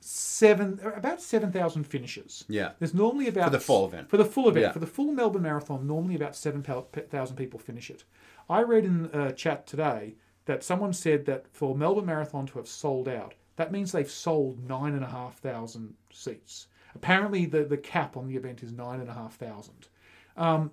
seven 0.00 0.80
about 0.96 1.22
seven 1.22 1.52
thousand 1.52 1.84
finishes. 1.84 2.44
Yeah. 2.48 2.72
There's 2.78 2.94
normally 2.94 3.28
about 3.28 3.44
for 3.44 3.50
the 3.50 3.60
full 3.60 3.86
event. 3.86 4.10
For 4.10 4.16
the 4.16 4.24
full 4.24 4.48
event, 4.48 4.66
Yeah. 4.66 4.72
for 4.72 4.80
the 4.80 4.86
full 4.86 5.12
Melbourne 5.12 5.42
Marathon, 5.42 5.86
normally 5.86 6.14
about 6.16 6.34
seven 6.34 6.62
thousand 6.62 7.36
people 7.36 7.58
finish 7.60 7.88
it. 7.90 8.04
I 8.50 8.62
read 8.62 8.84
in 8.84 9.10
a 9.12 9.32
chat 9.32 9.66
today 9.66 10.14
that 10.46 10.64
someone 10.64 10.92
said 10.92 11.24
that 11.26 11.46
for 11.52 11.74
Melbourne 11.76 12.06
Marathon 12.06 12.46
to 12.46 12.58
have 12.58 12.68
sold 12.68 13.08
out, 13.08 13.34
that 13.56 13.70
means 13.72 13.92
they've 13.92 14.10
sold 14.10 14.66
nine 14.68 14.94
and 14.94 15.04
a 15.04 15.08
half 15.08 15.38
thousand 15.38 15.94
seats. 16.12 16.66
Apparently, 16.94 17.46
the 17.46 17.64
the 17.64 17.76
cap 17.76 18.16
on 18.16 18.26
the 18.26 18.36
event 18.36 18.62
is 18.62 18.72
nine 18.72 19.00
and 19.00 19.08
a 19.08 19.14
half 19.14 19.36
thousand, 19.36 19.88
um, 20.36 20.70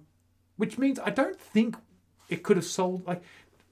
which 0.58 0.77
means 0.77 0.99
I 0.99 1.10
don't 1.12 1.39
think 1.39 1.75
it 2.29 2.43
could 2.43 2.58
have 2.58 2.65
sold 2.65 3.05
like 3.08 3.23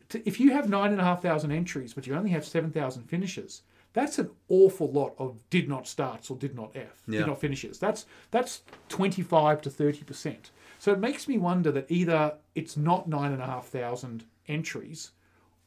to, 0.10 0.26
if 0.28 0.40
you 0.40 0.52
have 0.54 0.70
nine 0.70 0.92
and 0.92 1.02
a 1.02 1.04
half 1.04 1.22
thousand 1.22 1.52
entries, 1.52 1.94
but 1.94 2.08
you 2.08 2.16
only 2.16 2.30
have 2.32 2.46
seven 2.46 2.72
thousand 2.72 3.04
finishes, 3.04 3.64
that's 3.94 4.20
an 4.20 4.30
awful 4.50 4.90
lot 4.92 5.14
of 5.18 5.38
did 5.50 5.68
not 5.68 5.88
starts 5.88 6.30
or 6.30 6.38
did 6.38 6.56
not 6.56 6.72
F, 6.76 7.02
Yeah. 7.08 7.20
did 7.20 7.28
not 7.28 7.42
finishes. 7.42 7.80
That's 7.80 8.06
that's 8.32 8.62
twenty 8.88 9.22
five 9.24 9.62
to 9.64 9.70
thirty 9.70 10.04
percent. 10.04 10.52
So 10.80 10.94
it 10.94 11.00
makes 11.00 11.28
me 11.28 11.38
wonder 11.38 11.72
that 11.72 11.90
either 11.92 12.36
it's 12.56 12.78
not 12.78 13.10
nine 13.10 13.32
and 13.34 13.42
a 13.42 13.46
half 13.46 13.68
thousand 13.68 14.24
entries, 14.48 15.12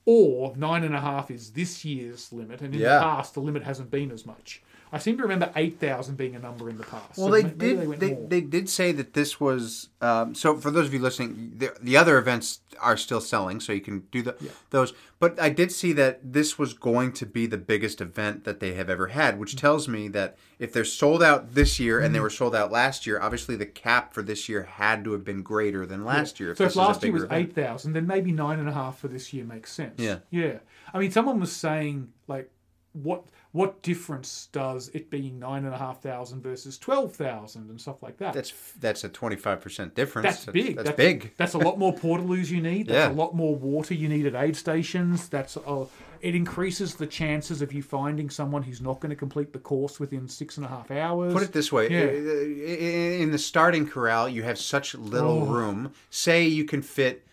or 0.07 0.55
nine 0.57 0.83
and 0.85 0.95
a 0.95 1.01
half 1.01 1.31
is 1.31 1.53
this 1.53 1.85
year's 1.85 2.33
limit, 2.33 2.61
and 2.61 2.75
in 2.75 2.81
Yeah. 2.81 2.95
the 2.95 3.01
past 3.05 3.35
the 3.35 3.41
limit 3.41 3.63
hasn't 3.63 3.91
been 3.91 4.11
as 4.11 4.25
much. 4.27 4.63
I 4.93 4.99
seem 4.99 5.17
to 5.19 5.23
remember 5.23 5.51
eight 5.55 5.79
thousand 5.79 6.17
being 6.17 6.35
a 6.35 6.39
number 6.39 6.69
in 6.69 6.77
the 6.77 6.85
past. 6.85 7.17
Well, 7.17 7.29
So 7.29 7.33
they 7.33 7.43
did. 7.43 8.01
They, 8.01 8.13
more. 8.15 8.27
they, 8.27 8.41
did 8.41 8.69
say 8.69 8.93
that 8.93 9.15
this 9.15 9.39
was. 9.39 9.89
Um, 10.01 10.35
so 10.35 10.57
for 10.57 10.71
those 10.71 10.87
of 10.87 10.95
you 10.95 11.01
listening, 11.01 11.53
the, 11.57 11.73
the 11.81 11.97
other 11.97 12.19
events 12.19 12.61
are 12.81 12.97
still 12.97 13.21
selling, 13.21 13.61
so 13.61 13.73
you 13.73 13.81
can 13.81 14.01
do 14.11 14.23
the, 14.23 14.37
those. 14.71 14.93
But 15.21 15.39
I 15.39 15.51
did 15.51 15.71
see 15.71 15.93
that 15.93 16.33
this 16.33 16.59
was 16.59 16.73
going 16.73 17.13
to 17.13 17.27
be 17.27 17.47
the 17.47 17.59
biggest 17.59 18.01
event 18.01 18.45
that 18.45 18.59
they 18.59 18.75
have 18.75 18.89
ever 18.91 19.09
had, 19.09 19.39
which 19.39 19.55
tells 19.55 19.87
me 19.87 20.09
that 20.09 20.37
if 20.59 20.73
they're 20.73 20.85
sold 20.85 21.23
out 21.23 21.55
this 21.55 21.79
year 21.79 22.01
and 22.01 22.15
they 22.15 22.21
were 22.21 22.31
sold 22.31 22.57
out 22.57 22.73
last 22.73 23.07
year, 23.07 23.21
obviously 23.21 23.55
the 23.55 23.67
cap 23.67 24.13
for 24.13 24.23
this 24.23 24.49
year 24.49 24.65
had 24.65 25.05
to 25.05 25.13
have 25.13 25.25
been 25.25 25.43
greater 25.43 25.87
than 25.87 26.05
last 26.05 26.41
year. 26.41 26.57
So 26.57 26.65
if 26.65 26.75
last 26.75 27.03
year 27.03 27.13
was 27.13 27.27
eight 27.31 27.55
thousand, 27.55 27.93
then 27.93 28.07
maybe 28.07 28.33
nine 28.33 28.59
and 28.59 28.69
a 28.69 28.73
half 28.73 28.99
for 28.99 29.09
this 29.09 29.33
year 29.33 29.45
makes 29.45 29.73
sense. 29.73 30.01
Yeah. 30.01 30.19
yeah. 30.31 30.59
I 30.93 30.99
mean, 30.99 31.13
someone 31.13 31.39
was 31.39 31.53
saying 31.53 32.13
like 32.27 32.51
what 32.93 33.25
what 33.53 33.83
difference 33.83 34.49
does 34.53 34.91
it 34.95 35.11
being 35.11 35.39
nine 35.39 35.65
and 35.65 35.73
a 35.75 35.79
half 35.79 36.03
thousand 36.03 36.43
versus 36.43 36.77
twelve 36.79 37.15
thousand 37.15 37.71
and 37.71 37.81
stuff 37.81 38.03
like 38.03 38.17
that? 38.19 38.33
That's 38.35 38.53
that's 38.81 39.05
a 39.05 39.09
twenty 39.09 39.37
five 39.37 39.61
percent 39.61 39.95
difference. 39.95 40.25
That's 40.27 40.45
big. 40.47 40.77
That's, 40.77 40.91
big. 40.93 41.33
That's 41.37 41.55
a 41.55 41.59
lot 41.59 41.79
more 41.79 41.95
portaloos 41.95 42.51
you 42.51 42.61
need. 42.61 42.89
That's 42.89 43.09
Yeah. 43.09 43.13
a 43.13 43.15
lot 43.15 43.35
more 43.35 43.55
water 43.55 43.95
you 43.95 44.09
need 44.09 44.27
at 44.27 44.35
aid 44.35 44.57
stations. 44.57 45.29
That's 45.29 45.57
a, 45.57 45.87
it 46.21 46.35
increases 46.35 46.97
the 46.97 47.07
chances 47.07 47.63
of 47.63 47.73
you 47.73 47.83
finding 47.83 48.29
someone 48.29 48.63
who's 48.63 48.81
not 48.83 48.99
going 49.01 49.11
to 49.11 49.17
complete 49.17 49.53
the 49.53 49.59
course 49.61 49.99
within 50.01 50.29
six 50.29 50.57
and 50.57 50.67
a 50.67 50.69
half 50.69 50.91
hours. 50.91 51.33
Put 51.33 51.43
it 51.45 51.53
this 51.53 51.71
way: 51.73 51.89
Yeah. 51.91 53.21
in 53.23 53.31
the 53.31 53.39
starting 53.39 53.87
corral, 53.87 54.29
you 54.29 54.43
have 54.43 54.59
such 54.59 54.95
little 54.97 55.43
Oh. 55.43 55.47
room. 55.47 55.93
Say 56.11 56.47
you 56.47 56.65
can 56.65 56.83
fit, 56.83 57.25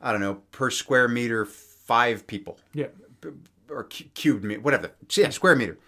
I 0.00 0.12
don't 0.12 0.20
know, 0.20 0.34
per 0.52 0.70
square 0.70 1.08
meter, 1.08 1.44
five 1.44 2.26
people. 2.28 2.58
yeah, 2.74 2.86
or 3.70 3.84
cu- 3.84 4.04
cubed 4.14 4.44
meter, 4.44 4.60
whatever. 4.60 4.92
Yeah, 5.16 5.30
square 5.30 5.56
meter. 5.56 5.78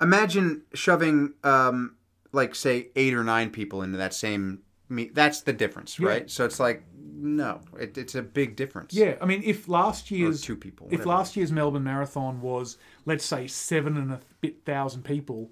Imagine 0.00 0.62
shoving, 0.74 1.34
um, 1.44 1.96
like 2.32 2.54
say 2.54 2.88
eight 2.96 3.14
or 3.14 3.24
nine 3.24 3.50
people 3.50 3.82
into 3.82 3.98
that 3.98 4.14
same. 4.14 4.60
Me- 4.88 5.10
that's 5.12 5.42
the 5.42 5.52
difference, 5.52 5.98
Yeah. 5.98 6.08
right? 6.08 6.30
So 6.30 6.44
it's 6.44 6.58
like 6.60 6.84
no, 7.22 7.60
it, 7.78 7.98
it's 7.98 8.14
a 8.14 8.22
big 8.22 8.56
difference. 8.56 8.94
yeah. 8.94 9.16
I 9.20 9.26
mean, 9.26 9.42
if 9.44 9.68
last 9.68 10.10
or 10.10 10.14
year's 10.14 10.40
two 10.40 10.56
people. 10.56 10.88
if 10.90 11.04
last 11.04 11.36
year's 11.36 11.52
Melbourne 11.52 11.84
Marathon 11.84 12.40
was 12.40 12.78
let's 13.04 13.24
say 13.24 13.46
seven 13.46 13.96
and 13.98 14.10
a 14.12 14.20
bit 14.40 14.64
thousand 14.64 15.04
people 15.04 15.50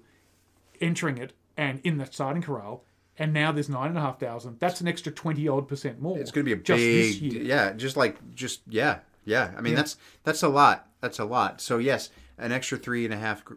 entering 0.81 1.17
it 1.17 1.33
and 1.57 1.79
in 1.83 1.97
the 1.97 2.05
starting 2.05 2.41
corral, 2.41 2.83
and 3.17 3.33
now 3.33 3.51
there's 3.51 3.69
nine 3.69 3.89
and 3.89 3.97
a 3.97 4.01
half 4.01 4.19
thousand, 4.19 4.57
that's 4.59 4.81
an 4.81 4.87
extra 4.87 5.11
twenty 5.11 5.47
odd 5.47 5.67
percent 5.67 6.01
more. 6.01 6.17
it's 6.17 6.31
going 6.31 6.45
to 6.45 6.55
be 6.55 6.59
a 6.59 6.63
just 6.63 6.79
this 6.81 7.17
big, 7.17 7.33
year. 7.33 7.43
yeah, 7.43 7.73
just 7.73 7.95
like 7.97 8.17
just 8.33 8.61
yeah, 8.67 8.99
yeah. 9.29 9.51
I 9.57 9.61
mean 9.61 9.73
Yeah. 9.73 9.77
that's 9.77 9.97
that's 10.25 10.43
a 10.43 10.49
lot. 10.49 10.77
That's 11.01 11.19
a 11.19 11.25
lot. 11.25 11.61
So 11.61 11.77
yes, 11.77 12.09
an 12.37 12.51
extra 12.51 12.77
three 12.77 13.05
and 13.05 13.13
a 13.13 13.17
half 13.17 13.43
gr- 13.45 13.55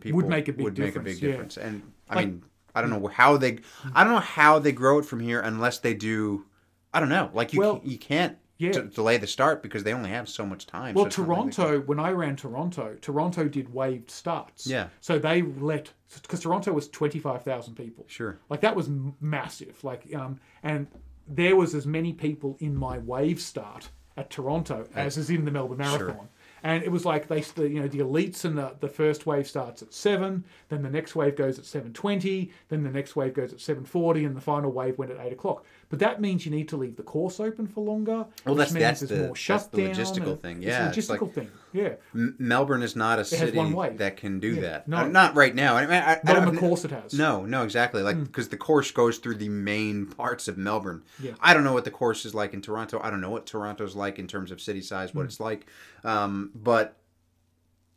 people 0.00 0.16
Would 0.16 0.28
make 0.28 0.48
a 0.48 0.52
big 0.52 0.64
would 0.64 0.76
make 0.78 0.90
a 0.96 0.98
difference, 0.98 1.14
big 1.20 1.22
yeah. 1.22 1.30
difference. 1.30 1.56
And 1.56 1.82
I 2.08 2.14
Like- 2.16 2.26
mean, 2.28 2.42
I 2.74 2.80
don't 2.80 2.90
know 2.90 3.06
how 3.06 3.36
they, 3.36 3.58
I 3.94 4.02
don't 4.02 4.12
know 4.14 4.18
how 4.40 4.58
they 4.58 4.72
grow 4.72 4.98
it 4.98 5.04
from 5.04 5.20
here 5.20 5.40
unless 5.40 5.78
they 5.78 5.94
do. 5.94 6.46
I 6.94 7.00
don't 7.00 7.10
know. 7.10 7.30
Like 7.34 7.52
you, 7.52 7.60
Well, 7.60 7.80
you 7.84 7.98
can't 7.98 8.38
yeah. 8.58 8.72
d- 8.72 8.88
delay 8.94 9.18
the 9.18 9.26
start 9.26 9.62
because 9.62 9.84
they 9.84 9.92
only 9.92 10.08
have 10.10 10.26
so 10.28 10.44
much 10.46 10.66
time. 10.66 10.94
Well, 10.94 11.10
so 11.10 11.22
not 11.22 11.28
like 11.28 11.52
Toronto, 11.54 11.80
when 11.82 12.00
I 12.00 12.10
ran 12.12 12.34
Toronto, 12.36 12.96
Toronto 13.00 13.46
did 13.46 13.72
waived 13.72 14.10
starts. 14.10 14.66
Yeah. 14.66 14.88
So 15.00 15.18
they 15.18 15.42
let 15.42 15.92
because 16.22 16.40
Toronto 16.40 16.72
was 16.72 16.88
twenty 16.88 17.18
five 17.20 17.42
thousand 17.44 17.74
people. 17.74 18.04
Sure. 18.08 18.38
Like 18.48 18.62
that 18.62 18.74
was 18.74 18.88
massive. 19.20 19.84
Like 19.84 20.02
um, 20.14 20.40
and 20.62 20.86
there 21.28 21.54
was 21.56 21.74
as 21.74 21.86
many 21.86 22.12
people 22.14 22.56
in 22.58 22.74
my 22.74 22.98
wave 22.98 23.40
start 23.40 23.90
at 24.16 24.30
Toronto 24.30 24.86
as 24.94 25.16
is 25.16 25.30
in 25.30 25.44
the 25.44 25.50
Melbourne 25.50 25.78
Marathon. 25.78 26.28
And 26.64 26.84
it 26.84 26.92
was 26.92 27.04
like 27.04 27.26
they, 27.26 27.40
the, 27.40 27.68
you 27.68 27.80
know, 27.80 27.88
the 27.88 27.98
elites 27.98 28.44
and 28.44 28.56
the, 28.56 28.76
the 28.78 28.88
first 28.88 29.26
wave 29.26 29.48
starts 29.48 29.82
at 29.82 29.92
seven, 29.92 30.44
then 30.68 30.82
the 30.82 30.90
next 30.90 31.16
wave 31.16 31.34
goes 31.34 31.58
at 31.58 31.64
seven 31.64 31.92
twenty, 31.92 32.52
then 32.68 32.84
the 32.84 32.90
next 32.90 33.16
wave 33.16 33.34
goes 33.34 33.52
at 33.52 33.60
seven 33.60 33.84
forty, 33.84 34.24
and 34.24 34.36
the 34.36 34.40
final 34.40 34.70
wave 34.70 34.96
went 34.96 35.10
at 35.10 35.18
eight 35.18 35.32
o'clock. 35.32 35.64
But 35.92 35.98
that 35.98 36.22
means 36.22 36.46
you 36.46 36.50
need 36.50 36.70
to 36.70 36.78
leave 36.78 36.96
the 36.96 37.02
course 37.02 37.38
open 37.38 37.66
for 37.66 37.84
longer. 37.84 38.24
Well, 38.46 38.54
that's- 38.54 38.72
means 38.72 38.82
that's 38.82 39.00
there's 39.00 39.10
the- 39.10 39.26
more 39.26 39.34
that's 39.46 39.66
the 39.66 39.82
logistical 39.82 40.40
thing. 40.40 40.56
it's 40.62 40.66
Yeah, 40.66 40.86
a 40.86 40.88
it's 40.90 41.10
like- 41.10 41.20
logistical 41.20 41.34
thing. 41.34 41.50
Yeah. 41.74 41.94
M- 42.14 42.34
Melbourne 42.38 42.82
is 42.82 42.96
not 42.96 43.18
a 43.18 43.26
city 43.26 43.50
that 43.98 44.16
can 44.16 44.40
do 44.40 44.54
Yeah. 44.54 44.60
that. 44.62 44.88
No. 44.88 44.96
Uh, 44.96 45.08
not 45.08 45.36
right 45.36 45.54
now. 45.54 45.76
I 45.76 45.82
mean, 45.82 45.90
I, 45.90 46.14
Not 46.24 46.28
I 46.28 46.32
don't- 46.32 46.54
the 46.54 46.60
course 46.60 46.86
it 46.86 46.92
has. 46.92 47.12
No, 47.12 47.44
no, 47.44 47.62
exactly. 47.62 48.02
Like 48.02 48.22
because 48.24 48.48
the 48.48 48.56
course 48.56 48.90
goes 48.90 49.18
through 49.18 49.34
the 49.34 49.50
main 49.50 50.06
parts 50.06 50.48
of 50.48 50.56
Melbourne. 50.56 51.02
Yeah. 51.22 51.32
I 51.42 51.52
don't 51.52 51.62
know 51.62 51.74
what 51.74 51.84
the 51.84 51.90
course 51.90 52.24
is 52.24 52.34
like 52.34 52.54
in 52.54 52.62
Toronto. 52.62 52.98
I 53.02 53.10
don't 53.10 53.20
know 53.20 53.28
what 53.30 53.44
Toronto's 53.44 53.94
like 53.94 54.18
in 54.18 54.26
terms 54.26 54.50
of 54.50 54.62
city 54.62 54.80
size, 54.80 55.10
Hmm. 55.10 55.18
what 55.18 55.24
it's 55.26 55.40
like. 55.40 55.66
Um, 56.04 56.52
but 56.54 56.96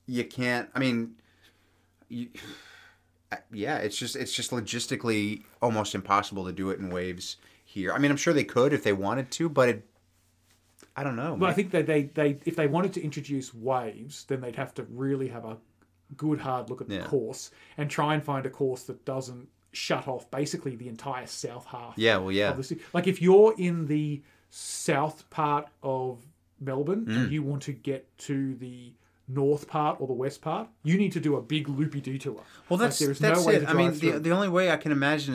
you 0.05 0.25
can't. 0.25 0.69
I 0.75 0.79
mean, 0.79 1.15
you, 2.09 2.27
yeah, 3.53 3.77
it's 3.77 3.97
just 3.97 4.17
it's 4.17 4.33
just 4.33 4.51
logistically 4.51 5.43
almost 5.61 5.95
impossible 5.95 6.45
to 6.45 6.51
do 6.51 6.69
it 6.71 6.79
in 6.79 6.89
waves 6.89 7.37
here. 7.75 7.91
I 7.93 7.99
mean, 7.99 8.09
I'm 8.09 8.17
sure 8.17 8.33
they 8.33 8.43
could 8.45 8.71
if 8.73 8.83
they 8.83 8.93
wanted 8.93 9.29
to, 9.31 9.49
but 9.49 9.67
it, 9.69 9.85
I 10.95 11.03
don't 11.03 11.17
know. 11.17 11.35
But 11.37 11.49
I 11.49 11.53
think 11.53 11.71
that 11.71 11.85
they, 11.85 12.03
they 12.03 12.37
if 12.45 12.55
they 12.55 12.67
wanted 12.67 12.93
to 12.93 13.03
introduce 13.03 13.53
waves, 13.53 14.23
then 14.29 14.39
they'd 14.41 14.55
have 14.55 14.73
to 14.75 14.83
really 14.89 15.27
have 15.27 15.43
a 15.45 15.57
good 16.15 16.39
hard 16.39 16.69
look 16.69 16.79
at 16.81 16.87
the 16.87 16.95
Yeah. 16.95 17.05
course 17.05 17.51
and 17.77 17.89
try 17.89 18.13
and 18.13 18.23
find 18.23 18.45
a 18.45 18.49
course 18.49 18.83
that 18.83 19.03
doesn't 19.05 19.49
shut 19.73 20.07
off 20.07 20.31
basically 20.31 20.75
the 20.77 20.87
entire 20.87 21.27
south 21.27 21.65
half 21.65 21.95
yeah, 21.97 22.15
well, 22.17 22.31
yeah. 22.31 22.55
Like 22.93 23.07
if 23.07 23.21
you're 23.21 23.53
in 23.57 23.87
the 23.87 24.21
south 24.49 25.29
part 25.29 25.67
of 25.83 26.25
Melbourne 26.61 27.05
Mm. 27.07 27.17
and 27.17 27.31
you 27.31 27.43
want 27.43 27.63
to 27.63 27.73
get 27.73 28.17
to 28.19 28.55
the 28.55 28.93
north 29.27 29.67
part 29.67 29.99
or 29.99 30.07
the 30.07 30.13
west 30.13 30.41
part, 30.41 30.67
you 30.83 30.97
need 30.97 31.11
to 31.13 31.19
do 31.19 31.35
a 31.35 31.41
big 31.41 31.67
loopy 31.67 31.99
detour. 32.01 32.41
Well, 32.69 32.77
that's 32.77 33.01
is 33.01 33.19
that's 33.19 33.39
no 33.41 33.45
way 33.47 33.55
it. 33.55 33.61
to 33.61 33.69
I 33.69 33.73
mean, 33.73 33.97
the, 33.97 34.19
the 34.19 34.31
only 34.31 34.49
way 34.49 34.69
I 34.71 34.77
can 34.77 34.91
imagine 34.91 35.33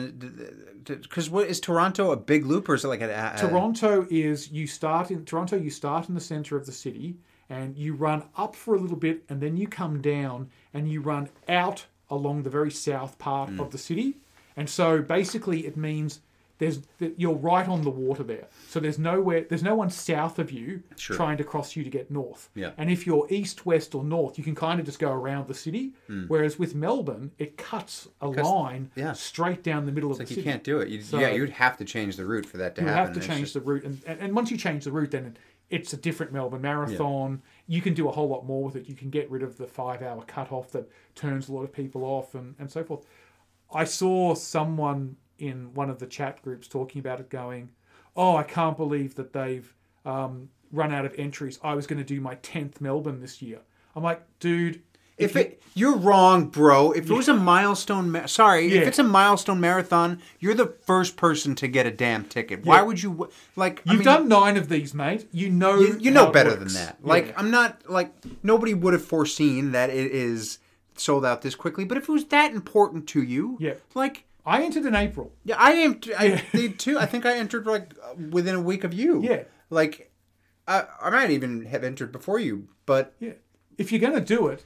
it, 0.87 1.01
because 1.01 1.29
what 1.29 1.47
is 1.47 1.59
Toronto 1.59 2.11
a 2.11 2.17
big 2.17 2.45
loop 2.45 2.69
or 2.69 2.73
is 2.75 2.83
it 2.85 2.87
like 2.87 3.01
a, 3.01 3.33
a 3.35 3.39
Toronto 3.39 4.07
is 4.09 4.51
you 4.51 4.65
start 4.67 5.11
in 5.11 5.25
Toronto. 5.25 5.57
You 5.57 5.69
start 5.69 6.07
in 6.09 6.15
the 6.15 6.21
center 6.21 6.55
of 6.55 6.65
the 6.65 6.71
city, 6.71 7.17
and 7.49 7.75
you 7.77 7.93
run 7.93 8.23
up 8.37 8.55
for 8.55 8.75
a 8.75 8.79
little 8.79 8.97
bit, 8.97 9.23
and 9.29 9.41
then 9.41 9.57
you 9.57 9.67
come 9.67 10.01
down 10.01 10.49
and 10.73 10.89
you 10.89 11.01
run 11.01 11.29
out 11.49 11.85
along 12.09 12.43
the 12.43 12.49
very 12.49 12.71
south 12.71 13.17
part 13.19 13.49
Mm. 13.49 13.59
of 13.59 13.71
the 13.71 13.77
city. 13.77 14.17
And 14.57 14.69
so 14.69 15.01
basically, 15.01 15.65
it 15.65 15.77
means 15.77 16.19
there's 16.61 16.79
you're 17.17 17.33
right 17.33 17.67
on 17.67 17.81
the 17.81 17.89
water 17.89 18.21
there. 18.21 18.47
So 18.69 18.79
there's 18.79 18.99
nowhere, 18.99 19.45
there's 19.49 19.63
no 19.63 19.73
one 19.73 19.89
south 19.89 20.37
of 20.37 20.51
you 20.51 20.83
Sure. 20.95 21.15
trying 21.15 21.37
to 21.37 21.43
cross 21.43 21.75
you 21.75 21.83
to 21.83 21.89
get 21.89 22.11
north. 22.11 22.49
Yeah. 22.53 22.69
And 22.77 22.91
if 22.91 23.07
you're 23.07 23.25
east, 23.31 23.65
west, 23.65 23.95
or 23.95 24.03
north, 24.03 24.37
you 24.37 24.43
can 24.43 24.53
kind 24.53 24.79
of 24.79 24.85
just 24.85 24.99
go 24.99 25.11
around 25.11 25.47
the 25.47 25.55
city. 25.55 25.93
Mm. 26.07 26.27
Whereas 26.29 26.59
with 26.59 26.75
Melbourne, 26.75 27.31
it 27.39 27.57
cuts 27.57 28.07
a 28.21 28.27
line 28.27 28.91
yeah. 28.95 29.13
straight 29.13 29.63
down 29.63 29.87
the 29.87 29.91
middle 29.91 30.11
of 30.11 30.19
Like 30.19 30.27
the 30.27 30.35
city. 30.35 30.45
you 30.45 30.51
can't 30.51 30.63
do 30.63 30.77
it. 30.81 30.89
You, 30.89 31.01
So- 31.01 31.19
yeah, 31.19 31.29
you'd 31.31 31.49
have 31.49 31.77
to 31.77 31.83
change 31.85 32.15
the 32.15 32.25
route 32.27 32.45
for 32.45 32.57
that 32.57 32.75
to 32.75 32.81
you 32.81 32.87
happen. 32.87 32.99
You 32.99 33.05
have 33.05 33.13
to 33.15 33.19
It's 33.19 33.27
change 33.27 33.41
just- 33.41 33.53
the 33.55 33.61
route, 33.61 33.83
and, 33.83 33.99
and, 34.05 34.35
once 34.35 34.51
you 34.51 34.57
change 34.57 34.83
the 34.83 34.91
route, 34.91 35.09
then 35.09 35.35
it's 35.71 35.93
a 35.93 35.97
different 35.97 36.31
Melbourne 36.31 36.61
Marathon. 36.61 37.41
You 37.65 37.81
can 37.81 37.95
do 37.95 38.07
a 38.07 38.11
whole 38.11 38.29
lot 38.29 38.45
more 38.45 38.63
with 38.65 38.75
it. 38.75 38.87
You 38.87 38.93
can 38.95 39.09
get 39.09 39.31
rid 39.31 39.41
of 39.41 39.57
the 39.57 39.65
five-hour 39.65 40.25
cutoff 40.25 40.69
that 40.73 40.87
turns 41.15 41.49
a 41.49 41.53
lot 41.53 41.63
of 41.63 41.73
people 41.73 42.03
off, 42.03 42.35
and, 42.35 42.53
and 42.59 42.69
so 42.69 42.83
forth. 42.83 43.03
I 43.73 43.85
saw 43.85 44.35
someone 44.35 45.15
in 45.41 45.73
one 45.73 45.89
of 45.89 45.99
the 45.99 46.05
chat 46.07 46.41
groups 46.41 46.67
talking 46.67 46.99
about 46.99 47.19
it, 47.19 47.29
going, 47.29 47.69
"Oh, 48.15 48.35
I 48.37 48.43
can't 48.43 48.77
believe 48.77 49.15
that 49.15 49.33
they've 49.33 49.73
um, 50.05 50.49
run 50.71 50.91
out 50.93 51.05
of 51.05 51.13
entries. 51.17 51.59
I 51.63 51.73
was 51.75 51.87
going 51.87 51.99
to 51.99 52.05
do 52.05 52.21
my 52.21 52.35
tenth 52.35 52.79
Melbourne 52.81 53.19
this 53.19 53.41
year." 53.41 53.59
I'm 53.95 54.03
like, 54.03 54.21
dude. 54.39 54.81
If 55.17 55.35
you- 55.35 55.41
it, 55.41 55.61
you're 55.75 55.97
wrong, 55.97 56.45
bro. 56.47 56.93
If 56.93 57.07
it 57.07 57.13
was 57.13 57.27
a 57.27 57.33
milestone, 57.35 58.09
ma- 58.11 58.25
sorry, 58.25 58.67
Yeah. 58.73 58.81
if 58.81 58.87
it's 58.87 58.97
a 58.97 59.03
milestone 59.03 59.59
marathon, 59.59 60.19
you're 60.39 60.55
the 60.55 60.73
first 60.87 61.15
person 61.15 61.53
to 61.55 61.67
get 61.67 61.85
a 61.85 61.91
damn 61.91 62.23
ticket. 62.25 62.65
Why 62.65 62.81
would 62.81 63.03
you 63.03 63.29
like? 63.55 63.81
You've 63.85 63.97
mean, 63.99 64.05
done 64.05 64.27
nine 64.29 64.57
of 64.57 64.67
these, 64.69 64.93
mate. 64.95 65.27
You 65.31 65.49
know. 65.51 65.79
You, 65.79 65.97
you 65.99 66.09
know 66.11 66.31
better 66.31 66.55
than 66.55 66.69
that. 66.69 66.97
Like 67.05 67.27
Yeah. 67.27 67.33
I'm 67.37 67.51
not 67.51 67.83
like 67.87 68.11
nobody 68.41 68.73
would 68.73 68.93
have 68.93 69.05
foreseen 69.05 69.73
that 69.73 69.89
it 69.91 70.11
is 70.11 70.57
sold 70.95 71.23
out 71.25 71.41
this 71.43 71.53
quickly. 71.55 71.83
But 71.85 71.97
if 71.97 72.03
it 72.09 72.11
was 72.11 72.25
that 72.25 72.53
important 72.53 73.05
to 73.09 73.21
you, 73.21 73.57
Yeah. 73.59 73.73
like 73.93 74.23
I 74.45 74.63
entered 74.63 74.85
in 74.85 74.95
April. 74.95 75.33
yeah, 75.43 75.55
I 75.57 75.71
am. 75.73 75.99
t- 75.99 76.13
I 76.15 76.43
did 76.51 76.79
too. 76.79 76.97
I 76.97 77.05
think 77.05 77.25
I 77.25 77.37
entered 77.37 77.65
like 77.65 77.93
within 78.31 78.55
a 78.55 78.61
week 78.61 78.83
of 78.83 78.93
you. 78.93 79.21
Yeah. 79.21 79.43
Like 79.69 80.11
I, 80.67 80.85
I 81.01 81.09
might 81.09 81.31
even 81.31 81.65
have 81.65 81.83
entered 81.83 82.11
before 82.11 82.39
you, 82.39 82.67
but 82.85 83.13
Yeah. 83.19 83.33
If 83.77 83.91
you're 83.91 84.01
going 84.01 84.13
to 84.13 84.21
do 84.35 84.47
it, 84.47 84.63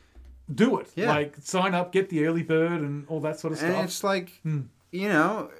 do 0.53 0.77
it. 0.79 0.91
Yeah. 0.95 1.09
Like 1.13 1.35
sign 1.41 1.73
up, 1.73 1.91
get 1.91 2.09
the 2.09 2.25
early 2.25 2.43
bird, 2.43 2.81
and 2.81 3.07
all 3.07 3.19
that 3.21 3.39
sort 3.39 3.53
of 3.53 3.61
and 3.63 3.73
stuff. 3.73 3.85
it's 3.85 4.03
like 4.03 4.39
Hmm. 4.43 4.61
you 4.91 5.09
know, 5.09 5.51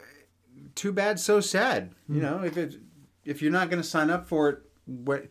too 0.76 0.92
bad, 0.92 1.20
so 1.20 1.40
sad. 1.40 1.94
Hmm. 2.08 2.16
You 2.16 2.22
know, 2.22 2.44
if 2.44 2.58
it 2.58 2.76
if 3.24 3.42
you're 3.42 3.52
not 3.52 3.70
going 3.70 3.82
to 3.82 3.88
sign 3.88 4.10
up 4.10 4.28
for 4.28 4.50
it, 4.50 4.60
what 4.86 5.26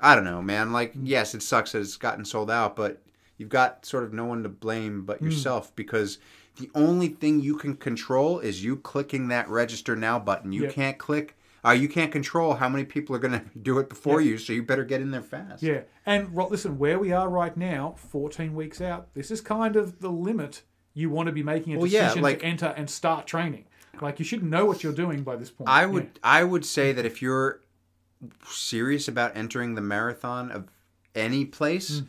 I 0.00 0.14
don't 0.14 0.24
know, 0.24 0.40
man. 0.42 0.72
Like 0.72 0.94
Hmm. 0.94 1.04
yes, 1.06 1.34
it 1.34 1.42
sucks 1.42 1.72
that 1.72 1.80
it's 1.80 1.96
gotten 1.96 2.24
sold 2.24 2.50
out, 2.50 2.76
but 2.76 3.02
you've 3.38 3.48
got 3.48 3.84
sort 3.86 4.04
of 4.04 4.12
no 4.12 4.24
one 4.24 4.42
to 4.44 4.48
blame 4.48 5.00
Hmm. 5.00 5.04
but 5.06 5.22
yourself 5.22 5.74
because 5.76 6.18
the 6.60 6.70
only 6.74 7.08
thing 7.08 7.40
you 7.40 7.56
can 7.56 7.74
control 7.76 8.38
is 8.38 8.62
you 8.62 8.76
clicking 8.76 9.28
that 9.28 9.48
register 9.48 9.96
now 9.96 10.18
button. 10.18 10.52
You 10.52 10.64
Yeah. 10.64 10.70
can't 10.70 10.98
click. 10.98 11.36
Uh, 11.64 11.70
you 11.72 11.88
can't 11.88 12.10
control 12.10 12.54
how 12.54 12.68
many 12.68 12.84
people 12.84 13.14
are 13.14 13.18
going 13.18 13.32
to 13.40 13.44
do 13.60 13.78
it 13.78 13.88
before 13.88 14.20
you, 14.20 14.38
so 14.38 14.52
you 14.52 14.62
better 14.62 14.84
get 14.84 15.00
in 15.00 15.10
there 15.10 15.22
fast. 15.22 15.62
Yeah. 15.62 15.80
And 16.06 16.34
listen, 16.34 16.78
where 16.78 16.98
we 16.98 17.12
are 17.12 17.28
right 17.28 17.56
now, 17.56 17.94
14 17.96 18.54
weeks 18.54 18.80
out, 18.80 19.12
this 19.14 19.30
is 19.30 19.40
kind 19.40 19.76
of 19.76 20.00
the 20.00 20.10
limit 20.10 20.62
you 20.94 21.10
want 21.10 21.26
to 21.26 21.32
be 21.32 21.42
making 21.42 21.74
a 21.74 21.78
Well, 21.78 21.86
yeah, 21.86 22.02
decision 22.04 22.22
like- 22.22 22.38
to 22.40 22.44
enter 22.46 22.66
and 22.76 22.88
start 22.88 23.26
training. 23.26 23.64
Like 24.00 24.18
you 24.18 24.24
should 24.24 24.42
know 24.42 24.64
what 24.66 24.82
you're 24.82 24.92
doing 24.94 25.22
by 25.22 25.36
this 25.36 25.50
point. 25.50 25.68
I 25.68 25.84
would 25.84 26.18
I 26.22 26.44
would 26.44 26.64
say 26.64 26.92
that 26.92 27.04
if 27.04 27.20
you're 27.20 27.60
serious 28.48 29.08
about 29.08 29.36
entering 29.36 29.74
the 29.74 29.80
marathon 29.82 30.50
of 30.50 30.68
any 31.14 31.44
place, 31.44 32.02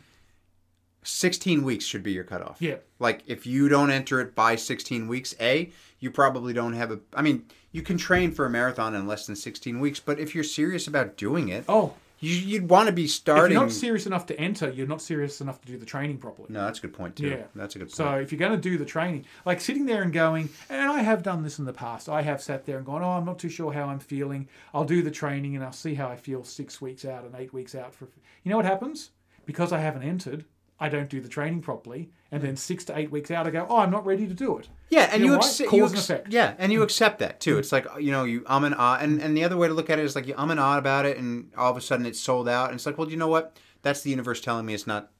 16 1.04 1.62
weeks 1.64 1.84
should 1.84 2.02
be 2.02 2.12
your 2.12 2.24
cutoff. 2.24 2.56
Yeah. 2.60 2.76
Like 2.98 3.22
if 3.26 3.46
you 3.46 3.68
don't 3.68 3.90
enter 3.90 4.20
it 4.20 4.34
by 4.34 4.56
16 4.56 5.08
weeks, 5.08 5.34
A, 5.40 5.70
you 5.98 6.10
probably 6.10 6.52
don't 6.52 6.74
have 6.74 6.90
a 6.92 7.00
I 7.14 7.22
mean, 7.22 7.44
you 7.72 7.82
can 7.82 7.98
train 7.98 8.32
for 8.32 8.44
a 8.46 8.50
marathon 8.50 8.94
in 8.94 9.06
less 9.06 9.26
than 9.26 9.36
16 9.36 9.80
weeks, 9.80 9.98
but 10.00 10.18
if 10.18 10.34
you're 10.34 10.44
serious 10.44 10.86
about 10.86 11.16
doing 11.16 11.48
it, 11.48 11.64
Oh, 11.68 11.94
You, 12.20 12.34
you'd 12.36 12.68
want 12.70 12.86
to 12.86 12.92
be 12.92 13.04
If 13.04 13.10
starting. 13.10 13.52
you're 13.52 13.62
not 13.62 13.72
serious 13.72 14.06
enough 14.06 14.26
to 14.26 14.38
enter, 14.38 14.70
you're 14.70 14.86
not 14.86 15.02
serious 15.02 15.40
enough 15.40 15.60
to 15.62 15.66
do 15.66 15.76
the 15.76 15.86
training 15.86 16.18
properly. 16.18 16.46
no, 16.50 16.60
that's 16.64 16.78
a 16.78 16.82
good 16.82 16.92
point 16.92 17.16
too. 17.16 17.30
Yeah. 17.30 17.42
That's 17.56 17.74
a 17.74 17.78
good 17.80 17.86
point. 17.88 17.96
So 17.96 18.14
if 18.14 18.30
you're 18.30 18.38
going 18.38 18.52
to 18.52 18.58
do 18.70 18.78
the 18.78 18.84
training, 18.84 19.24
like 19.44 19.60
sitting 19.60 19.86
there 19.86 20.02
and 20.02 20.12
going, 20.12 20.50
and 20.70 20.88
I 20.92 21.00
have 21.00 21.24
done 21.24 21.42
this 21.42 21.58
in 21.58 21.64
the 21.64 21.72
past, 21.72 22.08
I 22.08 22.22
have 22.22 22.40
sat 22.40 22.64
there 22.64 22.76
and 22.76 22.86
gone, 22.86 23.02
oh, 23.02 23.10
I'm 23.10 23.24
not 23.24 23.40
too 23.40 23.48
sure 23.48 23.72
how 23.72 23.86
I'm 23.88 23.98
feeling. 23.98 24.48
I'll 24.72 24.84
do 24.84 25.02
the 25.02 25.10
training 25.10 25.56
and 25.56 25.64
I'll 25.64 25.72
see 25.72 25.94
how 25.94 26.06
I 26.08 26.14
feel 26.16 26.44
six 26.44 26.80
weeks 26.80 27.04
out 27.04 27.24
and 27.24 27.34
eight 27.34 27.52
weeks 27.52 27.74
out. 27.74 27.92
For 27.92 28.06
you 28.44 28.50
know 28.50 28.56
what 28.56 28.66
happens? 28.66 29.10
Because 29.44 29.72
I 29.72 29.80
haven't 29.80 30.04
entered, 30.04 30.44
I 30.82 30.88
don't 30.88 31.08
do 31.08 31.20
the 31.20 31.28
training 31.28 31.62
properly, 31.62 32.10
and 32.32 32.42
then 32.42 32.56
six 32.56 32.84
to 32.86 32.98
eight 32.98 33.10
weeks 33.10 33.30
out, 33.30 33.46
I 33.46 33.50
go, 33.50 33.66
oh, 33.70 33.78
I'm 33.78 33.90
not 33.90 34.04
ready 34.04 34.26
to 34.26 34.34
do 34.34 34.58
it. 34.58 34.68
Yeah, 34.90 35.08
and 35.12 35.22
You 35.22 35.30
know 35.30 35.36
accept 35.36 35.70
Cause 35.70 35.76
you 35.78 35.84
and 35.86 35.94
ex- 35.94 36.04
effect. 36.10 36.28
Mm. 36.28 36.32
Yeah, 36.32 36.54
and 36.58 36.72
you 36.72 36.82
accept 36.82 37.18
that 37.20 37.40
too. 37.40 37.58
It's 37.58 37.72
like 37.72 37.86
you 38.00 38.10
know 38.10 38.24
you 38.24 38.42
um 38.46 38.64
and 38.64 38.74
ah, 38.76 38.98
and 39.00 39.22
and 39.22 39.36
the 39.36 39.44
other 39.44 39.56
way 39.56 39.68
to 39.68 39.74
look 39.74 39.90
at 39.90 39.98
it 39.98 40.04
is 40.04 40.14
like 40.16 40.26
you 40.26 40.34
um 40.36 40.50
and 40.50 40.60
ah 40.60 40.76
about 40.78 41.06
it, 41.06 41.16
and 41.18 41.50
all 41.56 41.70
of 41.70 41.76
a 41.76 41.80
sudden 41.80 42.04
it's 42.04 42.20
sold 42.20 42.48
out, 42.48 42.66
and 42.70 42.74
it's 42.74 42.84
like, 42.86 42.98
well, 42.98 43.10
you 43.10 43.16
know 43.16 43.28
what? 43.28 43.56
That's 43.82 44.02
the 44.02 44.10
universe 44.10 44.40
telling 44.40 44.66
me 44.66 44.74
it's 44.74 44.86
not. 44.86 45.10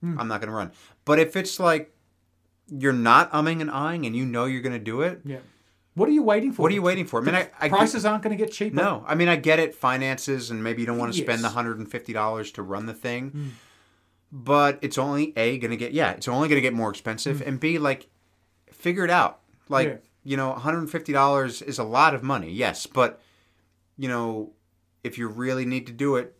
Hmm. 0.00 0.18
I'm 0.18 0.28
not 0.28 0.40
going 0.40 0.50
to 0.50 0.56
run. 0.56 0.72
But 1.04 1.18
if 1.20 1.36
it's 1.36 1.60
like 1.60 1.94
you're 2.68 2.92
not 2.92 3.30
umming 3.32 3.60
and 3.60 3.70
ahhing, 3.70 4.06
and 4.06 4.16
you 4.16 4.24
know 4.24 4.46
you're 4.46 4.62
going 4.62 4.72
to 4.72 4.78
do 4.78 5.02
it, 5.02 5.20
Yeah. 5.24 5.38
What 5.94 6.08
are 6.08 6.12
you 6.12 6.22
waiting 6.22 6.52
for? 6.52 6.62
what 6.62 6.72
are 6.72 6.74
you 6.74 6.80
waiting 6.82 7.04
for? 7.06 7.20
I 7.20 7.22
mean, 7.22 7.34
I, 7.34 7.50
I 7.60 7.68
Prices 7.68 8.06
aren't 8.06 8.22
going 8.22 8.34
to 8.36 8.42
get 8.42 8.50
cheaper. 8.50 8.74
No, 8.74 9.04
I 9.06 9.14
mean 9.14 9.28
I 9.28 9.36
get 9.36 9.58
it, 9.58 9.74
finances, 9.74 10.50
and 10.50 10.64
maybe 10.64 10.80
you 10.80 10.86
don't 10.86 10.96
want 10.98 11.12
to 11.12 11.18
spend 11.22 11.44
the 11.44 11.50
hundred 11.50 11.78
and 11.78 11.90
fifty 11.90 12.14
dollars 12.14 12.50
to 12.52 12.62
run 12.62 12.86
the 12.86 12.94
thing, 12.94 13.28
Hmm. 13.30 13.48
But 14.32 14.78
it's 14.82 14.96
only 14.98 15.32
a 15.36 15.58
gonna 15.58 15.76
get 15.76 15.92
yeah, 15.92 16.12
it's 16.12 16.26
only 16.26 16.48
gonna 16.48 16.60
get 16.62 16.72
more 16.72 16.90
expensive, 16.90 17.40
Hmm. 17.42 17.48
and 17.48 17.60
b 17.60 17.78
like 17.78 18.08
figure 18.70 19.04
it 19.04 19.10
out. 19.10 19.40
Like 19.68 19.88
Yeah. 19.88 19.96
you 20.24 20.36
know, 20.36 20.50
one 20.50 20.60
hundred 20.60 20.78
and 20.78 20.90
fifty 20.90 21.12
dollars 21.12 21.60
is 21.62 21.78
a 21.78 21.84
lot 21.84 22.14
of 22.14 22.22
money, 22.22 22.50
yes, 22.50 22.86
but 22.86 23.20
you 23.98 24.08
know, 24.08 24.52
if 25.04 25.18
you 25.18 25.28
really 25.28 25.66
need 25.66 25.86
to 25.86 25.92
do 25.92 26.16
it, 26.16 26.34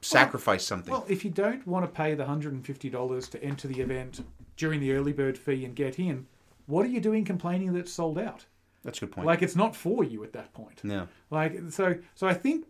sacrifice 0.00 0.64
something. 0.64 0.92
Well, 0.92 1.04
if 1.08 1.24
you 1.24 1.30
don't 1.30 1.66
want 1.66 1.84
to 1.84 1.90
pay 1.90 2.14
the 2.14 2.24
$150 2.24 3.30
to 3.30 3.42
enter 3.44 3.68
the 3.68 3.80
event 3.80 4.24
during 4.56 4.80
the 4.80 4.92
early 4.92 5.12
bird 5.12 5.36
fee 5.38 5.64
and 5.64 5.74
get 5.74 5.98
in, 5.98 6.26
what 6.66 6.84
are 6.84 6.88
you 6.88 7.00
doing 7.00 7.24
complaining 7.24 7.72
that 7.72 7.80
it's 7.80 7.92
sold 7.92 8.18
out? 8.18 8.46
That's 8.84 8.98
a 8.98 9.02
good 9.02 9.12
point. 9.12 9.26
Like 9.26 9.42
it's 9.42 9.56
not 9.56 9.74
for 9.76 10.02
you 10.04 10.22
at 10.24 10.32
that 10.32 10.52
point. 10.54 10.80
no, 10.84 11.08
Like 11.30 11.58
so, 11.70 11.96
so 12.14 12.26
I 12.26 12.34
think, 12.34 12.66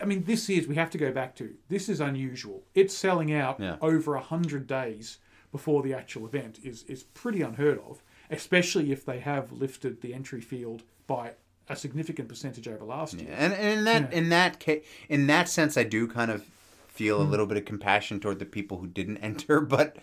I 0.00 0.04
mean, 0.06 0.24
this 0.24 0.48
is 0.48 0.66
we 0.66 0.76
have 0.76 0.90
to 0.90 0.98
go 0.98 1.12
back 1.12 1.34
to. 1.36 1.54
This 1.68 1.88
is 1.88 2.00
unusual. 2.00 2.62
It's 2.74 2.94
selling 2.96 3.32
out 3.32 3.60
Yeah. 3.60 3.76
over 3.80 4.14
a 4.14 4.20
hundred 4.20 4.66
days 4.66 5.18
before 5.52 5.82
the 5.82 5.92
actual 5.94 6.26
event 6.26 6.58
is 6.64 6.84
is 6.84 7.02
pretty 7.02 7.42
unheard 7.42 7.78
of, 7.88 8.02
especially 8.30 8.92
if 8.92 9.04
they 9.04 9.20
have 9.20 9.52
lifted 9.52 10.00
the 10.00 10.14
entry 10.14 10.40
field 10.40 10.82
by 11.06 11.32
a 11.68 11.76
significant 11.76 12.28
percentage 12.28 12.68
over 12.68 12.84
last 12.84 13.14
year. 13.14 13.34
and, 13.36 13.52
and 13.54 13.78
in 13.78 13.84
that 13.84 14.12
Yeah. 14.12 14.18
in 14.18 14.28
that 14.30 14.58
case, 14.58 14.84
in 15.08 15.26
that 15.28 15.48
sense, 15.48 15.76
I 15.76 15.84
do 15.84 16.06
kind 16.08 16.30
of 16.30 16.44
feel 16.88 17.18
Hmm. 17.20 17.26
a 17.26 17.30
little 17.30 17.46
bit 17.46 17.56
of 17.56 17.64
compassion 17.64 18.20
toward 18.20 18.38
the 18.38 18.44
people 18.46 18.78
who 18.78 18.86
didn't 18.86 19.16
enter, 19.30 19.60
but 19.60 19.96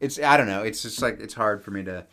it's 0.00 0.18
I 0.20 0.36
don't 0.36 0.46
know. 0.46 0.62
It's 0.62 0.82
just 0.82 1.00
like 1.00 1.20
it's 1.20 1.34
hard 1.34 1.62
for 1.64 1.70
me 1.70 1.82
to. 1.84 2.06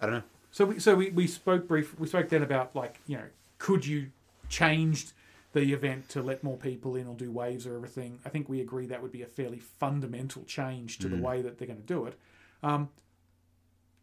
I 0.00 0.06
don't 0.06 0.14
know. 0.16 0.22
So 0.52 0.64
we 0.66 0.78
so 0.78 0.94
we, 0.94 1.10
we 1.10 1.26
spoke 1.26 1.66
brief 1.68 1.98
we 1.98 2.06
spoke 2.06 2.28
then 2.30 2.42
about 2.42 2.74
like 2.74 3.00
you 3.06 3.16
know 3.18 3.24
could 3.58 3.86
you 3.86 4.10
change 4.48 5.06
the 5.54 5.72
event 5.72 6.08
to 6.10 6.22
let 6.22 6.44
more 6.44 6.56
people 6.58 6.96
in 6.96 7.06
or 7.06 7.14
do 7.14 7.30
waves 7.30 7.66
or 7.66 7.74
everything? 7.76 8.18
I 8.26 8.28
think 8.28 8.48
we 8.48 8.60
agree 8.60 8.86
that 8.86 9.00
would 9.02 9.12
be 9.12 9.22
a 9.22 9.26
fairly 9.26 9.58
fundamental 9.58 10.44
change 10.44 10.98
to 10.98 11.08
the 11.08 11.16
way 11.16 11.40
that 11.42 11.58
they're 11.58 11.66
going 11.68 11.80
to 11.80 11.86
do 11.86 12.04
it. 12.06 12.18
Um, 12.62 12.90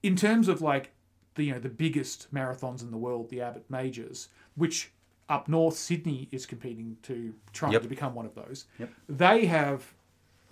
in 0.01 0.15
terms 0.15 0.47
of 0.47 0.61
like 0.61 0.91
the 1.35 1.43
you 1.45 1.53
know 1.53 1.59
the 1.59 1.69
biggest 1.69 2.33
marathons 2.33 2.81
in 2.81 2.89
the 2.91 2.97
world, 2.97 3.29
the 3.29 3.41
Abbott 3.41 3.65
Majors, 3.69 4.29
which 4.55 4.91
up 5.29 5.47
north 5.47 5.77
Sydney 5.77 6.27
is 6.31 6.45
competing 6.45 6.97
to 7.03 7.33
trying 7.53 7.73
Yep. 7.73 7.83
to 7.83 7.87
become 7.87 8.15
one 8.15 8.25
of 8.25 8.35
those. 8.35 8.65
Yep. 8.79 8.89
They 9.07 9.45
have 9.45 9.93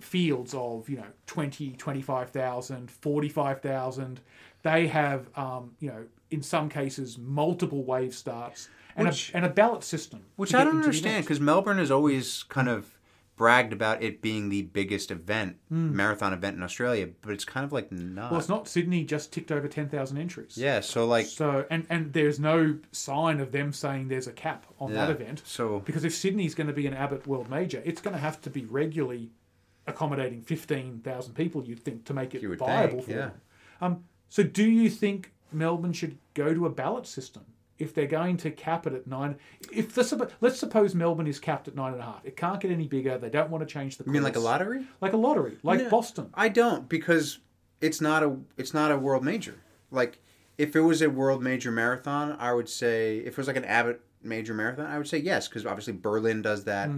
fields 0.00 0.54
of 0.54 0.88
you 0.88 0.96
know 0.96 1.04
20 1.26 1.72
25,000 1.72 2.90
45,000 2.90 4.20
they 4.62 4.86
have 4.86 5.28
um, 5.36 5.72
you 5.78 5.88
know 5.90 6.06
in 6.30 6.42
some 6.42 6.70
cases 6.70 7.18
multiple 7.18 7.84
wave 7.84 8.14
starts 8.14 8.70
and, 9.00 9.08
Which- 9.08 9.32
a, 9.32 9.36
and 9.36 9.46
a 9.46 9.48
ballot 9.48 9.82
system 9.84 10.24
Which 10.36 10.54
I 10.54 10.64
don't 10.64 10.76
understand 10.76 11.24
because 11.24 11.40
Melbourne 11.40 11.78
has 11.78 11.90
always 11.90 12.44
kind 12.44 12.68
of 12.68 12.98
bragged 13.40 13.72
about 13.72 14.02
it 14.02 14.20
being 14.20 14.50
the 14.50 14.60
biggest 14.60 15.10
event, 15.10 15.56
marathon 15.70 16.34
event 16.34 16.58
in 16.58 16.62
Australia, 16.62 17.08
but 17.22 17.32
it's 17.32 17.46
kind 17.46 17.64
of 17.64 17.72
like 17.72 17.90
not. 17.90 18.30
Well 18.30 18.38
it's 18.38 18.50
not. 18.50 18.68
Sydney 18.68 19.02
just 19.02 19.32
ticked 19.32 19.50
over 19.50 19.66
10,000 19.66 20.18
entries. 20.18 20.58
Yeah, 20.58 20.80
so 20.80 21.06
like 21.06 21.24
so 21.24 21.64
and 21.70 21.86
and 21.88 22.12
there's 22.12 22.38
no 22.38 22.78
sign 22.92 23.40
of 23.40 23.50
them 23.50 23.72
saying 23.72 24.08
there's 24.08 24.26
a 24.26 24.32
cap 24.32 24.66
on 24.78 24.92
that 24.92 25.08
event. 25.08 25.40
so 25.46 25.80
because 25.80 26.04
if 26.04 26.14
Sydney's 26.14 26.54
going 26.54 26.66
to 26.66 26.74
be 26.74 26.86
an 26.86 26.92
Abbott 26.92 27.26
World 27.26 27.48
Major 27.48 27.80
it's 27.82 28.02
going 28.02 28.12
to 28.12 28.20
have 28.20 28.42
to 28.42 28.50
be 28.50 28.66
regularly 28.66 29.30
accommodating 29.86 30.42
15,000 30.42 31.32
people 31.32 31.64
you'd 31.64 31.80
think 31.80 32.04
to 32.04 32.12
make 32.12 32.34
it 32.34 32.42
viable 32.58 32.96
think, 32.96 33.04
for 33.04 33.10
yeah. 33.10 33.16
them. 33.16 33.32
Um, 33.80 34.04
so 34.28 34.42
do 34.42 34.64
you 34.64 34.90
think 34.90 35.32
Melbourne 35.50 35.94
should 35.94 36.18
go 36.34 36.52
to 36.52 36.66
a 36.66 36.70
ballot 36.70 37.06
system 37.06 37.46
if 37.80 37.94
they're 37.94 38.06
going 38.06 38.36
to 38.36 38.50
cap 38.50 38.86
it 38.86 38.92
at 38.92 39.06
nine 39.06 39.36
if 39.72 39.94
this, 39.94 40.12
let's 40.40 40.58
suppose 40.58 40.94
Melbourne 40.94 41.26
is 41.26 41.38
capped 41.40 41.66
at 41.68 41.74
nine 41.74 41.92
and 41.92 42.02
a 42.02 42.04
half 42.04 42.20
it 42.24 42.36
can't 42.36 42.60
get 42.60 42.70
any 42.70 42.86
bigger 42.86 43.18
they 43.18 43.30
don't 43.30 43.50
want 43.50 43.66
to 43.66 43.72
change 43.72 43.96
the 43.96 44.04
you 44.04 44.12
mean 44.12 44.22
like 44.22 44.36
a 44.36 44.40
lottery? 44.40 44.86
like 45.00 45.12
a 45.12 45.16
lottery 45.16 45.56
like 45.62 45.80
No. 45.80 45.90
Boston 45.90 46.30
I 46.34 46.48
don't 46.48 46.88
because 46.88 47.38
it's 47.80 48.00
not 48.00 48.22
a 48.22 48.36
it's 48.56 48.74
not 48.74 48.90
a 48.92 48.96
world 48.98 49.24
major. 49.24 49.56
Like 49.90 50.18
if 50.58 50.76
it 50.76 50.80
was 50.80 51.00
a 51.00 51.08
world 51.08 51.42
major 51.42 51.70
marathon, 51.70 52.36
I 52.38 52.52
would 52.52 52.68
say 52.68 53.18
if 53.18 53.28
it 53.28 53.36
was 53.38 53.46
like 53.46 53.56
an 53.56 53.64
Abbott 53.64 54.02
major 54.22 54.52
marathon, 54.52 54.84
I 54.86 54.98
would 54.98 55.08
say 55.08 55.16
yes 55.16 55.48
because 55.48 55.64
obviously 55.64 55.94
Berlin 55.94 56.42
does 56.42 56.64
that, 56.64 56.90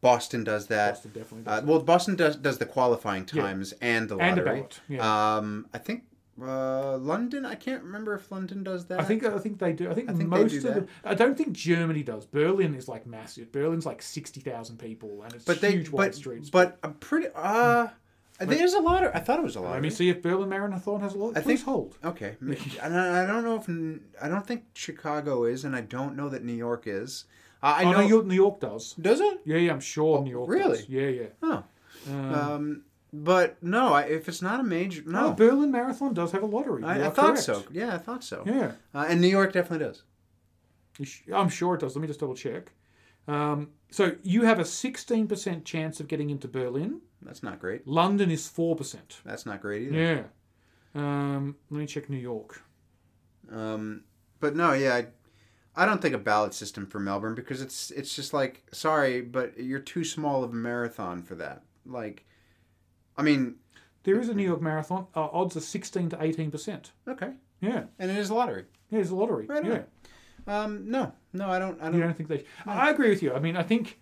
Boston 0.00 0.42
does 0.44 0.66
that. 0.68 0.94
Boston 0.94 1.10
definitely 1.14 1.44
does 1.44 1.62
Uh, 1.62 1.66
well, 1.66 1.80
Boston 1.80 2.16
does 2.16 2.36
does 2.36 2.56
the 2.58 2.64
qualifying 2.66 3.28
Yeah. 3.32 3.42
times 3.42 3.72
and 3.82 4.08
the 4.08 4.16
And 4.16 4.38
a 4.38 4.42
lottery. 4.42 4.54
ballot, 4.60 4.80
yeah. 4.88 5.36
Um, 5.36 5.66
I 5.74 5.78
think 5.78 6.04
uh, 6.40 6.96
London. 6.98 7.44
I 7.44 7.54
can't 7.54 7.82
remember 7.82 8.14
if 8.14 8.30
London 8.30 8.62
does 8.62 8.86
that. 8.86 9.00
I 9.00 9.04
think 9.04 9.24
I 9.24 9.38
think 9.38 9.58
they 9.58 9.72
do. 9.72 9.90
I 9.90 9.94
think, 9.94 10.08
I 10.10 10.14
think 10.14 10.28
most 10.28 10.54
of 10.54 10.62
that. 10.62 10.74
them. 10.74 10.88
I 11.04 11.14
don't 11.14 11.36
think 11.36 11.52
Germany 11.52 12.02
does. 12.02 12.24
Berlin 12.26 12.74
is 12.74 12.88
like 12.88 13.06
massive. 13.06 13.52
Berlin's 13.52 13.86
like 13.86 14.02
sixty 14.02 14.40
thousand 14.40 14.78
people, 14.78 15.22
and 15.22 15.32
it's 15.34 15.44
but 15.44 15.60
they 15.60 15.72
huge 15.72 15.90
wide 15.90 16.06
but 16.08 16.14
streets. 16.14 16.50
but 16.50 16.78
I'm 16.82 16.94
pretty. 16.94 17.28
Uh, 17.34 17.88
there's 18.40 18.72
a 18.74 18.80
lot 18.80 19.04
of. 19.04 19.14
I 19.14 19.20
thought 19.20 19.38
it 19.38 19.42
was 19.44 19.56
a 19.56 19.60
lot. 19.60 19.72
Let 19.72 19.82
me 19.82 19.90
see 19.90 20.08
if 20.08 20.22
Berlin 20.22 20.48
Marathon 20.48 21.00
has 21.00 21.14
a 21.14 21.18
lot. 21.18 21.36
I 21.36 21.40
Please 21.42 21.58
think- 21.60 21.64
hold. 21.66 21.96
Okay, 22.04 22.36
and 22.40 22.96
I 22.98 23.26
don't 23.26 23.44
know 23.44 23.56
if 23.56 23.68
I 24.20 24.28
don't 24.28 24.46
think 24.46 24.64
Chicago 24.74 25.44
is, 25.44 25.64
and 25.64 25.76
I 25.76 25.82
don't 25.82 26.16
know 26.16 26.28
that 26.30 26.42
New 26.44 26.54
York 26.54 26.84
is. 26.86 27.24
I 27.62 27.82
I 27.82 27.84
know. 27.84 27.92
know 27.92 28.06
York, 28.08 28.26
New 28.26 28.34
York 28.34 28.58
does. 28.58 28.94
Does 28.94 29.20
it? 29.20 29.40
Yeah, 29.44 29.58
yeah, 29.58 29.70
I'm 29.72 29.80
sure 29.80 30.20
New 30.22 30.30
York. 30.30 30.48
really? 30.50 30.78
Does. 30.78 30.88
Yeah, 30.88 31.06
yeah. 31.08 31.26
Oh, 31.42 31.62
Um, 32.10 32.34
um, 32.34 32.82
but 33.12 33.62
no. 33.62 33.92
I, 33.92 34.02
if 34.02 34.28
it's 34.28 34.42
not 34.42 34.60
a 34.60 34.62
major, 34.62 35.02
no, 35.04 35.28
no. 35.28 35.32
Berlin 35.32 35.70
Marathon 35.70 36.14
does 36.14 36.32
have 36.32 36.42
a 36.42 36.46
lottery. 36.46 36.82
I, 36.84 37.06
I 37.06 37.10
thought 37.10 37.26
correct. 37.32 37.40
so. 37.40 37.64
Yeah, 37.70 37.94
I 37.94 37.98
thought 37.98 38.24
so. 38.24 38.42
Yeah, 38.46 38.72
Uh, 38.94 39.06
and 39.08 39.20
New 39.20 39.28
York 39.28 39.52
definitely 39.52 39.86
does. 39.86 40.02
I'm 41.32 41.48
sure 41.48 41.74
it 41.74 41.80
does. 41.80 41.94
Let 41.96 42.02
me 42.02 42.08
just 42.08 42.20
double 42.20 42.34
check. 42.34 42.72
Um, 43.28 43.70
so 43.90 44.16
you 44.22 44.42
have 44.42 44.58
a 44.58 44.64
16% 44.64 45.64
chance 45.64 46.00
of 46.00 46.08
getting 46.08 46.30
into 46.30 46.48
Berlin. 46.48 47.00
That's 47.22 47.42
not 47.42 47.60
great. 47.60 47.86
London 47.86 48.30
is 48.30 48.48
4%. 48.48 48.96
That's 49.24 49.46
not 49.46 49.60
great 49.60 49.82
either. 49.88 49.96
Yeah. 49.96 50.22
Um, 50.94 51.56
let 51.70 51.78
me 51.78 51.86
check 51.86 52.10
New 52.10 52.18
York. 52.18 52.62
Um, 53.50 54.04
but 54.40 54.56
no, 54.56 54.72
yeah, 54.72 54.94
I, 54.94 55.06
I 55.82 55.86
don't 55.86 56.02
think 56.02 56.14
a 56.14 56.18
ballot 56.18 56.52
system 56.54 56.86
for 56.86 56.98
Melbourne 57.00 57.34
because 57.34 57.62
it's 57.62 57.90
it's 57.90 58.14
just 58.14 58.34
like 58.34 58.62
sorry, 58.72 59.22
but 59.22 59.58
you're 59.58 59.78
too 59.78 60.04
small 60.04 60.44
of 60.44 60.50
a 60.50 60.54
marathon 60.54 61.22
for 61.22 61.34
that. 61.36 61.62
Like, 61.86 62.26
I 63.16 63.22
mean, 63.22 63.56
There 64.04 64.18
is 64.18 64.28
a 64.28 64.34
New 64.34 64.44
York 64.44 64.60
Marathon. 64.60 65.06
Uh, 65.14 65.28
odds 65.32 65.56
are 65.56 65.60
16 65.60 66.10
to 66.10 66.16
18%. 66.16 66.90
okay, 67.08 67.32
Yeah. 67.60 67.84
and 67.98 68.10
it 68.10 68.16
is 68.16 68.30
a 68.30 68.34
lottery. 68.34 68.64
Yeah, 68.90 68.98
it's 69.00 69.10
a 69.10 69.14
lottery. 69.14 69.46
Right 69.46 69.64
yeah. 69.64 69.82
Um, 70.46 70.90
no, 70.90 71.12
no, 71.32 71.48
I 71.48 71.58
don't. 71.60 71.80
I 71.80 71.90
don't. 71.90 72.00
don't 72.00 72.16
think 72.16 72.28
they? 72.28 72.44
I 72.66 72.90
agree 72.90 73.10
with 73.10 73.22
you. 73.22 73.32
I 73.32 73.38
mean, 73.38 73.56
I 73.56 73.62
think 73.62 74.00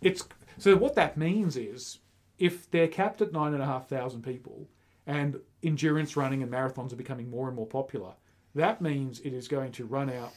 it's 0.00 0.22
so. 0.56 0.76
What 0.76 0.94
that 0.94 1.16
means 1.16 1.56
is, 1.56 1.98
if 2.38 2.70
they're 2.70 2.86
capped 2.88 3.20
at 3.20 3.32
nine 3.32 3.54
and 3.54 3.62
a 3.62 3.66
half 3.66 3.88
thousand 3.88 4.22
people, 4.22 4.68
and 5.06 5.40
endurance 5.64 6.16
running 6.16 6.42
and 6.44 6.52
marathons 6.52 6.92
are 6.92 6.96
becoming 6.96 7.28
more 7.28 7.48
and 7.48 7.56
more 7.56 7.66
popular, 7.66 8.12
that 8.54 8.80
means 8.80 9.18
it 9.20 9.32
is 9.32 9.48
going 9.48 9.72
to 9.72 9.84
run 9.84 10.08
out 10.10 10.32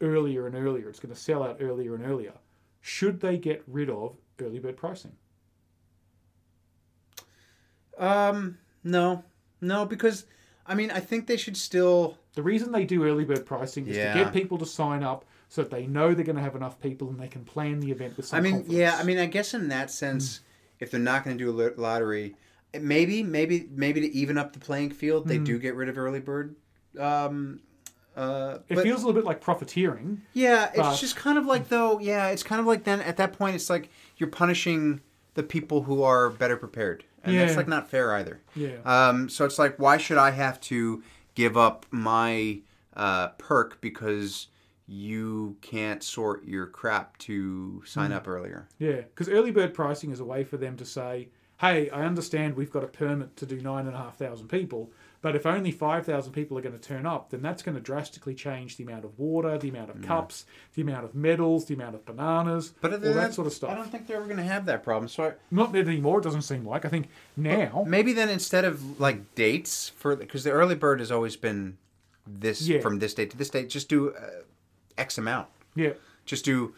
earlier 0.00 0.46
and 0.48 0.56
earlier. 0.56 0.88
It's 0.88 0.98
going 1.00 1.14
to 1.14 1.20
sell 1.20 1.44
out 1.44 1.58
earlier 1.60 1.94
and 1.94 2.04
earlier. 2.04 2.32
Should 2.80 3.20
they 3.20 3.38
get 3.38 3.62
rid 3.68 3.88
of 3.88 4.16
early 4.40 4.58
bird 4.58 4.76
pricing? 4.76 5.12
Um, 7.98 8.58
no, 8.84 9.24
no, 9.60 9.84
because 9.86 10.26
I 10.66 10.74
mean, 10.74 10.90
I 10.90 11.00
think 11.00 11.26
they 11.26 11.36
should 11.36 11.56
still. 11.56 12.18
The 12.34 12.42
reason 12.42 12.72
they 12.72 12.84
do 12.84 13.04
early 13.04 13.24
bird 13.24 13.46
pricing 13.46 13.86
is 13.86 13.96
Yeah. 13.96 14.12
to 14.14 14.24
get 14.24 14.32
people 14.32 14.58
to 14.58 14.66
sign 14.66 15.02
up 15.02 15.24
so 15.48 15.62
that 15.62 15.70
they 15.70 15.86
know 15.86 16.12
they're 16.12 16.24
going 16.24 16.36
to 16.36 16.42
have 16.42 16.56
enough 16.56 16.78
people 16.80 17.08
and 17.08 17.18
they 17.18 17.28
can 17.28 17.44
plan 17.44 17.80
the 17.80 17.90
event 17.90 18.16
with 18.16 18.26
some 18.26 18.38
I 18.38 18.40
mean, 18.42 18.52
confidence. 18.52 18.76
yeah, 18.78 18.96
I 18.98 19.04
mean, 19.04 19.18
I 19.18 19.26
guess 19.26 19.54
in 19.54 19.68
that 19.68 19.90
sense, 19.90 20.40
if 20.80 20.90
they're 20.90 21.00
not 21.00 21.24
going 21.24 21.38
to 21.38 21.44
do 21.44 21.50
a 21.50 21.80
lottery, 21.80 22.34
maybe, 22.78 23.22
maybe, 23.22 23.68
maybe 23.70 24.00
to 24.02 24.12
even 24.12 24.36
up 24.36 24.52
the 24.52 24.58
playing 24.58 24.90
field, 24.90 25.28
they 25.28 25.38
do 25.38 25.58
get 25.58 25.74
rid 25.76 25.88
of 25.88 25.96
early 25.98 26.20
bird 26.20 26.56
um, 26.98 27.60
Uh, 28.16 28.60
It 28.70 28.76
but- 28.76 28.82
feels 28.82 29.02
a 29.02 29.06
little 29.06 29.20
bit 29.20 29.26
like 29.26 29.42
profiteering. 29.42 30.22
Yeah, 30.32 30.68
it's 30.68 30.78
But- 30.78 30.96
just 30.98 31.16
kind 31.16 31.36
of 31.36 31.44
like 31.44 31.68
though. 31.68 31.98
Yeah, 32.00 32.28
it's 32.28 32.42
kind 32.42 32.58
of 32.60 32.66
like 32.66 32.84
then 32.84 33.02
at 33.02 33.18
that 33.18 33.34
point, 33.34 33.54
it's 33.54 33.68
like 33.68 33.90
you're 34.16 34.30
punishing 34.30 35.02
the 35.36 35.42
people 35.44 35.82
who 35.84 36.02
are 36.02 36.28
better 36.30 36.56
prepared, 36.56 37.04
and 37.22 37.38
that's 37.38 37.56
like 37.56 37.68
not 37.68 37.88
fair 37.88 38.12
either. 38.14 38.40
Yeah. 38.56 38.76
Um, 38.84 39.28
so 39.28 39.44
it's 39.44 39.58
like, 39.58 39.78
why 39.78 39.96
should 39.98 40.18
I 40.18 40.30
have 40.32 40.60
to 40.62 41.02
give 41.34 41.56
up 41.56 41.86
my 41.90 42.60
uh, 42.94 43.28
perk 43.38 43.80
because 43.80 44.48
you 44.86 45.56
can't 45.60 46.02
sort 46.02 46.44
your 46.44 46.66
crap 46.66 47.18
to 47.18 47.82
sign 47.84 48.10
Hmm. 48.10 48.16
up 48.16 48.28
earlier? 48.28 48.68
Yeah, 48.78 49.02
because 49.02 49.28
early 49.28 49.50
bird 49.50 49.74
pricing 49.74 50.10
is 50.10 50.20
a 50.20 50.24
way 50.24 50.42
for 50.44 50.56
them 50.56 50.76
to 50.78 50.84
say, 50.84 51.28
"Hey, 51.60 51.90
I 51.90 52.04
understand 52.04 52.54
we've 52.56 52.70
got 52.72 52.84
a 52.84 52.88
permit 52.88 53.36
to 53.36 53.46
do 53.46 53.60
nine 53.60 53.86
and 53.86 53.94
a 53.94 53.98
half 53.98 54.16
thousand 54.16 54.48
people, 54.48 54.90
but 55.26 55.34
if 55.34 55.44
only 55.44 55.72
five 55.72 56.06
thousand 56.06 56.32
people 56.34 56.56
are 56.56 56.60
going 56.60 56.78
to 56.78 56.88
turn 56.88 57.04
up, 57.04 57.30
then 57.30 57.42
that's 57.42 57.60
going 57.60 57.74
to 57.74 57.80
drastically 57.80 58.32
change 58.32 58.76
the 58.76 58.84
amount 58.84 59.04
of 59.04 59.18
water, 59.18 59.58
the 59.58 59.68
amount 59.68 59.90
of 59.90 60.00
cups, 60.00 60.46
the 60.76 60.82
amount 60.82 61.04
of 61.04 61.16
medals, 61.16 61.64
the 61.64 61.74
amount 61.74 61.96
of 61.96 62.06
bananas, 62.06 62.72
But 62.80 62.92
all 62.92 62.98
that 63.00 63.34
sort 63.34 63.48
of 63.48 63.52
stuff. 63.52 63.70
I 63.70 63.74
don't 63.74 63.90
think 63.90 64.06
they're 64.06 64.18
ever 64.18 64.26
going 64.26 64.36
to 64.36 64.44
have 64.44 64.66
that 64.66 64.84
problem. 64.84 65.08
So 65.08 65.24
I, 65.24 65.32
Not 65.50 65.74
anymore. 65.74 66.20
It 66.20 66.22
doesn't 66.22 66.42
seem 66.42 66.64
like. 66.64 66.84
I 66.84 66.88
think 66.88 67.08
now. 67.36 67.84
maybe 67.88 68.12
then 68.12 68.28
instead 68.28 68.64
of 68.64 69.00
like 69.00 69.34
dates 69.34 69.88
for 69.96 70.14
because 70.14 70.44
the 70.44 70.52
early 70.52 70.76
bird 70.76 71.00
has 71.00 71.10
always 71.10 71.34
been 71.34 71.76
this 72.24 72.62
Yeah. 72.62 72.78
from 72.78 73.00
this 73.00 73.12
date 73.12 73.32
to 73.32 73.36
this 73.36 73.50
date, 73.50 73.68
just 73.68 73.88
do 73.88 74.10
uh, 74.10 74.20
X 74.96 75.18
amount. 75.18 75.48
Yeah. 75.74 75.94
just 76.24 76.44
do 76.44 76.72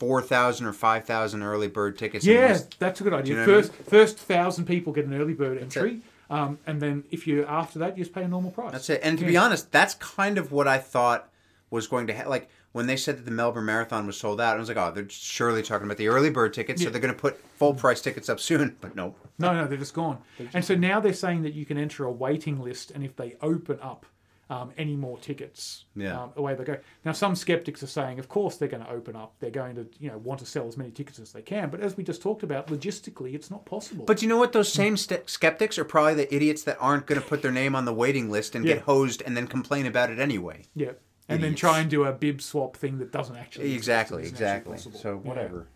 four 0.00 0.20
thousand 0.22 0.66
or 0.66 0.72
five 0.72 1.04
thousand 1.04 1.44
early 1.44 1.68
bird 1.68 1.96
tickets. 1.98 2.26
Yeah, 2.26 2.58
that's 2.80 3.00
a 3.00 3.04
good 3.04 3.12
idea. 3.12 3.36
know 3.36 3.40
what 3.42 3.48
I 3.48 3.52
mean? 3.52 3.62
First, 3.62 3.74
first 3.88 4.18
thousand 4.18 4.64
people 4.64 4.92
get 4.92 5.04
an 5.04 5.14
early 5.14 5.34
bird 5.34 5.58
entry, 5.58 6.00
um, 6.30 6.58
and 6.66 6.80
then 6.80 7.04
if 7.10 7.26
you're 7.26 7.46
after 7.46 7.80
that, 7.80 7.98
you 7.98 8.04
just 8.04 8.14
pay 8.14 8.22
a 8.22 8.28
normal 8.28 8.50
price. 8.52 8.72
that's 8.72 8.88
it. 8.88 9.00
And 9.02 9.18
to 9.18 9.24
be 9.24 9.36
honest, 9.36 9.70
that's 9.72 9.94
kind 9.94 10.38
of 10.38 10.52
what 10.52 10.66
I 10.68 10.78
thought 10.78 11.28
was 11.70 11.86
going 11.86 12.06
to 12.06 12.12
happen. 12.14 12.30
Like 12.30 12.48
when 12.72 12.86
they 12.86 12.96
said 12.96 13.18
that 13.18 13.24
the 13.24 13.32
Melbourne 13.32 13.64
Marathon 13.64 14.06
was 14.06 14.16
sold 14.16 14.40
out, 14.40 14.56
I 14.56 14.60
was 14.60 14.68
like, 14.68 14.76
oh, 14.76 14.92
they're 14.94 15.08
surely 15.08 15.62
talking 15.62 15.86
about 15.86 15.96
the 15.96 16.06
early 16.08 16.30
bird 16.30 16.54
tickets, 16.54 16.82
so 16.82 16.88
they're 16.88 17.00
going 17.00 17.12
to 17.12 17.20
put 17.20 17.36
full 17.56 17.74
price 17.74 18.00
tickets 18.00 18.28
up 18.28 18.38
soon. 18.40 18.76
But 18.80 18.94
no, 18.94 19.16
No, 19.38 19.52
no, 19.52 19.66
they're 19.66 19.76
just 19.76 19.94
gone. 19.94 20.18
And 20.54 20.64
so 20.64 20.74
now 20.76 21.00
they're 21.00 21.12
saying 21.12 21.42
that 21.42 21.54
you 21.54 21.66
can 21.66 21.76
enter 21.76 22.04
a 22.04 22.12
waiting 22.12 22.60
list, 22.60 22.92
and 22.92 23.04
if 23.04 23.16
they 23.16 23.36
open 23.42 23.78
up 23.82 24.06
um, 24.50 24.72
any 24.76 24.96
more 24.96 25.16
tickets, 25.18 25.84
Yeah. 25.94 26.20
um, 26.24 26.32
away 26.36 26.54
they 26.56 26.64
go. 26.64 26.76
Now, 27.04 27.12
some 27.12 27.36
skeptics 27.36 27.82
are 27.84 27.86
saying, 27.86 28.18
of 28.18 28.28
course, 28.28 28.56
they're 28.56 28.68
going 28.68 28.84
to 28.84 28.90
open 28.90 29.14
up. 29.14 29.32
They're 29.38 29.50
going 29.50 29.76
to, 29.76 29.86
you 30.00 30.10
know, 30.10 30.18
want 30.18 30.40
to 30.40 30.46
sell 30.46 30.66
as 30.66 30.76
many 30.76 30.90
tickets 30.90 31.20
as 31.20 31.30
they 31.32 31.40
can. 31.40 31.70
But 31.70 31.80
as 31.80 31.96
we 31.96 32.02
just 32.02 32.20
talked 32.20 32.42
about, 32.42 32.66
logistically, 32.66 33.34
it's 33.34 33.48
not 33.50 33.64
possible. 33.64 34.04
But 34.04 34.22
you 34.22 34.28
know 34.28 34.36
what? 34.38 34.52
Those 34.52 34.70
same 34.72 34.96
st- 34.96 35.30
skeptics 35.30 35.78
are 35.78 35.84
probably 35.84 36.14
the 36.14 36.34
idiots 36.34 36.64
that 36.64 36.76
aren't 36.80 37.06
going 37.06 37.20
to 37.20 37.26
put 37.26 37.42
their 37.42 37.52
name 37.52 37.76
on 37.76 37.84
the 37.84 37.94
waiting 37.94 38.28
list 38.28 38.56
and 38.56 38.64
Yeah. 38.64 38.74
get 38.74 38.82
hosed 38.82 39.22
and 39.24 39.36
then 39.36 39.46
complain 39.46 39.86
about 39.86 40.10
it 40.10 40.18
anyway. 40.18 40.64
yeah, 40.74 40.92
and 41.28 41.42
then 41.44 41.54
try 41.54 41.78
and 41.78 41.88
do 41.88 42.02
a 42.04 42.12
bib 42.12 42.42
swap 42.42 42.76
thing 42.76 42.98
that 42.98 43.12
doesn't 43.12 43.36
actually 43.36 43.66
exist, 43.66 43.78
Exactly, 43.78 44.16
actually 44.22 44.28
exactly. 44.30 44.72
possible. 44.72 44.98
So 44.98 45.10
Yeah. 45.24 45.28
whatever. 45.30 45.66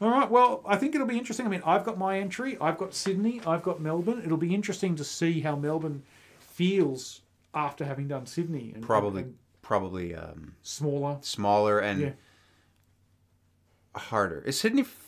All 0.00 0.08
right. 0.10 0.30
Well, 0.30 0.62
I 0.66 0.76
think 0.76 0.94
it'll 0.94 1.06
be 1.06 1.18
interesting. 1.18 1.44
I 1.44 1.50
mean, 1.50 1.62
I've 1.66 1.84
got 1.84 1.98
my 1.98 2.18
entry. 2.18 2.56
I've 2.62 2.78
got 2.78 2.94
Sydney. 2.94 3.42
I've 3.46 3.62
got 3.62 3.78
Melbourne. 3.78 4.22
It'll 4.24 4.36
be 4.38 4.54
interesting 4.54 4.96
to 4.96 5.04
see 5.04 5.40
how 5.42 5.54
Melbourne 5.56 6.02
feels 6.38 7.20
after 7.56 7.84
having 7.84 8.06
done 8.06 8.26
Sydney. 8.26 8.70
And, 8.74 8.82
Probably, 8.84 9.22
and 9.22 9.34
probably 9.62 10.14
um, 10.14 10.54
smaller. 10.62 11.18
smaller 11.22 11.80
and 11.80 12.00
Yeah. 12.00 12.10
harder. 13.94 14.40
Is 14.46 14.60
Sydney? 14.60 14.82
f- 14.82 15.02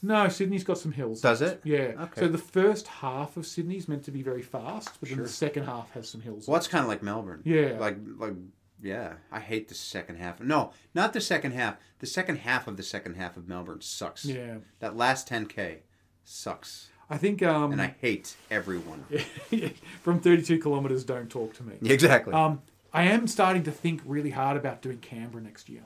No, 0.00 0.28
Sydney's 0.28 0.62
got 0.62 0.78
some 0.78 0.92
hills. 0.92 1.20
Does 1.20 1.42
it? 1.42 1.60
Yeah. 1.64 1.92
Okay. 1.98 2.20
So 2.20 2.28
the 2.28 2.38
first 2.38 2.86
half 2.86 3.36
of 3.36 3.44
Sydney's 3.46 3.88
meant 3.88 4.04
to 4.04 4.12
be 4.12 4.22
very 4.22 4.42
fast, 4.42 4.90
but 5.00 5.08
then 5.08 5.18
the 5.18 5.28
second 5.28 5.64
half 5.64 5.90
has 5.90 6.08
some 6.08 6.20
hills. 6.20 6.46
Well, 6.46 6.56
it's 6.56 6.68
kind 6.68 6.82
of 6.84 6.88
like 6.88 7.02
Melbourne. 7.02 7.42
Yeah. 7.44 7.76
Like 7.80 7.96
like 8.16 8.34
yeah, 8.80 9.14
I 9.32 9.40
hate 9.40 9.66
the 9.68 9.74
second 9.74 10.16
half. 10.18 10.38
No, 10.40 10.72
not 10.94 11.12
the 11.12 11.20
second 11.20 11.50
half. 11.50 11.78
The 11.98 12.06
second 12.06 12.36
half 12.36 12.68
of 12.68 12.76
the 12.76 12.84
second 12.84 13.14
half 13.14 13.36
of 13.36 13.48
Melbourne 13.48 13.80
sucks. 13.80 14.24
yeah. 14.24 14.58
That 14.78 14.96
last 14.96 15.28
10k 15.28 15.78
sucks, 16.22 16.88
I 17.10 17.16
think 17.16 17.42
um, 17.42 17.72
and 17.72 17.80
I 17.80 17.94
hate 18.00 18.36
everyone. 18.50 19.04
from 20.02 20.20
32 20.20 20.60
kilometres, 20.60 21.04
don't 21.04 21.30
talk 21.30 21.54
to 21.54 21.62
me. 21.62 21.74
Exactly. 21.82 22.34
Um, 22.34 22.60
I 22.92 23.04
am 23.04 23.26
starting 23.26 23.62
to 23.64 23.70
think 23.70 24.02
really 24.04 24.30
hard 24.30 24.56
about 24.56 24.82
doing 24.82 24.98
Canberra 24.98 25.42
next 25.42 25.68
year. 25.68 25.82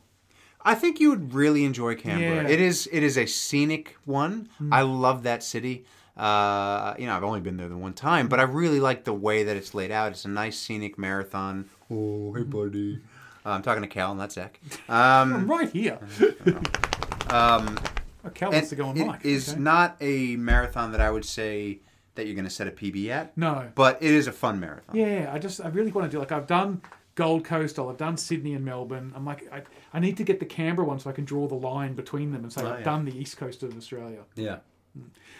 I 0.64 0.74
think 0.74 1.00
you 1.00 1.10
would 1.10 1.34
really 1.34 1.64
enjoy 1.64 1.96
Canberra. 1.96 2.36
Yeah. 2.36 2.42
Hmm. 2.42 2.48
It 2.48 2.60
is 2.60 2.88
it 2.92 3.02
is 3.02 3.16
a 3.18 3.26
scenic 3.26 3.96
one. 4.04 4.48
I 4.70 4.82
love 4.82 5.24
that 5.24 5.42
city. 5.42 5.84
Uh, 6.16 6.94
you 6.98 7.06
know, 7.06 7.16
I've 7.16 7.24
only 7.24 7.40
been 7.40 7.56
there 7.56 7.68
the 7.68 7.76
one 7.76 7.94
time, 7.94 8.28
but 8.28 8.38
I 8.38 8.42
really 8.42 8.80
like 8.80 9.04
the 9.04 9.14
way 9.14 9.44
that 9.44 9.56
it's 9.56 9.74
laid 9.74 9.90
out. 9.90 10.12
It's 10.12 10.24
a 10.24 10.28
nice 10.28 10.58
scenic 10.58 10.98
marathon. 10.98 11.70
Oh, 11.90 12.34
hey, 12.34 12.42
buddy. 12.42 13.00
Uh, 13.44 13.50
I'm 13.50 13.62
talking 13.62 13.82
to 13.82 13.88
Cal, 13.88 14.14
not 14.14 14.30
Zach. 14.30 14.60
Um, 14.88 15.34
I'm 15.34 15.50
right 15.50 15.70
here. 15.70 15.98
um, 17.30 17.78
Oh, 18.24 18.30
Cal 18.30 18.52
wants 18.52 18.68
to 18.70 18.76
go 18.76 18.86
on 18.86 18.96
it 18.96 19.06
mic. 19.06 19.24
is 19.24 19.50
okay. 19.50 19.60
not 19.60 19.96
a 20.00 20.36
marathon 20.36 20.92
that 20.92 21.00
I 21.00 21.10
would 21.10 21.24
say 21.24 21.80
that 22.14 22.26
you're 22.26 22.34
going 22.34 22.44
to 22.44 22.50
set 22.50 22.68
a 22.68 22.70
PB 22.70 23.08
at, 23.08 23.36
No. 23.36 23.70
but 23.74 24.02
it 24.02 24.10
is 24.10 24.26
a 24.26 24.32
fun 24.32 24.60
marathon. 24.60 24.94
Yeah, 24.96 25.30
I 25.32 25.38
just 25.38 25.60
I 25.60 25.68
really 25.68 25.90
want 25.90 26.10
to 26.10 26.14
do 26.14 26.18
like 26.20 26.30
I've 26.32 26.46
done 26.46 26.82
Gold 27.14 27.44
Coast, 27.44 27.78
I've 27.78 27.96
done 27.96 28.16
Sydney 28.16 28.54
and 28.54 28.64
Melbourne. 28.64 29.12
I'm 29.16 29.24
like 29.24 29.50
I, 29.52 29.62
I 29.92 29.98
need 30.00 30.16
to 30.18 30.24
get 30.24 30.38
the 30.40 30.46
Canberra 30.46 30.86
one 30.86 30.98
so 31.00 31.10
I 31.10 31.12
can 31.12 31.24
draw 31.24 31.46
the 31.48 31.54
line 31.54 31.94
between 31.94 32.32
them 32.32 32.42
and 32.44 32.52
say 32.52 32.62
Oh, 32.62 32.70
I've 32.72 32.78
yeah. 32.80 32.84
done 32.84 33.04
the 33.04 33.18
east 33.18 33.36
coast 33.36 33.62
of 33.62 33.76
Australia. 33.76 34.20
Yeah. 34.36 34.58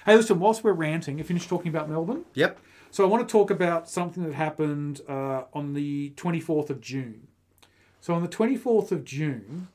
Hey, 0.07 0.17
listen, 0.17 0.41
whilst 0.41 0.65
we're 0.65 0.73
ranting, 0.73 1.21
I 1.21 1.23
finished 1.25 1.49
talking 1.49 1.69
about 1.69 1.89
Melbourne. 1.91 2.25
Yep. 2.35 2.59
So 2.91 3.05
I 3.05 3.07
want 3.07 3.27
to 3.27 3.31
talk 3.31 3.51
about 3.51 3.89
something 3.89 4.23
that 4.25 4.35
happened 4.35 5.03
uh, 5.09 5.43
on 5.53 5.75
the 5.75 6.11
24th 6.17 6.71
of 6.71 6.81
June. 6.81 7.29
So 8.01 8.15
on 8.15 8.23
the 8.23 8.29
24th 8.29 8.91
of 8.93 9.05
June, 9.05 9.69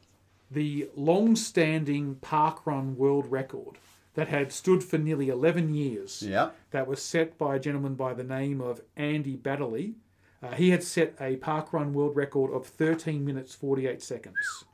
the 0.49 0.89
long-standing 0.95 2.15
parkrun 2.15 2.95
world 2.95 3.29
record 3.31 3.77
that 4.13 4.27
had 4.29 4.51
stood 4.51 4.83
for 4.83 4.97
nearly 4.97 5.29
11 5.29 5.73
years, 5.75 6.23
Yep. 6.23 6.55
that 6.71 6.87
was 6.87 7.01
set 7.01 7.37
by 7.37 7.55
a 7.55 7.59
gentleman 7.59 7.95
by 7.95 8.13
the 8.13 8.23
name 8.23 8.61
of 8.61 8.81
Andy 8.95 9.37
Baddeley. 9.37 9.93
Uh, 10.41 10.51
he 10.55 10.69
had 10.69 10.83
set 10.83 11.15
a 11.19 11.35
parkrun 11.37 11.91
world 11.93 12.15
record 12.15 12.51
of 12.51 12.65
13 12.65 13.23
minutes 13.25 13.53
48 13.55 14.01
seconds. 14.01 14.65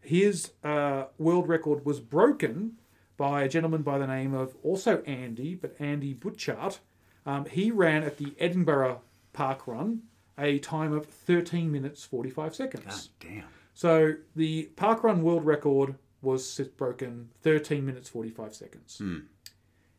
His 0.00 0.52
uh, 0.64 1.04
world 1.18 1.48
record 1.48 1.84
was 1.84 2.00
broken 2.00 2.76
by 3.16 3.42
a 3.42 3.48
gentleman 3.48 3.82
by 3.82 3.98
the 3.98 4.06
name 4.06 4.34
of 4.34 4.56
also 4.64 5.00
Andy, 5.02 5.54
but 5.54 5.76
Andy 5.78 6.12
Butchart. 6.14 6.78
Um, 7.24 7.44
he 7.44 7.70
ran 7.70 8.02
at 8.02 8.18
the 8.18 8.34
Edinburgh 8.40 9.00
Park 9.32 9.66
Run 9.68 10.02
a 10.38 10.58
time 10.58 10.92
of 10.92 11.06
13 11.06 11.70
minutes 11.70 12.04
45 12.04 12.54
seconds. 12.56 13.10
God 13.20 13.28
damn. 13.28 13.44
So 13.74 14.14
the 14.36 14.70
parkrun 14.76 15.20
world 15.22 15.44
record 15.46 15.96
was 16.20 16.48
set- 16.48 16.76
broken 16.76 17.30
13 17.42 17.84
minutes 17.84 18.08
45 18.08 18.54
seconds. 18.54 19.00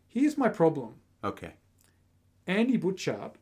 Here's 0.08 0.38
my 0.38 0.48
problem. 0.50 0.96
Okay. 1.24 1.54
Andy 2.48 2.78
Butchart, 2.78 3.36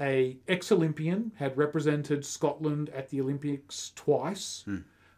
a 0.00 0.38
ex-Olympian, 0.48 1.32
had 1.36 1.56
represented 1.56 2.24
Scotland 2.24 2.88
at 2.90 3.10
the 3.10 3.20
Olympics 3.20 3.92
twice. 3.94 4.64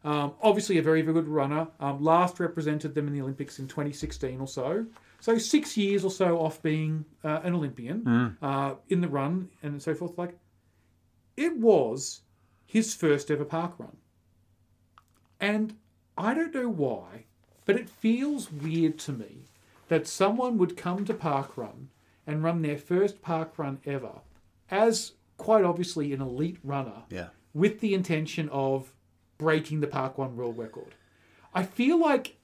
Um, 0.04 0.32
obviously, 0.42 0.78
a 0.78 0.82
very, 0.82 1.00
very 1.02 1.14
good 1.14 1.28
runner. 1.28 1.68
Um, 1.78 2.02
last 2.02 2.40
represented 2.40 2.94
them 2.94 3.06
in 3.06 3.12
the 3.14 3.20
Olympics 3.22 3.58
in 3.60 3.68
2016 3.68 4.40
or 4.40 4.48
so. 4.48 4.84
So 5.20 5.38
six 5.38 5.76
years 5.76 6.04
or 6.04 6.10
so 6.10 6.38
off 6.40 6.60
being 6.62 7.04
uh, 7.22 7.40
an 7.44 7.54
Olympian 7.54 8.36
uh, 8.42 8.74
in 8.88 9.00
the 9.00 9.06
run 9.08 9.48
and 9.62 9.80
so 9.80 9.94
forth. 9.94 10.18
Like 10.18 10.36
it 11.36 11.56
was 11.56 12.22
his 12.66 12.92
first 12.94 13.30
ever 13.30 13.44
park 13.44 13.74
run, 13.78 13.96
and 15.42 15.74
I 16.16 16.32
don't 16.32 16.54
know 16.54 16.68
why, 16.68 17.24
but 17.66 17.76
it 17.76 17.90
feels 17.90 18.50
weird 18.50 18.98
to 19.00 19.12
me 19.12 19.44
that 19.88 20.06
someone 20.06 20.56
would 20.58 20.76
come 20.76 21.04
to 21.04 21.12
park 21.14 21.56
run 21.58 21.88
and 22.26 22.42
run 22.42 22.62
their 22.62 22.78
first 22.78 23.20
park 23.20 23.58
run 23.58 23.80
ever 23.84 24.20
as 24.70 25.12
quite 25.36 25.64
obviously 25.64 26.12
an 26.12 26.22
elite 26.22 26.58
runner 26.62 27.02
Yeah. 27.10 27.28
with 27.52 27.80
the 27.80 27.92
intention 27.92 28.48
of 28.50 28.94
breaking 29.38 29.80
the 29.80 29.86
parkrun 29.88 30.34
world 30.36 30.56
record. 30.56 30.94
I 31.54 31.64
feel 31.64 31.98
like 31.98 32.36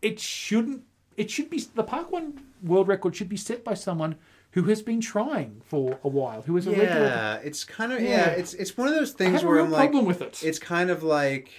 it 0.00 0.20
shouldn't. 0.20 0.84
It 1.16 1.30
should 1.30 1.50
be 1.50 1.58
the 1.74 1.82
parkrun 1.84 2.38
world 2.62 2.86
record 2.88 3.16
should 3.16 3.28
be 3.28 3.36
set 3.36 3.64
by 3.64 3.74
someone 3.74 4.14
who 4.52 4.62
has 4.64 4.80
been 4.82 5.00
trying 5.00 5.60
for 5.66 5.98
a 6.04 6.08
while, 6.08 6.42
who 6.42 6.56
is 6.56 6.66
a 6.66 6.70
regular. 6.70 7.00
Yeah, 7.06 7.34
it's 7.36 7.64
kind 7.64 7.92
of 7.92 8.00
yeah. 8.00 8.08
Yeah. 8.08 8.28
It's 8.30 8.54
it's 8.54 8.76
one 8.76 8.86
of 8.88 8.94
those 8.94 9.12
things 9.12 9.42
where 9.44 9.58
I'm 9.58 9.70
like, 9.70 9.90
problem 9.90 10.06
with 10.06 10.22
it. 10.22 10.42
it's 10.44 10.58
kind 10.60 10.88
of 10.90 11.02
like 11.02 11.50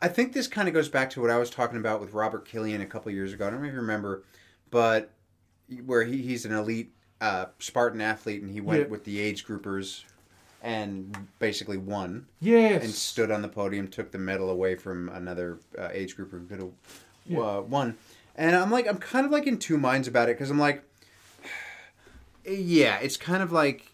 I 0.00 0.08
think 0.08 0.32
this 0.32 0.46
kind 0.46 0.68
of 0.68 0.74
goes 0.74 0.88
back 0.88 1.10
to 1.10 1.20
what 1.20 1.30
I 1.30 1.38
was 1.38 1.48
talking 1.50 1.78
about 1.78 2.00
with 2.00 2.12
Robert 2.12 2.46
Killian 2.46 2.80
a 2.82 2.86
couple 2.86 3.10
years 3.12 3.32
ago. 3.32 3.46
I 3.46 3.50
don't 3.50 3.62
know 3.62 3.68
if 3.68 3.72
you 3.74 3.80
remember, 3.80 4.22
but 4.70 5.10
where 5.84 6.04
he, 6.04 6.22
he's 6.22 6.44
an 6.44 6.52
elite 6.52 6.92
uh, 7.20 7.46
Spartan 7.58 8.00
athlete 8.00 8.42
and 8.42 8.50
he 8.50 8.60
went 8.60 8.82
Yeah. 8.82 8.86
with 8.88 9.04
the 9.04 9.18
age 9.18 9.46
groupers 9.46 10.04
and 10.62 11.16
basically 11.38 11.76
won 11.78 12.26
yes. 12.40 12.82
and 12.84 12.92
stood 12.92 13.30
on 13.30 13.40
the 13.42 13.48
podium, 13.48 13.88
took 13.88 14.10
the 14.12 14.18
medal 14.18 14.50
away 14.50 14.74
from 14.74 15.08
another 15.08 15.58
uh, 15.78 15.88
age 15.92 16.14
grouper 16.16 16.38
who 16.38 16.46
could 16.46 16.58
have 16.60 16.70
Yeah. 17.24 17.38
uh, 17.40 17.60
won. 17.62 17.96
And 18.34 18.54
I'm 18.54 18.70
like, 18.70 18.86
I'm 18.86 18.98
kind 18.98 19.24
of 19.24 19.32
like 19.32 19.46
in 19.46 19.58
two 19.58 19.78
minds 19.78 20.06
about 20.08 20.28
it 20.28 20.36
because 20.36 20.50
I'm 20.50 20.58
like, 20.58 20.82
yeah, 22.44 22.98
it's 22.98 23.16
kind 23.16 23.42
of 23.42 23.50
like 23.52 23.92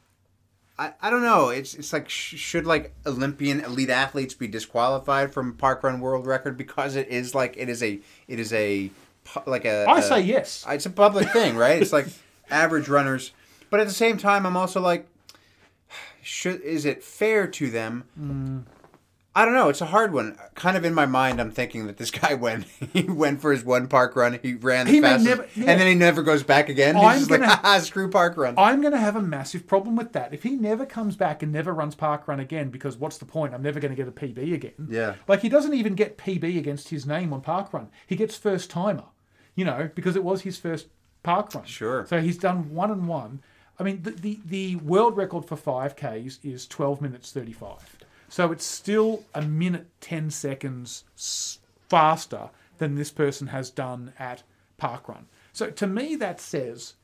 I, 0.78 0.92
I 1.02 1.10
don't 1.10 1.22
know. 1.22 1.50
It's 1.50 1.74
it's 1.74 1.92
like 1.92 2.08
sh- 2.08 2.36
should 2.36 2.66
like 2.66 2.94
Olympian 3.06 3.60
elite 3.60 3.90
athletes 3.90 4.34
be 4.34 4.48
disqualified 4.48 5.32
from 5.32 5.54
park 5.54 5.82
run 5.82 6.00
world 6.00 6.26
record 6.26 6.56
because 6.56 6.96
it 6.96 7.08
is 7.08 7.34
like 7.34 7.54
it 7.56 7.68
is 7.68 7.82
a 7.82 8.00
it 8.26 8.40
is 8.40 8.52
a 8.52 8.90
like 9.46 9.64
a 9.64 9.84
I 9.88 9.98
a- 9.98 10.02
say 10.02 10.20
yes. 10.22 10.64
it's 10.68 10.86
a 10.86 10.90
public 10.90 11.28
thing, 11.30 11.56
right? 11.56 11.80
It's 11.80 11.92
like 11.92 12.06
average 12.50 12.88
runners, 12.88 13.32
but 13.70 13.80
at 13.80 13.86
the 13.86 13.92
same 13.94 14.16
time, 14.16 14.46
I'm 14.46 14.56
also 14.56 14.80
like, 14.80 15.06
should 16.22 16.60
is 16.62 16.84
it 16.84 17.02
fair 17.04 17.46
to 17.46 17.70
them? 17.70 18.04
Mm. 18.18 18.64
I 19.34 19.46
don't 19.46 19.54
know. 19.54 19.70
It's 19.70 19.80
a 19.80 19.86
hard 19.86 20.12
one. 20.12 20.36
Kind 20.54 20.76
of 20.76 20.84
in 20.84 20.92
my 20.92 21.06
mind, 21.06 21.40
I'm 21.40 21.50
thinking 21.50 21.86
that 21.86 21.96
this 21.96 22.10
guy 22.10 22.34
went. 22.46 22.66
He 22.92 23.04
went 23.04 23.40
for 23.40 23.50
his 23.50 23.64
one 23.64 23.88
park 23.88 24.14
run. 24.14 24.38
He 24.42 24.54
ran 24.54 24.84
the 24.86 24.92
He 24.92 25.00
fastest, 25.00 25.24
never- 25.24 25.48
yeah. 25.54 25.70
and 25.70 25.80
then 25.80 25.86
he 25.86 25.94
never 25.94 26.22
goes 26.22 26.42
back 26.42 26.68
again. 26.68 26.96
I'm 26.98 27.18
He's 27.18 27.30
like, 27.30 27.40
gonna- 27.40 27.52
haha, 27.56 27.78
screw 27.78 28.10
park 28.10 28.36
run. 28.36 28.54
I'm 28.58 28.80
going 28.82 28.92
to 28.92 28.98
have 28.98 29.16
a 29.16 29.22
massive 29.22 29.66
problem 29.66 29.96
with 29.96 30.12
that. 30.12 30.34
If 30.34 30.42
he 30.42 30.50
never 30.50 30.84
comes 30.84 31.16
back 31.16 31.42
and 31.42 31.50
never 31.50 31.72
runs 31.72 31.94
park 31.94 32.28
run 32.28 32.40
again, 32.40 32.68
because 32.68 32.98
what's 32.98 33.16
the 33.16 33.24
point? 33.24 33.54
I'm 33.54 33.62
never 33.62 33.80
going 33.80 33.94
to 33.94 33.96
get 33.96 34.06
a 34.06 34.12
PB 34.12 34.52
again. 34.52 34.88
Yeah. 34.90 35.14
Like 35.26 35.40
he 35.40 35.48
doesn't 35.48 35.72
even 35.72 35.94
get 35.94 36.18
PB 36.18 36.58
against 36.58 36.90
his 36.90 37.06
name 37.06 37.32
on 37.32 37.40
park 37.40 37.72
run. 37.72 37.88
He 38.06 38.16
gets 38.16 38.36
first 38.36 38.68
timer, 38.68 39.04
you 39.54 39.64
know, 39.64 39.88
because 39.94 40.14
it 40.14 40.24
was 40.24 40.42
his 40.42 40.58
first 40.58 40.88
park 41.22 41.54
run. 41.54 41.64
Sure. 41.64 42.04
So 42.06 42.20
he's 42.20 42.36
done 42.36 42.74
one 42.74 42.90
and 42.90 43.08
one. 43.08 43.40
I 43.78 43.82
mean, 43.84 44.02
the, 44.02 44.10
the, 44.10 44.40
the 44.44 44.76
world 44.76 45.16
record 45.16 45.46
for 45.46 45.56
5Ks 45.56 46.38
is 46.44 46.66
12 46.66 47.00
minutes 47.00 47.32
35. 47.32 47.96
So 48.32 48.50
it's 48.50 48.64
still 48.64 49.24
a 49.34 49.42
minute 49.42 49.88
10 50.00 50.30
seconds 50.30 51.04
faster 51.90 52.48
than 52.78 52.94
this 52.94 53.10
person 53.10 53.48
has 53.48 53.68
done 53.68 54.14
at 54.18 54.42
parkrun. 54.80 55.24
So 55.52 55.68
to 55.68 55.86
me, 55.86 56.16
that 56.16 56.40
says 56.40 56.94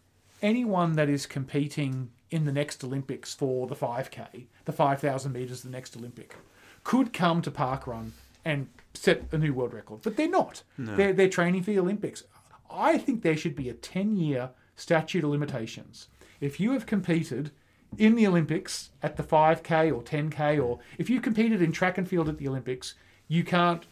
anyone 0.41 0.95
that 0.95 1.11
is 1.11 1.27
competing 1.27 2.13
in 2.31 2.47
the 2.47 2.53
next 2.53 2.83
Olympics 2.83 3.35
for 3.35 3.67
the 3.67 3.77
5K, 3.77 4.47
the 4.65 4.73
5,000 4.73 5.31
meters, 5.31 5.61
the 5.61 5.69
next 5.69 5.99
Olympic, 5.99 6.35
could 6.83 7.13
come 7.13 7.43
to 7.43 7.51
parkrun 7.51 8.13
and 8.43 8.69
set 8.95 9.25
a 9.31 9.37
new 9.37 9.53
world 9.53 9.75
record. 9.75 10.01
But 10.03 10.17
they're 10.17 10.31
not. 10.31 10.63
They're, 10.97 11.13
they're 11.13 11.29
training 11.29 11.63
for 11.63 11.73
the 11.73 11.79
Olympics. 11.79 12.25
I 12.71 12.97
think 12.97 13.21
there 13.21 13.37
should 13.37 13.55
be 13.55 13.69
a 13.69 13.75
10 13.75 14.17
year 14.17 14.49
statute 14.77 15.25
of 15.25 15.31
limitations. 15.31 16.09
If 16.41 16.59
you 16.59 16.73
have 16.73 16.87
competed 16.87 17.51
in 17.97 18.15
the 18.15 18.27
Olympics 18.27 18.91
at 19.03 19.17
the 19.17 19.23
5K 19.23 19.95
or 19.95 20.03
10K, 20.03 20.63
or 20.63 20.79
if 20.99 21.09
you 21.09 21.21
competed 21.21 21.63
in 21.63 21.73
track 21.73 21.99
and 21.99 22.09
field 22.09 22.29
at 22.29 22.39
the 22.39 22.49
Olympics, 22.49 22.95
you 23.29 23.45
can't 23.45 23.87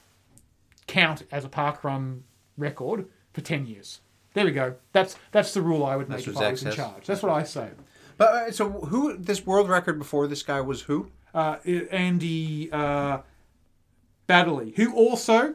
count 0.86 1.24
as 1.30 1.44
a 1.44 1.48
park 1.48 1.82
run 1.84 2.24
record 2.56 3.06
for 3.32 3.40
10 3.40 3.66
years. 3.66 4.00
There 4.34 4.44
we 4.44 4.50
go. 4.50 4.74
That's 4.92 5.16
that's 5.32 5.54
the 5.54 5.62
rule 5.62 5.84
I 5.84 5.96
would 5.96 6.10
make 6.10 6.18
That's 6.18 6.28
if 6.28 6.36
I 6.36 6.50
was 6.50 6.62
in 6.62 6.72
charge. 6.72 7.06
That's 7.06 7.22
what 7.22 7.32
I 7.32 7.42
say. 7.44 7.70
But 8.18 8.28
uh, 8.28 8.52
so 8.52 8.70
who 8.70 9.16
this 9.16 9.46
world 9.46 9.68
record 9.68 9.98
before 9.98 10.26
this 10.26 10.42
guy 10.42 10.60
was 10.60 10.82
who? 10.82 11.10
Uh, 11.34 11.56
Andy 11.64 12.70
uh, 12.70 13.20
Baddeley, 14.28 14.76
who 14.76 14.94
also 14.94 15.54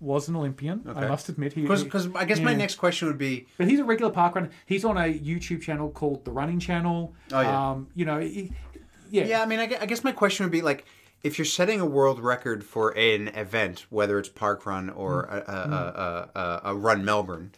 was 0.00 0.28
an 0.28 0.36
Olympian, 0.36 0.82
I 0.94 1.08
must 1.08 1.28
admit. 1.28 1.52
He, 1.54 1.62
Because 1.62 1.82
because 1.84 2.08
I 2.14 2.24
guess 2.24 2.40
my 2.40 2.54
next 2.54 2.76
question 2.76 3.08
would 3.08 3.18
be 3.18 3.46
But 3.56 3.68
he's 3.68 3.80
a 3.80 3.84
regular 3.84 4.12
park 4.12 4.34
runner. 4.36 4.50
He's 4.66 4.84
on 4.84 4.96
a 4.96 5.12
YouTube 5.12 5.60
channel 5.62 5.90
called 5.90 6.24
The 6.24 6.30
Running 6.30 6.60
Channel. 6.60 7.14
Oh, 7.32 7.40
yeah. 7.40 7.70
Um, 7.70 7.88
you 7.94 8.04
know, 8.04 8.18
he, 8.20 8.52
yeah. 9.10 9.24
yeah. 9.26 9.42
I 9.42 9.46
mean, 9.46 9.58
I 9.58 9.66
guess 9.66 10.04
my 10.04 10.12
question 10.12 10.44
would 10.44 10.52
be 10.52 10.62
like. 10.62 10.84
If 11.24 11.36
you're 11.36 11.44
setting 11.46 11.80
a 11.80 11.84
world 11.84 12.20
record 12.20 12.62
for 12.62 12.96
an 12.96 13.26
event, 13.34 13.86
whether 13.90 14.20
it's 14.20 14.28
park 14.28 14.64
run 14.66 14.88
or 14.88 15.26
Mm. 15.26 15.48
a, 15.48 15.52
a, 15.52 16.38
a, 16.38 16.40
a, 16.40 16.60
a 16.70 16.74
run 16.76 17.04
Melbourne, 17.04 17.50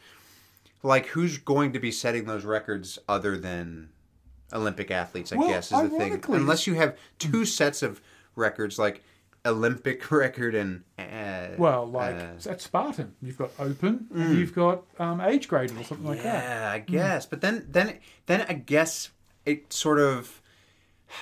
like 0.82 1.08
who's 1.08 1.36
going 1.36 1.74
to 1.74 1.78
be 1.78 1.92
setting 1.92 2.24
those 2.24 2.46
records 2.46 2.98
other 3.06 3.36
than 3.36 3.90
Olympic 4.50 4.90
athletes? 4.90 5.30
I 5.30 5.36
Well, 5.36 5.48
guess 5.48 5.70
is 5.70 5.78
the 5.78 5.88
thing. 5.90 6.24
Unless 6.28 6.66
you 6.66 6.72
have 6.76 6.96
two 7.18 7.44
sets 7.44 7.82
of 7.82 8.00
records, 8.34 8.78
like 8.78 9.04
Olympic 9.46 10.10
record 10.10 10.54
and 10.54 10.82
uh, 10.98 11.48
Well, 11.58 11.86
like 11.86 12.14
uh, 12.14 12.48
at 12.50 12.60
Spartan, 12.60 13.14
you've 13.22 13.38
got 13.38 13.50
open 13.58 14.06
and 14.14 14.38
you've 14.38 14.54
got 14.54 14.84
um, 14.98 15.20
age 15.20 15.48
graded 15.48 15.78
or 15.78 15.84
something 15.84 16.06
like 16.06 16.22
that. 16.22 16.44
Yeah, 16.44 16.70
I 16.72 16.78
guess. 16.78 17.26
But 17.26 17.40
then, 17.40 17.66
then, 17.70 17.98
then 18.26 18.44
I 18.48 18.52
guess 18.54 19.10
it 19.46 19.72
sort 19.72 19.98
of 19.98 20.40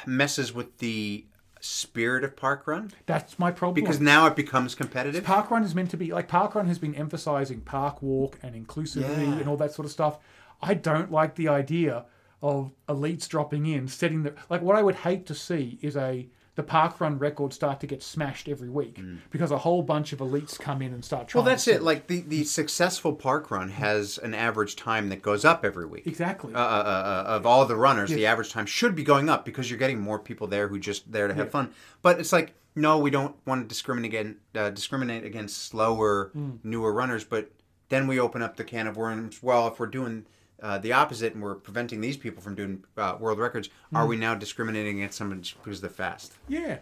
messes 0.07 0.53
with 0.53 0.79
the 0.79 1.25
spirit 1.61 2.23
of 2.23 2.37
park 2.37 2.67
run 2.67 2.93
That's 3.07 3.39
my 3.39 3.51
problem. 3.51 3.75
because 3.75 4.01
now 4.01 4.27
it 4.27 4.37
becomes 4.37 4.75
competitive. 4.77 5.25
park 5.25 5.51
run 5.51 5.65
is 5.65 5.75
meant 5.75 5.91
to 5.91 5.97
be 5.97 6.13
like 6.13 6.29
park 6.29 6.55
run 6.55 6.69
has 6.69 6.79
been 6.79 6.95
emphasizing 6.95 7.63
park 7.63 8.01
walk 8.01 8.39
and 8.43 8.55
inclusivity 8.55 9.27
Yeah. 9.27 9.39
and 9.39 9.49
all 9.49 9.57
that 9.57 9.73
sort 9.73 9.87
of 9.87 9.91
stuff. 9.93 10.19
I 10.63 10.75
don't 10.75 11.11
like 11.11 11.35
the 11.35 11.49
idea 11.49 12.05
of 12.43 12.73
elites 12.89 13.29
dropping 13.29 13.67
in, 13.67 13.89
setting 13.89 14.23
the 14.23 14.35
like. 14.49 14.63
What 14.63 14.77
I 14.77 14.83
would 14.83 14.95
hate 14.97 15.27
to 15.27 15.35
see 15.35 15.79
is 15.83 15.97
a 15.97 16.29
the 16.59 16.65
park 16.65 17.01
run 17.01 17.21
records 17.21 17.55
start 17.55 17.79
to 17.79 17.87
get 17.87 18.03
smashed 18.03 18.49
every 18.49 18.69
week 18.69 18.99
because 19.31 19.53
a 19.53 19.59
whole 19.59 19.81
bunch 19.81 20.13
of 20.13 20.19
elites 20.19 20.59
come 20.59 20.83
in 20.83 20.93
and 20.93 21.05
start 21.05 21.29
trying. 21.29 21.45
Well, 21.45 21.49
that's 21.53 21.69
it. 21.69 21.83
Like 21.85 22.09
the, 22.09 22.23
the 22.23 22.43
successful 22.43 23.13
park 23.13 23.53
run 23.53 23.69
has 23.71 24.19
an 24.19 24.35
average 24.35 24.75
time 24.75 25.09
that 25.11 25.23
goes 25.23 25.45
up 25.45 25.65
every 25.65 25.87
week. 25.87 26.05
exactly. 26.05 26.53
Uh, 26.53 26.59
uh, 26.59 26.63
uh, 26.63 27.25
of 27.29 27.47
all 27.47 27.65
the 27.65 27.77
runners, 27.77 28.11
the 28.11 28.27
average 28.27 28.51
time 28.51 28.67
should 28.67 28.97
be 28.97 29.05
going 29.05 29.29
up 29.29 29.45
because 29.45 29.71
you're 29.71 29.79
getting 29.79 30.01
more 30.01 30.19
people 30.19 30.49
there 30.49 30.67
who 30.67 30.81
just 30.81 31.13
there 31.13 31.29
to 31.29 31.35
have 31.35 31.53
fun. 31.53 31.71
But 32.03 32.19
it's 32.19 32.33
like, 32.33 32.55
no, 32.75 32.99
we 32.99 33.11
don't 33.11 33.37
want 33.47 33.63
to 33.63 33.69
discriminate 33.69 34.11
against, 34.11 34.41
uh, 34.57 34.71
discriminate 34.71 35.25
against 35.25 35.59
slower, 35.59 36.33
Mm. 36.37 36.59
newer 36.65 36.93
runners. 36.93 37.23
But 37.23 37.53
then 37.89 38.09
we 38.09 38.19
open 38.19 38.43
up 38.43 38.57
the 38.57 38.65
can 38.65 38.89
of 38.89 38.97
worms. 38.97 39.45
Well, 39.45 39.69
if 39.69 39.79
we're 39.79 39.87
doing 39.87 40.27
uh, 40.63 40.79
the 40.79 40.93
opposite 40.93 41.35
and 41.35 41.43
we're 41.43 41.55
preventing 41.55 42.01
these 42.01 42.17
people 42.17 42.43
from 42.43 42.55
doing 42.55 42.83
uh, 42.97 43.17
world 43.21 43.39
records, 43.39 43.69
are 43.95 44.05
Mm. 44.05 44.09
we 44.09 44.17
now 44.17 44.35
discriminating 44.35 44.99
against 44.99 45.17
someone 45.19 45.43
because 45.63 45.81
they're 45.81 45.91
fast? 45.91 46.35
yeah. 46.49 46.79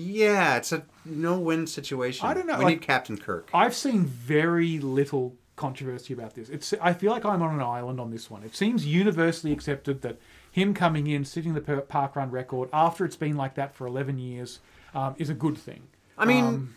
Yeah, 0.00 0.56
it's 0.56 0.70
a 0.70 0.84
no-win 1.04 1.66
situation. 1.66 2.24
I 2.24 2.32
don't 2.32 2.46
know, 2.46 2.56
We 2.58 2.64
like- 2.66 2.74
need 2.74 2.82
Captain 2.82 3.18
Kirk. 3.18 3.50
I've 3.52 3.74
seen 3.74 4.04
very 4.04 4.78
little 4.78 5.34
controversy 5.56 6.14
about 6.14 6.34
this. 6.36 6.48
It's 6.48 6.72
I 6.80 6.92
feel 6.92 7.10
like 7.10 7.24
I'm 7.24 7.42
on 7.42 7.52
an 7.56 7.60
island 7.60 7.98
on 7.98 8.12
this 8.12 8.30
one. 8.30 8.44
It 8.44 8.54
seems 8.54 8.86
universally 8.86 9.52
accepted 9.52 10.02
that 10.02 10.20
him 10.52 10.72
coming 10.72 11.08
in, 11.08 11.24
sitting 11.24 11.54
the 11.54 11.60
per- 11.60 11.80
park 11.80 12.14
run 12.14 12.30
record 12.30 12.68
after 12.72 13.04
it's 13.04 13.16
been 13.16 13.36
like 13.36 13.56
that 13.56 13.74
for 13.74 13.88
11 13.88 14.18
years, 14.20 14.60
um, 14.94 15.16
is 15.18 15.30
a 15.30 15.34
good 15.34 15.58
thing. 15.58 15.88
I 16.16 16.26
mean, 16.26 16.44
Um, 16.44 16.76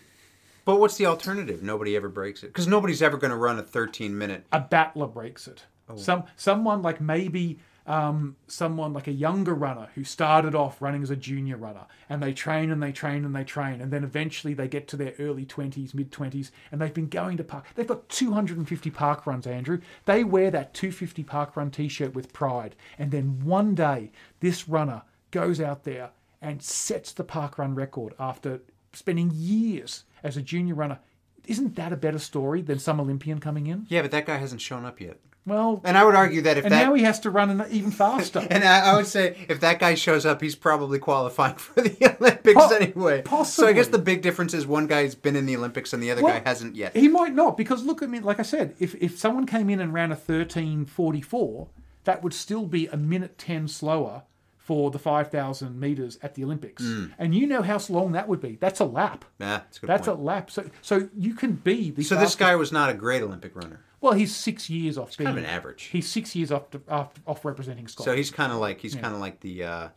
but 0.65 0.79
what's 0.79 0.97
the 0.97 1.05
alternative? 1.05 1.61
Nobody 1.61 1.95
ever 1.95 2.09
breaks 2.09 2.41
it 2.41 2.47
because 2.47 2.65
nobody's 2.67 3.03
ever 3.03 3.17
going 3.17 3.29
to 3.31 3.37
run 3.37 3.59
a 3.59 3.63
13-minute. 3.63 4.47
a 4.51 4.59
battler 4.61 5.05
breaks 5.05 5.47
it. 5.47 5.65
Oh. 5.93 5.97
Some 5.97 6.23
someone 6.35 6.81
like 6.81 7.01
maybe 7.01 7.59
um, 7.87 8.35
someone 8.47 8.93
like 8.93 9.07
a 9.07 9.11
younger 9.11 9.53
runner 9.53 9.89
who 9.95 10.03
started 10.03 10.53
off 10.55 10.81
running 10.81 11.03
as 11.03 11.09
a 11.09 11.15
junior 11.15 11.57
runner, 11.57 11.85
and 12.09 12.21
they 12.21 12.33
train 12.33 12.71
and 12.71 12.81
they 12.81 12.91
train 12.91 13.25
and 13.25 13.35
they 13.35 13.43
train, 13.43 13.81
and 13.81 13.91
then 13.91 14.03
eventually 14.03 14.53
they 14.53 14.67
get 14.67 14.87
to 14.89 14.97
their 14.97 15.13
early 15.19 15.45
twenties, 15.45 15.93
mid 15.93 16.11
twenties, 16.11 16.51
and 16.71 16.79
they've 16.79 16.93
been 16.93 17.09
going 17.09 17.37
to 17.37 17.43
park. 17.43 17.65
They've 17.75 17.87
got 17.87 18.07
250 18.09 18.89
park 18.91 19.25
runs, 19.25 19.47
Andrew. 19.47 19.81
They 20.05 20.23
wear 20.23 20.51
that 20.51 20.73
250 20.73 21.23
park 21.23 21.55
run 21.55 21.71
T-shirt 21.71 22.13
with 22.13 22.33
pride, 22.33 22.75
and 22.97 23.11
then 23.11 23.39
one 23.43 23.75
day 23.75 24.11
this 24.39 24.69
runner 24.69 25.03
goes 25.31 25.59
out 25.59 25.83
there 25.83 26.11
and 26.41 26.61
sets 26.61 27.11
the 27.11 27.23
park 27.23 27.57
run 27.57 27.75
record 27.75 28.13
after 28.19 28.61
spending 28.93 29.31
years 29.33 30.03
as 30.23 30.37
a 30.37 30.41
junior 30.41 30.75
runner. 30.75 30.99
Isn't 31.47 31.75
that 31.75 31.91
a 31.91 31.97
better 31.97 32.19
story 32.19 32.61
than 32.61 32.79
some 32.79 32.99
Olympian 32.99 33.39
coming 33.39 33.67
in? 33.67 33.85
Yeah, 33.89 34.03
but 34.03 34.11
that 34.11 34.25
guy 34.25 34.37
hasn't 34.37 34.61
shown 34.61 34.85
up 34.85 35.01
yet. 35.01 35.19
Well, 35.45 35.81
And 35.83 35.97
I 35.97 36.03
would 36.03 36.13
argue 36.13 36.41
that 36.43 36.57
if 36.57 36.65
and 36.65 36.71
that 36.73 36.85
now 36.85 36.93
he 36.93 37.01
has 37.03 37.19
to 37.21 37.31
run 37.31 37.49
an- 37.49 37.65
even 37.71 37.89
faster. 37.89 38.39
and 38.51 38.63
I, 38.63 38.91
I 38.91 38.95
would 38.95 39.07
say 39.07 39.35
if 39.49 39.59
that 39.61 39.79
guy 39.79 39.95
shows 39.95 40.23
up, 40.25 40.39
he's 40.41 40.55
probably 40.55 40.99
qualifying 40.99 41.55
for 41.57 41.81
the 41.81 42.15
Olympics 42.19 42.53
Po- 42.61 42.75
anyway. 42.75 43.23
So 43.45 43.67
I 43.67 43.73
guess 43.73 43.87
the 43.87 43.97
big 43.97 44.21
difference 44.21 44.53
is 44.53 44.67
one 44.67 44.85
guy's 44.85 45.15
been 45.15 45.35
in 45.35 45.47
the 45.47 45.55
Olympics 45.55 45.93
and 45.93 46.01
the 46.03 46.11
other 46.11 46.21
Well, 46.21 46.33
guy 46.39 46.47
hasn't 46.47 46.75
yet. 46.75 46.95
he 46.95 47.07
might 47.07 47.33
not 47.33 47.57
because 47.57 47.83
look, 47.83 48.03
at 48.03 48.09
me. 48.09 48.19
like 48.19 48.39
I 48.39 48.43
said, 48.43 48.75
if 48.79 48.93
if 48.95 49.17
someone 49.17 49.45
came 49.47 49.69
in 49.69 49.79
and 49.79 49.93
ran 49.93 50.11
a 50.11 50.15
thirteen 50.15 50.85
forty 50.85 51.21
four, 51.21 51.69
that 52.03 52.21
would 52.23 52.33
still 52.33 52.67
be 52.67 52.85
a 52.87 52.97
minute 52.97 53.37
ten 53.39 53.67
slower 53.67 54.21
for 54.57 54.91
the 54.91 54.99
five 54.99 55.31
thousand 55.31 55.79
meters 55.79 56.19
at 56.21 56.35
the 56.35 56.43
Olympics. 56.43 56.83
Mm. 56.83 57.13
And 57.17 57.33
you 57.33 57.47
know 57.47 57.63
how 57.63 57.79
long 57.89 58.11
that 58.11 58.27
would 58.27 58.41
be. 58.41 58.57
That's 58.61 58.79
a 58.79 58.85
lap. 58.85 59.25
Nah, 59.39 59.57
that's 59.57 59.77
a 59.77 59.81
good 59.81 59.87
That's 59.89 60.07
a 60.07 60.13
lap. 60.13 60.51
So 60.51 60.69
so 60.83 61.09
you 61.17 61.33
can 61.33 61.53
be 61.53 61.89
the 61.89 62.03
so 62.03 62.15
this 62.15 62.35
guy 62.35 62.55
was 62.55 62.71
not 62.71 62.91
a 62.91 62.93
great 62.93 63.23
Olympic 63.23 63.55
runner. 63.55 63.79
Well, 64.01 64.13
he's 64.13 64.35
six 64.35 64.69
years 64.69 64.97
off 64.97 65.15
being 65.15 65.27
kind 65.27 65.37
of 65.37 65.43
an 65.43 65.49
average. 65.49 65.83
He's 65.83 66.09
six 66.09 66.35
years 66.35 66.51
off 66.51 66.63
off, 66.89 67.13
off 67.25 67.45
representing 67.45 67.87
Scotland. 67.87 68.11
So 68.13 68.17
he's 68.17 68.31
kind 68.31 68.51
of 68.51 68.57
like 68.57 68.81
he's 68.81 68.95
kind 68.95 69.13
of 69.13 69.21
like 69.21 69.39
the 69.39 69.63
uh, 69.63 69.89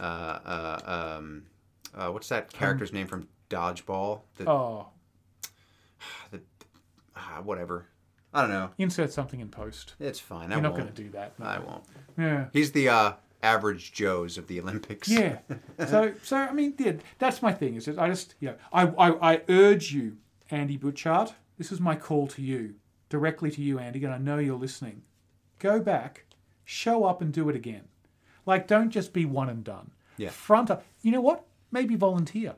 uh, 0.00 0.02
uh, 0.02 1.16
um, 1.18 1.44
uh, 1.94 2.08
what's 2.08 2.28
that 2.30 2.52
character's 2.52 2.92
name 2.92 3.06
from 3.06 3.28
Dodgeball? 3.50 4.22
The, 4.36 4.50
oh, 4.50 4.88
ah, 7.16 7.40
whatever. 7.44 7.86
I 8.34 8.40
don't 8.40 8.50
know. 8.50 8.70
insert 8.78 9.12
something 9.12 9.40
in 9.40 9.50
post. 9.50 9.94
It's 10.00 10.18
fine. 10.18 10.50
I 10.50 10.54
You're 10.54 10.62
not 10.62 10.72
won't. 10.72 10.84
going 10.84 10.94
to 10.94 11.02
do 11.02 11.10
that. 11.10 11.38
no. 11.38 11.44
I 11.44 11.58
won't. 11.58 11.84
Yeah. 12.18 12.46
He's 12.54 12.72
the 12.72 12.88
uh, 12.88 13.12
average 13.42 13.92
Joes 13.92 14.38
of 14.38 14.46
the 14.46 14.58
Olympics. 14.60 15.08
Yeah. 15.08 15.38
So, 15.86 16.14
so 16.22 16.36
I 16.36 16.52
mean, 16.52 16.74
yeah, 16.78 16.92
that's 17.18 17.42
my 17.42 17.52
thing. 17.52 17.74
Is 17.74 17.86
that 17.86 17.98
I 17.98 18.08
just, 18.08 18.36
you 18.40 18.48
know, 18.48 18.54
I, 18.72 18.86
I, 18.86 19.32
I 19.34 19.40
urge 19.48 19.92
you, 19.92 20.16
Andy 20.50 20.78
Butchart. 20.78 21.34
This 21.58 21.72
is 21.72 21.80
my 21.80 21.96
call 21.96 22.26
to 22.28 22.40
you, 22.42 22.76
directly 23.12 23.50
to 23.50 23.60
you, 23.60 23.78
Andy, 23.78 24.02
and 24.04 24.14
I 24.14 24.16
know 24.16 24.38
you're 24.38 24.56
listening. 24.56 25.02
Go 25.58 25.80
back, 25.80 26.24
show 26.64 27.04
up, 27.04 27.20
and 27.20 27.30
do 27.30 27.50
it 27.50 27.54
again. 27.54 27.82
Like, 28.46 28.66
don't 28.66 28.88
just 28.88 29.12
be 29.12 29.26
one 29.26 29.50
and 29.50 29.62
done. 29.62 29.90
Yeah. 30.16 30.30
Front 30.30 30.70
up. 30.70 30.82
You 31.02 31.12
know 31.12 31.20
what? 31.20 31.44
Maybe 31.70 31.94
volunteer. 31.94 32.54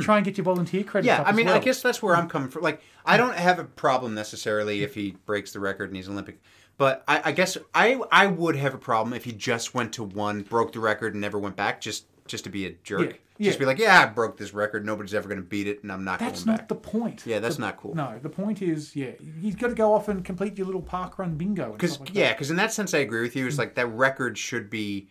Try 0.00 0.16
and 0.16 0.24
get 0.24 0.38
your 0.38 0.44
volunteer 0.44 0.84
credits 0.84 1.14
Hmm. 1.14 1.22
Yeah, 1.22 1.28
I 1.28 1.32
mean, 1.32 1.48
I 1.48 1.58
guess 1.58 1.82
that's 1.82 2.02
where 2.02 2.16
I'm 2.16 2.28
coming 2.30 2.48
from. 2.48 2.62
Like, 2.62 2.80
I 3.04 3.18
don't 3.18 3.34
have 3.34 3.58
a 3.58 3.64
problem 3.64 4.14
necessarily 4.14 4.82
if 4.82 4.94
he 4.94 5.16
breaks 5.26 5.52
the 5.52 5.60
record 5.60 5.90
and 5.90 5.96
he's 5.96 6.08
Olympic, 6.08 6.40
but 6.78 7.04
I, 7.06 7.20
I 7.26 7.32
guess 7.32 7.58
I 7.74 8.00
I 8.10 8.26
would 8.26 8.56
have 8.56 8.74
a 8.74 8.78
problem 8.78 9.12
if 9.12 9.24
he 9.24 9.32
just 9.32 9.74
went 9.74 9.92
to 9.94 10.02
one, 10.02 10.42
broke 10.42 10.72
the 10.72 10.80
record, 10.80 11.12
and 11.14 11.20
never 11.20 11.38
went 11.38 11.56
back, 11.56 11.80
just 11.80 12.06
just 12.30 12.44
to 12.44 12.50
be 12.50 12.66
a 12.66 12.70
jerk. 12.84 13.00
Yeah, 13.00 13.16
yeah. 13.38 13.46
Just 13.48 13.58
be 13.58 13.64
like, 13.64 13.78
yeah, 13.78 14.00
I 14.00 14.06
broke 14.06 14.36
this 14.36 14.54
record. 14.54 14.86
Nobody's 14.86 15.14
ever 15.14 15.28
going 15.28 15.40
to 15.40 15.46
beat 15.46 15.66
it, 15.66 15.82
and 15.82 15.90
I'm 15.90 16.04
not. 16.04 16.18
That's 16.18 16.46
not 16.46 16.58
back. 16.58 16.68
the 16.68 16.74
point. 16.74 17.24
Yeah, 17.26 17.38
that's 17.38 17.56
The- 17.56 17.62
not 17.62 17.76
cool. 17.76 17.94
No, 17.94 18.18
the 18.20 18.28
point 18.28 18.62
is, 18.62 18.94
yeah, 18.94 19.12
you've 19.40 19.58
got 19.58 19.68
to 19.68 19.74
go 19.74 19.92
off 19.92 20.08
and 20.08 20.24
complete 20.24 20.56
your 20.56 20.66
little 20.66 20.82
park 20.82 21.18
run 21.18 21.36
bingo. 21.36 21.72
Because 21.72 22.00
like 22.00 22.14
yeah, 22.14 22.32
because 22.32 22.50
in 22.50 22.56
that 22.56 22.72
sense, 22.72 22.94
I 22.94 22.98
agree 22.98 23.22
with 23.22 23.36
you. 23.36 23.46
It's 23.46 23.56
mm. 23.56 23.60
like 23.60 23.74
that 23.74 23.86
record 23.86 24.38
should 24.38 24.70
be 24.70 25.08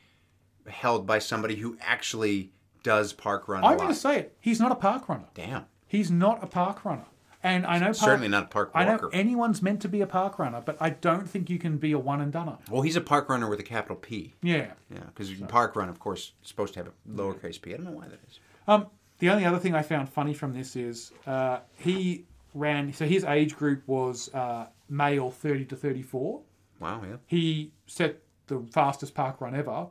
held 0.67 1.05
by 1.05 1.19
somebody 1.19 1.55
who 1.55 1.77
actually 1.81 2.51
does 2.83 3.13
park 3.13 3.47
run. 3.47 3.63
I'm 3.63 3.77
going 3.77 3.89
to 3.89 3.95
say 3.95 4.19
it. 4.19 4.37
He's 4.39 4.59
not 4.59 4.71
a 4.71 4.75
park 4.75 5.09
runner. 5.09 5.27
Damn, 5.33 5.65
He's 5.87 6.11
not 6.11 6.43
a 6.43 6.47
park 6.47 6.85
runner. 6.85 7.05
And 7.41 7.65
I 7.65 7.79
know 7.79 7.85
park, 7.85 7.95
certainly 7.95 8.27
not 8.27 8.43
a 8.43 8.47
park 8.47 8.71
I 8.73 8.83
know 8.83 8.91
walker. 8.91 9.09
anyone's 9.13 9.61
meant 9.61 9.81
to 9.83 9.87
be 9.87 10.01
a 10.01 10.07
park 10.07 10.39
runner, 10.39 10.61
but 10.65 10.75
I 10.81 10.89
don't 10.89 11.29
think 11.29 11.49
you 11.49 11.57
can 11.57 11.77
be 11.77 11.93
a 11.93 11.99
one 11.99 12.19
and 12.19 12.33
doneer. 12.33 12.57
Well, 12.69 12.81
he's 12.81 12.97
a 12.97 13.01
park 13.01 13.29
runner 13.29 13.49
with 13.49 13.59
a 13.61 13.63
capital 13.63 13.95
P. 13.95 14.33
Yeah. 14.41 14.71
Yeah, 14.93 14.99
because 15.15 15.31
park 15.47 15.75
run, 15.77 15.87
of 15.87 15.99
course, 15.99 16.33
is 16.43 16.49
supposed 16.49 16.73
to 16.73 16.79
have 16.81 16.87
a 16.87 16.91
lowercase 17.09 17.61
p. 17.61 17.73
I 17.73 17.77
don't 17.77 17.85
know 17.85 17.91
why 17.91 18.07
that 18.07 18.19
is. 18.27 18.39
Um, 18.67 18.87
the 19.19 19.29
only 19.29 19.45
other 19.45 19.57
thing 19.57 19.73
I 19.73 19.83
found 19.83 20.09
funny 20.09 20.33
from 20.33 20.53
this 20.53 20.75
is 20.75 21.13
uh, 21.27 21.59
he 21.77 22.25
ran. 22.53 22.91
So 22.91 23.05
his 23.05 23.23
age 23.23 23.55
group 23.55 23.83
was 23.87 24.33
uh, 24.33 24.67
male, 24.89 25.31
thirty 25.31 25.63
to 25.65 25.75
thirty-four. 25.77 26.41
Wow, 26.81 27.01
yeah. 27.03 27.17
He 27.25 27.71
set 27.87 28.21
the 28.47 28.65
fastest 28.71 29.13
park 29.13 29.39
run 29.39 29.55
ever. 29.55 29.87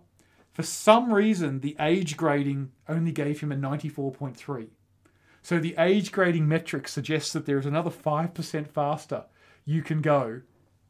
For 0.53 0.63
some 0.63 1.13
reason, 1.13 1.61
the 1.61 1.77
age 1.79 2.17
grading 2.17 2.73
only 2.89 3.13
gave 3.13 3.41
him 3.41 3.53
a 3.53 3.57
ninety-four 3.57 4.13
point 4.13 4.37
three. 4.37 4.69
So 5.43 5.59
the 5.59 5.75
age 5.79 6.13
grading 6.13 6.49
metric 6.49 6.89
suggests 6.89 7.33
that 7.33 7.47
there 7.47 7.59
is 7.59 7.67
another 7.67 7.91
five 7.91 8.35
percent 8.35 8.73
faster 8.73 9.25
you 9.65 9.83
can 9.83 10.01
go 10.01 10.41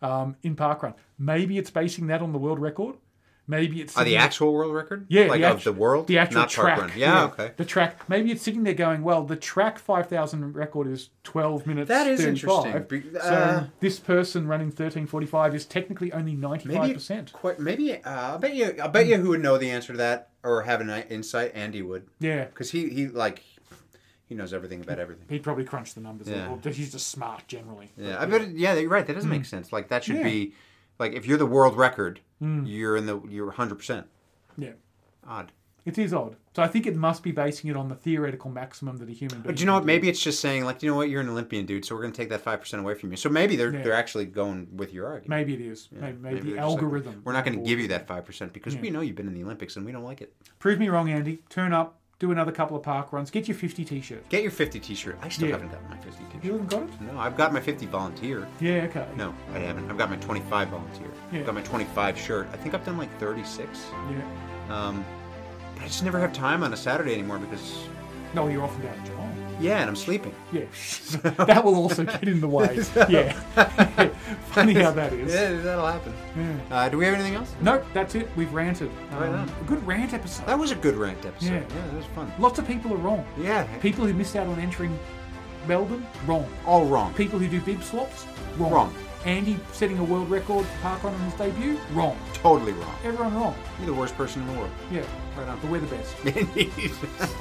um, 0.03 0.37
in 0.43 0.57
parkrun. 0.57 0.95
Maybe 1.19 1.59
it's 1.59 1.71
basing 1.71 2.07
that 2.09 2.23
on 2.23 2.33
the 2.33 2.39
world 2.39 2.59
record. 2.61 2.97
Maybe 3.51 3.81
it's 3.81 3.97
Oh, 3.97 4.05
the 4.05 4.19
actual 4.19 4.53
world 4.53 4.75
record? 4.75 5.07
yeah, 5.09 5.25
like 5.27 5.41
the 5.41 5.47
of 5.51 5.57
actu- 5.57 5.73
the 5.73 5.79
world, 5.79 6.07
the 6.07 6.19
actual 6.19 6.41
not 6.43 6.51
track. 6.51 6.77
park 6.77 6.91
run. 6.91 6.99
Yeah, 6.99 7.25
okay. 7.25 7.53
The 7.57 7.65
track. 7.65 8.07
Maybe 8.07 8.31
it's 8.31 8.43
sitting 8.43 8.63
there 8.63 8.75
going, 8.75 9.03
well, 9.03 9.25
the 9.25 9.37
track 9.37 9.79
five 9.79 10.07
thousand 10.07 10.53
record 10.53 10.87
is 10.87 11.09
twelve 11.25 11.67
minutes. 11.67 11.89
That 11.89 12.07
is 12.07 12.21
35. 12.21 12.67
interesting. 12.67 13.01
Be- 13.13 13.19
so 13.19 13.21
uh, 13.27 13.65
this 13.81 13.99
person 14.01 14.47
running 14.47 14.71
thirteen 14.71 15.07
forty 15.07 15.25
five 15.27 15.55
is 15.55 15.65
technically 15.65 16.13
only 16.13 16.35
ninety 16.35 16.69
five 16.69 16.83
Maybe 16.83 16.93
percent. 16.95 17.33
quite. 17.33 17.59
Maybe 17.59 17.95
uh, 18.05 18.35
I 18.35 18.37
bet 18.37 18.55
you. 18.55 18.77
I 18.83 18.87
bet 18.89 19.07
you 19.07 19.17
who 19.17 19.31
would 19.31 19.41
know 19.43 19.57
the 19.57 19.71
answer 19.71 19.95
to 19.95 19.97
that 19.97 20.29
or 20.45 20.63
have 20.65 20.83
an 20.83 20.91
insight. 21.09 21.53
Andy 21.55 21.81
would, 21.81 22.07
Yeah, 22.21 22.45
because 22.45 22.71
he 22.73 22.91
he 22.91 23.07
like 23.09 23.43
he 24.29 24.35
knows 24.35 24.53
everything 24.53 24.81
about 24.83 24.99
everything. 24.99 25.25
he'd 25.29 25.43
probably 25.43 25.65
crunch 25.65 25.95
the 25.95 26.01
numbers. 26.01 26.29
Yeah. 26.29 26.51
Or 26.51 26.71
he's 26.71 26.93
just 26.93 27.09
smart 27.09 27.47
generally. 27.49 27.91
Yeah, 27.97 28.21
I 28.21 28.27
bet. 28.27 28.51
Yeah, 28.51 28.75
you're 28.75 28.91
right. 28.91 29.07
That 29.07 29.15
doesn't 29.15 29.31
make 29.31 29.43
mm. 29.43 29.47
sense. 29.47 29.73
Like 29.73 29.89
that 29.89 30.05
should. 30.05 30.17
Yeah. 30.17 30.25
Be 30.25 30.55
like 30.99 31.13
if 31.13 31.27
you're 31.27 31.39
the 31.39 31.47
world 31.47 31.77
record, 31.77 32.21
mm. 32.43 32.65
you're 32.67 32.97
in 32.97 33.07
the 33.07 33.21
you're 33.29 33.47
100 33.47 33.77
percent. 33.77 34.07
Yeah, 34.59 34.73
Odd. 35.27 35.53
it 35.87 35.97
is 35.99 36.13
odd. 36.13 36.35
So 36.57 36.63
I 36.65 36.67
think 36.67 36.87
it 36.89 36.97
must 36.97 37.23
be 37.23 37.31
basing 37.31 37.71
it 37.71 37.77
on 37.77 37.89
the 37.89 37.95
theoretical 37.95 38.51
maximum 38.51 38.97
that 38.97 39.09
a 39.09 39.13
human 39.13 39.37
being. 39.37 39.43
But 39.47 39.57
do 39.57 39.61
you 39.61 39.67
know 39.67 39.75
what? 39.75 39.85
Maybe 39.85 40.09
it's 40.09 40.21
just 40.21 40.41
saying 40.41 40.65
like, 40.65 40.83
you 40.83 40.91
know 40.91 40.97
what? 40.97 41.09
You're 41.09 41.21
an 41.21 41.29
Olympian, 41.29 41.65
dude. 41.65 41.85
So 41.85 41.95
we're 41.95 42.03
gonna 42.03 42.13
take 42.13 42.29
that 42.31 42.41
five 42.41 42.61
percent 42.61 42.83
away 42.83 42.95
from 42.95 43.13
you. 43.13 43.17
So 43.17 43.29
maybe 43.29 43.55
they're 43.55 43.73
Yeah. 43.73 43.83
they're 43.83 43.93
actually 43.93 44.27
going 44.27 44.69
with 44.77 44.93
your 44.93 45.07
argument. 45.07 45.29
Maybe 45.29 45.55
it 45.55 45.61
is. 45.61 45.89
maybe, 45.93 46.07
maybe, 46.07 46.19
Maybe 46.21 46.37
the 46.37 46.45
they're 46.47 46.55
like, 46.57 46.63
algorithm. 46.65 47.23
we're 47.25 47.33
not 47.33 47.45
going 47.45 47.59
to 47.59 47.65
give 47.65 47.79
you 47.79 47.89
that 47.89 48.09
five 48.09 48.25
percent 48.27 48.53
because 48.53 48.75
Yeah. 48.75 48.81
we 48.81 48.91
know 48.91 49.01
you've 49.01 49.17
been 49.17 49.29
in 49.29 49.35
the 49.35 49.45
Olympics 49.45 49.77
and 49.77 49.87
we 49.87 49.93
don't 49.93 50.05
like 50.05 50.21
it. 50.21 50.35
Prove 50.59 50.79
me 50.81 50.89
wrong, 50.89 51.09
Andy. 51.09 51.39
Turn 51.49 51.73
up. 51.73 51.98
Do 52.19 52.33
another 52.33 52.51
couple 52.51 52.77
of 52.77 52.83
park 52.83 53.13
runs. 53.13 53.31
Get 53.31 53.47
your 53.47 53.57
fifty 53.57 53.85
t-shirt. 53.85 54.29
Get 54.29 54.43
your 54.43 54.51
50 54.51 54.81
T-shirt. 54.81 55.17
I 55.23 55.29
still 55.29 55.47
Yeah. 55.47 55.53
haven't 55.55 55.71
gotten 55.71 55.89
my 55.89 55.97
50 55.99 56.25
T-shirt. 56.25 56.45
You 56.45 56.53
haven't 56.53 56.69
got 56.71 56.83
it? 56.83 57.01
No, 57.01 57.17
I've 57.21 57.37
got 57.37 57.53
my 57.53 57.61
50 57.61 57.87
volunteer. 57.87 58.49
Yeah. 58.59 58.87
Okay. 58.91 59.07
No, 59.17 59.33
I 59.55 59.59
haven't. 59.61 59.89
I've 59.89 59.97
got 59.97 60.11
my 60.11 60.17
25 60.17 60.69
volunteer. 60.71 61.07
Yeah. 61.31 61.41
I've 61.41 61.47
got 61.47 61.55
my 61.55 61.63
25 61.63 62.19
shirt. 62.19 62.49
I 62.53 62.57
think 62.57 62.75
I've 62.75 62.85
done 62.85 62.99
like 62.99 63.17
36. 63.21 63.87
Yeah. 64.11 64.23
Um, 64.77 65.05
but 65.75 65.85
I 65.85 65.87
just 65.87 66.03
never 66.03 66.19
have 66.19 66.33
time 66.33 66.65
on 66.65 66.73
a 66.73 66.77
Saturday 66.77 67.15
anymore 67.15 67.39
because 67.39 67.87
No, 68.35 68.49
you're 68.49 68.65
often 68.65 68.83
down 68.83 68.95
in 68.95 69.05
Geelong. 69.05 69.48
Yeah, 69.61 69.81
and 69.81 69.89
I'm 69.91 69.97
sleeping. 69.97 70.35
Yeah, 70.53 70.65
that 71.47 71.65
will 71.65 71.75
also 71.77 72.05
get 72.05 72.27
in 72.29 72.41
the 72.41 72.49
way. 72.49 72.79
Yeah, 73.09 73.33
funny 74.51 74.75
how 74.75 74.91
that 74.93 75.13
is. 75.13 75.33
Yeah, 75.33 75.53
that'll 75.63 75.87
happen. 75.87 76.13
Yeah. 76.37 76.57
Uh, 76.77 76.89
do 76.89 76.99
we 76.99 77.05
have 77.07 77.15
anything 77.15 77.35
else? 77.35 77.53
Nope, 77.61 77.85
that's 77.95 78.15
it. 78.15 78.29
We've 78.37 78.53
ranted. 78.53 78.91
Right 79.13 79.29
Um, 79.29 79.35
on. 79.35 79.49
a 79.49 79.65
good 79.67 79.87
rant 79.87 80.13
episode. 80.15 80.47
That 80.47 80.59
was 80.59 80.71
a 80.71 80.75
good 80.77 80.95
rant 80.97 81.25
episode. 81.25 81.47
Yeah. 81.53 81.61
Yeah, 81.77 81.87
that 81.87 81.95
was 81.95 82.05
fun. 82.15 82.33
Lots 82.39 82.59
of 82.59 82.67
people 82.67 82.93
are 82.93 82.97
wrong. 82.99 83.27
Yeah, 83.39 83.65
People 83.79 84.07
who 84.07 84.13
missed 84.15 84.37
out 84.37 84.47
on 84.47 84.59
entering 84.59 84.99
Melbourne, 85.67 86.07
wrong. 86.27 86.47
all 86.67 86.87
wrong. 86.87 87.13
People 87.15 87.39
who 87.39 87.49
do 87.49 87.61
bib 87.61 87.83
swaps, 87.83 88.27
wrong. 88.57 88.73
Wrong. 88.73 88.95
Andy 89.25 89.59
setting 89.73 89.99
a 89.99 90.05
world 90.05 90.31
record 90.31 90.65
for 90.65 90.79
parkrun 90.89 91.13
on 91.13 91.21
his 91.21 91.35
debut, 91.35 91.79
wrong. 91.93 92.19
Totally 92.35 92.73
wrong. 92.73 92.95
Everyone 93.05 93.35
wrong. 93.35 93.55
You're 93.79 93.87
the 93.87 93.95
worst 93.95 94.17
person 94.17 94.43
in 94.43 94.49
the 94.49 94.55
world. 94.59 94.71
Yeah, 94.93 95.05
Right 95.37 95.49
on. 95.49 95.59
but 95.61 95.71
we're 95.71 95.81
the 95.81 95.87
best. 95.89 96.15
Indeed. 96.25 96.73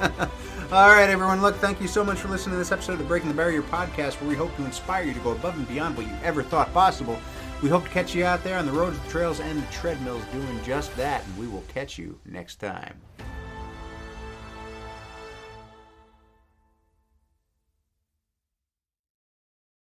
All 0.72 0.88
right, 0.90 1.08
everyone. 1.08 1.40
Look, 1.40 1.56
thank 1.56 1.80
you 1.80 1.86
so 1.88 2.04
much 2.04 2.18
for 2.18 2.28
listening 2.28 2.54
to 2.54 2.58
this 2.58 2.72
episode 2.72 2.92
of 2.94 2.98
the 2.98 3.04
Breaking 3.04 3.28
the 3.28 3.34
Barrier 3.34 3.62
podcast, 3.62 4.20
where 4.20 4.28
we 4.28 4.34
hope 4.36 4.54
to 4.56 4.64
inspire 4.64 5.04
you 5.04 5.14
to 5.14 5.20
go 5.20 5.30
above 5.32 5.56
and 5.56 5.66
beyond 5.68 5.96
what 5.96 6.06
you 6.06 6.12
ever 6.22 6.42
thought 6.42 6.72
possible. 6.74 7.18
We 7.62 7.68
hope 7.68 7.84
to 7.84 7.90
catch 7.90 8.14
you 8.14 8.24
out 8.24 8.44
there 8.44 8.58
on 8.58 8.66
the 8.66 8.72
roads, 8.72 8.98
the 8.98 9.08
trails, 9.08 9.40
and 9.40 9.62
the 9.62 9.66
treadmills 9.72 10.24
doing 10.32 10.60
just 10.64 10.94
that, 10.96 11.24
and 11.24 11.38
we 11.38 11.46
will 11.48 11.64
catch 11.72 11.96
you 11.98 12.18
next 12.26 12.56
time. 12.56 12.94